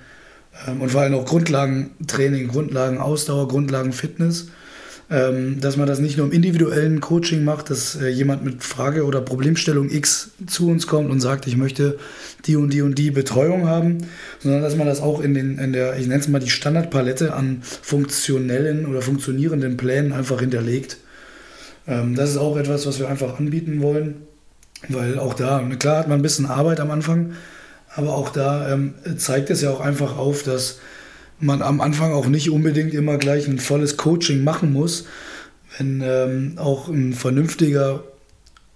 ähm, 0.68 0.82
und 0.82 0.92
vor 0.92 1.02
allem 1.02 1.16
auch 1.16 1.26
Grundlagentraining, 1.26 2.50
Grundlagenausdauer, 2.50 3.48
Grundlagenfitness. 3.48 4.42
Ähm, 4.44 4.50
dass 5.60 5.78
man 5.78 5.86
das 5.86 6.00
nicht 6.00 6.18
nur 6.18 6.26
im 6.26 6.32
individuellen 6.32 7.00
Coaching 7.00 7.44
macht, 7.44 7.70
dass 7.70 7.96
äh, 8.02 8.08
jemand 8.08 8.44
mit 8.44 8.64
Frage 8.64 9.06
oder 9.06 9.22
Problemstellung 9.22 9.92
X 9.92 10.32
zu 10.48 10.70
uns 10.70 10.88
kommt 10.88 11.12
und 11.12 11.20
sagt, 11.20 11.46
ich 11.46 11.56
möchte 11.56 12.00
die 12.46 12.56
und 12.56 12.74
die 12.74 12.82
und 12.82 12.98
die 12.98 13.12
Betreuung 13.12 13.68
haben, 13.68 14.00
sondern 14.40 14.64
dass 14.64 14.76
man 14.76 14.88
das 14.88 15.02
auch 15.02 15.22
in, 15.22 15.36
den, 15.36 15.60
in 15.60 15.72
der, 15.72 15.98
ich 15.98 16.08
nenne 16.08 16.20
es 16.20 16.28
mal 16.28 16.40
die 16.40 16.50
Standardpalette 16.50 17.34
an 17.34 17.62
funktionellen 17.62 18.88
oder 18.88 19.04
funktionierenden 19.04 19.78
Plänen 19.78 20.14
einfach 20.14 20.40
hinterlegt. 20.40 20.98
Ähm, 21.88 22.16
das 22.16 22.32
ist 22.32 22.38
auch 22.38 22.58
etwas, 22.58 22.88
was 22.88 22.98
wir 22.98 23.08
einfach 23.08 23.40
anbieten 23.40 23.84
wollen, 23.84 24.16
weil 24.90 25.20
auch 25.20 25.36
da, 25.36 25.62
klar 25.78 26.00
hat 26.00 26.08
man 26.08 26.20
ein 26.20 26.24
bisschen 26.24 26.48
Arbeit 26.48 26.80
am 26.80 26.90
Anfang, 26.90 27.34
aber 27.96 28.16
auch 28.16 28.30
da 28.30 28.74
ähm, 28.74 28.96
zeigt 29.18 29.52
es 29.52 29.62
ja 29.62 29.70
auch 29.70 29.82
einfach 29.82 30.18
auf, 30.18 30.42
dass 30.42 30.80
man 31.44 31.62
am 31.62 31.82
Anfang 31.82 32.14
auch 32.14 32.28
nicht 32.28 32.50
unbedingt 32.50 32.94
immer 32.94 33.18
gleich 33.18 33.48
ein 33.48 33.60
volles 33.60 33.98
Coaching 33.98 34.44
machen 34.44 34.72
muss, 34.74 35.06
wenn 35.78 36.02
ähm, 36.04 36.54
auch 36.58 36.88
ein 36.88 37.14
vernünftiger 37.14 38.04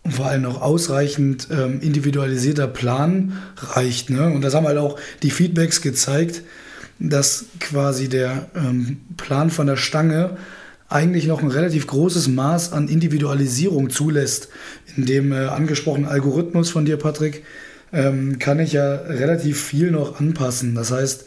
und 0.04 0.14
vor 0.14 0.28
allem 0.28 0.46
auch 0.46 0.62
ausreichend 0.62 1.50
ähm, 1.52 1.82
individualisierter 1.82 2.68
Plan 2.68 3.34
reicht. 3.58 4.10
Ne? 4.10 4.28
Und 4.30 4.42
das 4.42 4.54
haben 4.54 4.66
halt 4.66 4.78
auch 4.78 4.98
die 5.22 5.32
Feedbacks 5.32 5.82
gezeigt, 5.82 6.44
dass 7.00 7.46
quasi 7.60 8.08
der 8.08 8.48
ähm, 8.56 9.02
Plan 9.18 9.50
von 9.50 9.68
der 9.68 9.76
Stange 9.76 10.38
eigentlich 10.90 11.28
noch 11.28 11.44
ein 11.44 11.52
relativ 11.52 11.88
großes 11.88 12.30
Maß 12.30 12.72
an 12.72 12.88
Individualisierung 12.88 13.90
zulässt. 13.90 14.48
In 14.96 15.06
dem 15.06 15.34
äh, 15.34 15.48
angesprochenen 15.48 16.10
Algorithmus 16.10 16.70
von 16.70 16.86
dir, 16.86 16.96
Patrick, 16.96 17.44
ähm, 17.92 18.40
kann 18.40 18.60
ich 18.60 18.74
ja 18.74 18.96
relativ 18.96 19.62
viel 19.62 19.92
noch 19.92 20.20
anpassen. 20.20 20.74
Das 20.74 20.92
heißt, 20.92 21.26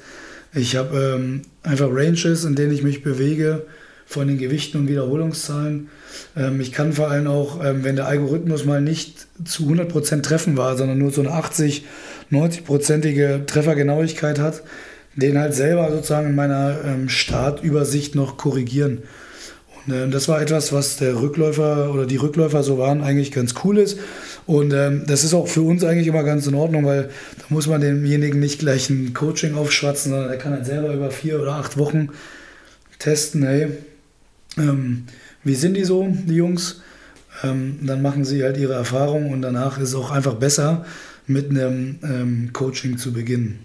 ich 0.52 0.76
habe 0.76 1.16
ähm, 1.16 1.42
einfach 1.62 1.88
Ranges, 1.90 2.44
in 2.44 2.54
denen 2.54 2.72
ich 2.72 2.82
mich 2.82 3.02
bewege, 3.02 3.66
von 4.06 4.26
den 4.26 4.38
Gewichten 4.38 4.78
und 4.78 4.88
Wiederholungszahlen. 4.88 5.88
Ähm, 6.36 6.60
ich 6.60 6.72
kann 6.72 6.92
vor 6.92 7.10
allem 7.10 7.28
auch, 7.28 7.64
ähm, 7.64 7.84
wenn 7.84 7.94
der 7.94 8.06
Algorithmus 8.06 8.64
mal 8.64 8.80
nicht 8.80 9.28
zu 9.44 9.64
100% 9.64 10.22
treffen 10.22 10.56
war, 10.56 10.76
sondern 10.76 10.98
nur 10.98 11.12
so 11.12 11.20
eine 11.20 11.30
80, 11.30 11.84
90-prozentige 12.32 13.46
Treffergenauigkeit 13.46 14.40
hat, 14.40 14.64
den 15.14 15.38
halt 15.38 15.54
selber 15.54 15.90
sozusagen 15.92 16.30
in 16.30 16.34
meiner 16.34 16.78
ähm, 16.84 17.08
Startübersicht 17.08 18.16
noch 18.16 18.36
korrigieren. 18.36 19.02
Und 19.86 19.94
äh, 19.94 20.08
das 20.08 20.26
war 20.26 20.42
etwas, 20.42 20.72
was 20.72 20.96
der 20.96 21.20
Rückläufer 21.20 21.92
oder 21.94 22.06
die 22.06 22.16
Rückläufer 22.16 22.64
so 22.64 22.78
waren, 22.78 23.02
eigentlich 23.02 23.30
ganz 23.30 23.54
cool 23.64 23.78
ist. 23.78 23.98
Und 24.50 24.72
ähm, 24.72 25.04
das 25.06 25.22
ist 25.22 25.32
auch 25.32 25.46
für 25.46 25.62
uns 25.62 25.84
eigentlich 25.84 26.08
immer 26.08 26.24
ganz 26.24 26.48
in 26.48 26.56
Ordnung, 26.56 26.84
weil 26.84 27.04
da 27.38 27.44
muss 27.50 27.68
man 27.68 27.80
demjenigen 27.80 28.40
nicht 28.40 28.58
gleich 28.58 28.90
ein 28.90 29.14
Coaching 29.14 29.54
aufschwatzen, 29.54 30.10
sondern 30.10 30.28
er 30.28 30.38
kann 30.38 30.52
halt 30.52 30.66
selber 30.66 30.92
über 30.92 31.12
vier 31.12 31.40
oder 31.40 31.52
acht 31.52 31.78
Wochen 31.78 32.08
testen, 32.98 33.44
hey, 33.44 33.68
ähm, 34.58 35.04
wie 35.44 35.54
sind 35.54 35.74
die 35.74 35.84
so, 35.84 36.08
die 36.08 36.34
Jungs? 36.34 36.82
Ähm, 37.44 37.78
dann 37.82 38.02
machen 38.02 38.24
sie 38.24 38.42
halt 38.42 38.56
ihre 38.56 38.74
Erfahrung 38.74 39.30
und 39.30 39.40
danach 39.40 39.78
ist 39.78 39.90
es 39.90 39.94
auch 39.94 40.10
einfach 40.10 40.34
besser, 40.34 40.84
mit 41.28 41.50
einem 41.50 42.00
ähm, 42.02 42.50
Coaching 42.52 42.98
zu 42.98 43.12
beginnen. 43.12 43.60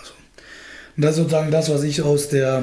Also, 0.00 0.14
und 0.96 1.02
das 1.02 1.10
ist 1.10 1.16
sozusagen 1.18 1.50
das, 1.50 1.68
was 1.68 1.82
ich 1.82 2.00
aus 2.00 2.30
der 2.30 2.62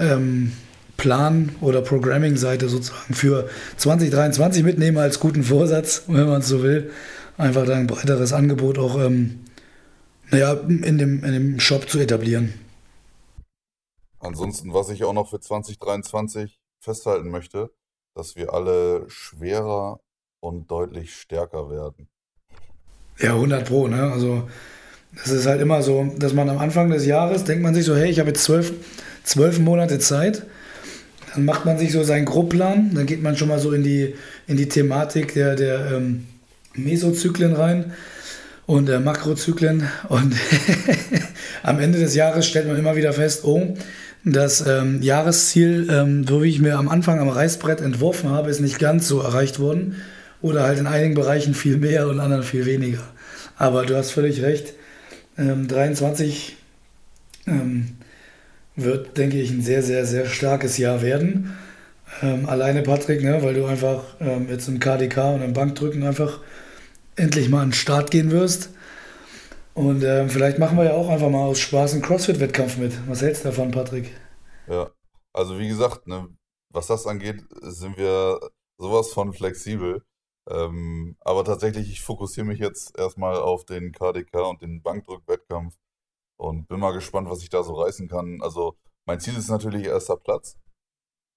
ähm, 0.00 0.50
Plan- 0.96 1.54
oder 1.60 1.82
Programming-Seite 1.82 2.68
sozusagen 2.68 3.14
für 3.14 3.48
2023 3.76 4.62
mitnehme 4.62 5.00
als 5.00 5.20
guten 5.20 5.42
Vorsatz, 5.42 6.04
wenn 6.08 6.28
man 6.28 6.40
es 6.40 6.48
so 6.48 6.62
will. 6.62 6.90
Einfach 7.38 7.66
dann 7.66 7.80
ein 7.80 7.86
breiteres 7.86 8.32
Angebot 8.32 8.78
auch 8.78 8.98
ähm, 8.98 9.40
naja, 10.30 10.52
in, 10.52 10.98
dem, 10.98 11.24
in 11.24 11.32
dem 11.32 11.60
Shop 11.60 11.88
zu 11.88 11.98
etablieren. 11.98 12.54
Ansonsten, 14.18 14.72
was 14.74 14.88
ich 14.88 15.04
auch 15.04 15.12
noch 15.12 15.30
für 15.30 15.40
2023 15.40 16.58
festhalten 16.80 17.30
möchte, 17.30 17.70
dass 18.14 18.34
wir 18.34 18.54
alle 18.54 19.04
schwerer 19.08 20.00
und 20.40 20.70
deutlich 20.70 21.14
stärker 21.14 21.70
werden. 21.70 22.08
Ja, 23.18 23.34
100 23.34 23.66
Pro, 23.66 23.88
ne? 23.88 24.10
Also, 24.12 24.48
es 25.14 25.30
ist 25.30 25.46
halt 25.46 25.60
immer 25.60 25.82
so, 25.82 26.12
dass 26.18 26.32
man 26.32 26.48
am 26.48 26.58
Anfang 26.58 26.90
des 26.90 27.06
Jahres 27.06 27.44
denkt 27.44 27.62
man 27.62 27.74
sich 27.74 27.84
so, 27.84 27.94
hey, 27.96 28.10
ich 28.10 28.18
habe 28.18 28.28
jetzt 28.28 28.44
zwölf, 28.44 28.72
zwölf 29.22 29.58
Monate 29.58 29.98
Zeit. 29.98 30.46
Dann 31.36 31.44
macht 31.44 31.66
man 31.66 31.78
sich 31.78 31.92
so 31.92 32.02
seinen 32.02 32.24
Grobplan, 32.24 32.92
dann 32.94 33.04
geht 33.04 33.22
man 33.22 33.36
schon 33.36 33.48
mal 33.48 33.58
so 33.58 33.72
in 33.72 33.82
die, 33.82 34.14
in 34.46 34.56
die 34.56 34.68
Thematik 34.68 35.34
der, 35.34 35.54
der 35.54 35.92
ähm, 35.92 36.26
Mesozyklen 36.74 37.52
rein 37.52 37.92
und 38.64 38.88
der 38.88 39.00
Makrozyklen. 39.00 39.86
Und 40.08 40.34
am 41.62 41.78
Ende 41.78 41.98
des 41.98 42.14
Jahres 42.14 42.46
stellt 42.46 42.66
man 42.66 42.78
immer 42.78 42.96
wieder 42.96 43.12
fest, 43.12 43.44
oh, 43.44 43.76
das 44.24 44.66
ähm, 44.66 45.02
Jahresziel, 45.02 45.88
ähm, 45.90 46.26
so 46.26 46.42
wie 46.42 46.48
ich 46.48 46.58
mir 46.58 46.78
am 46.78 46.88
Anfang 46.88 47.20
am 47.20 47.28
Reißbrett 47.28 47.82
entworfen 47.82 48.30
habe, 48.30 48.50
ist 48.50 48.60
nicht 48.60 48.78
ganz 48.78 49.06
so 49.06 49.20
erreicht 49.20 49.60
worden. 49.60 49.96
Oder 50.42 50.64
halt 50.64 50.78
in 50.78 50.86
einigen 50.86 51.14
Bereichen 51.14 51.54
viel 51.54 51.76
mehr 51.76 52.08
und 52.08 52.18
anderen 52.18 52.42
viel 52.42 52.66
weniger. 52.66 53.02
Aber 53.56 53.84
du 53.84 53.94
hast 53.94 54.10
völlig 54.10 54.42
recht. 54.42 54.72
Ähm, 55.38 55.68
23 55.68 56.56
ähm, 57.46 57.95
wird, 58.76 59.16
denke 59.16 59.40
ich, 59.40 59.50
ein 59.50 59.62
sehr, 59.62 59.82
sehr, 59.82 60.06
sehr 60.06 60.26
starkes 60.26 60.78
Jahr 60.78 61.02
werden. 61.02 61.56
Ähm, 62.22 62.48
alleine 62.48 62.82
Patrick, 62.82 63.22
ne, 63.22 63.42
weil 63.42 63.54
du 63.54 63.66
einfach 63.66 64.02
ähm, 64.20 64.48
jetzt 64.48 64.68
im 64.68 64.78
KDK 64.78 65.34
und 65.34 65.42
im 65.42 65.52
Bankdrücken 65.52 66.02
einfach 66.04 66.40
endlich 67.16 67.48
mal 67.48 67.62
an 67.62 67.68
den 67.70 67.74
Start 67.74 68.10
gehen 68.10 68.30
wirst. 68.30 68.70
Und 69.74 70.02
äh, 70.02 70.28
vielleicht 70.28 70.58
machen 70.58 70.78
wir 70.78 70.84
ja 70.84 70.92
auch 70.92 71.08
einfach 71.08 71.28
mal 71.28 71.44
aus 71.44 71.58
Spaß 71.58 71.94
einen 71.94 72.02
CrossFit-Wettkampf 72.02 72.78
mit. 72.78 72.92
Was 73.08 73.22
hältst 73.22 73.44
du 73.44 73.48
davon, 73.48 73.70
Patrick? 73.70 74.10
Ja, 74.68 74.90
also 75.32 75.58
wie 75.58 75.68
gesagt, 75.68 76.06
ne, 76.06 76.28
was 76.70 76.86
das 76.86 77.06
angeht, 77.06 77.44
sind 77.62 77.98
wir 77.98 78.40
sowas 78.78 79.12
von 79.12 79.32
flexibel. 79.32 80.02
Ähm, 80.48 81.16
aber 81.20 81.44
tatsächlich, 81.44 81.90
ich 81.90 82.02
fokussiere 82.02 82.46
mich 82.46 82.60
jetzt 82.60 82.96
erstmal 82.98 83.36
auf 83.36 83.64
den 83.64 83.92
KDK 83.92 84.48
und 84.48 84.62
den 84.62 84.80
Bankdrück-Wettkampf 84.82 85.74
und 86.36 86.68
bin 86.68 86.80
mal 86.80 86.92
gespannt, 86.92 87.28
was 87.30 87.42
ich 87.42 87.50
da 87.50 87.62
so 87.62 87.74
reißen 87.74 88.08
kann. 88.08 88.40
Also 88.42 88.76
mein 89.06 89.20
Ziel 89.20 89.36
ist 89.36 89.48
natürlich 89.48 89.86
erster 89.86 90.16
Platz 90.16 90.58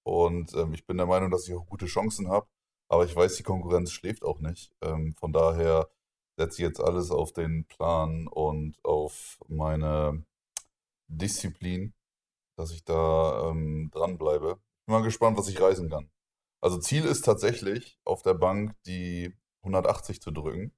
und 0.04 0.54
ähm, 0.54 0.74
ich 0.74 0.86
bin 0.86 0.96
der 0.96 1.06
Meinung, 1.06 1.30
dass 1.30 1.48
ich 1.48 1.54
auch 1.54 1.66
gute 1.66 1.86
Chancen 1.86 2.28
habe. 2.28 2.46
Aber 2.88 3.04
ich 3.04 3.14
weiß, 3.14 3.36
die 3.36 3.44
Konkurrenz 3.44 3.92
schläft 3.92 4.24
auch 4.24 4.40
nicht. 4.40 4.72
Ähm, 4.80 5.14
von 5.14 5.32
daher 5.32 5.88
setze 6.36 6.62
jetzt 6.62 6.80
alles 6.80 7.10
auf 7.10 7.32
den 7.32 7.66
Plan 7.66 8.26
und 8.26 8.84
auf 8.84 9.38
meine 9.48 10.24
Disziplin, 11.08 11.94
dass 12.56 12.72
ich 12.72 12.84
da 12.84 13.50
ähm, 13.50 13.90
dranbleibe. 13.92 14.56
Bin 14.86 14.94
mal 14.94 15.02
gespannt, 15.02 15.38
was 15.38 15.48
ich 15.48 15.60
reißen 15.60 15.88
kann. 15.90 16.10
Also 16.62 16.78
Ziel 16.78 17.04
ist 17.04 17.24
tatsächlich, 17.24 17.98
auf 18.04 18.22
der 18.22 18.34
Bank 18.34 18.74
die 18.86 19.36
180 19.62 20.20
zu 20.20 20.30
drücken. 20.30 20.72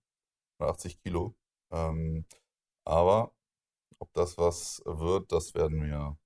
180 0.60 1.00
Kilo. 1.00 1.34
Ähm, 1.70 2.26
aber 2.84 3.32
ob 4.02 4.12
das 4.14 4.36
was 4.36 4.82
wird, 4.84 5.30
das 5.30 5.54
werden 5.54 5.84
wir 5.84 6.16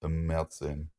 im 0.00 0.26
März 0.26 0.58
sehen. 0.58 0.90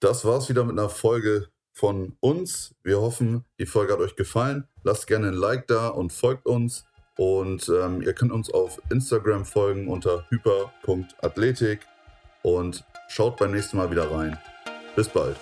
Das 0.00 0.24
war's 0.26 0.50
wieder 0.50 0.64
mit 0.64 0.78
einer 0.78 0.90
Folge 0.90 1.48
von 1.72 2.16
uns. 2.20 2.74
Wir 2.82 3.00
hoffen, 3.00 3.46
die 3.58 3.64
Folge 3.64 3.94
hat 3.94 4.00
euch 4.00 4.16
gefallen. 4.16 4.68
Lasst 4.82 5.06
gerne 5.06 5.28
ein 5.28 5.34
Like 5.34 5.66
da 5.66 5.88
und 5.88 6.12
folgt 6.12 6.46
uns. 6.46 6.84
Und 7.16 7.70
ähm, 7.70 8.02
ihr 8.02 8.12
könnt 8.12 8.32
uns 8.32 8.50
auf 8.52 8.80
Instagram 8.90 9.46
folgen 9.46 9.88
unter 9.88 10.28
hyper.athletik 10.28 11.80
und 12.42 12.84
schaut 13.08 13.36
beim 13.38 13.52
nächsten 13.52 13.78
Mal 13.78 13.90
wieder 13.90 14.10
rein. 14.10 14.38
Bis 14.94 15.08
bald. 15.08 15.38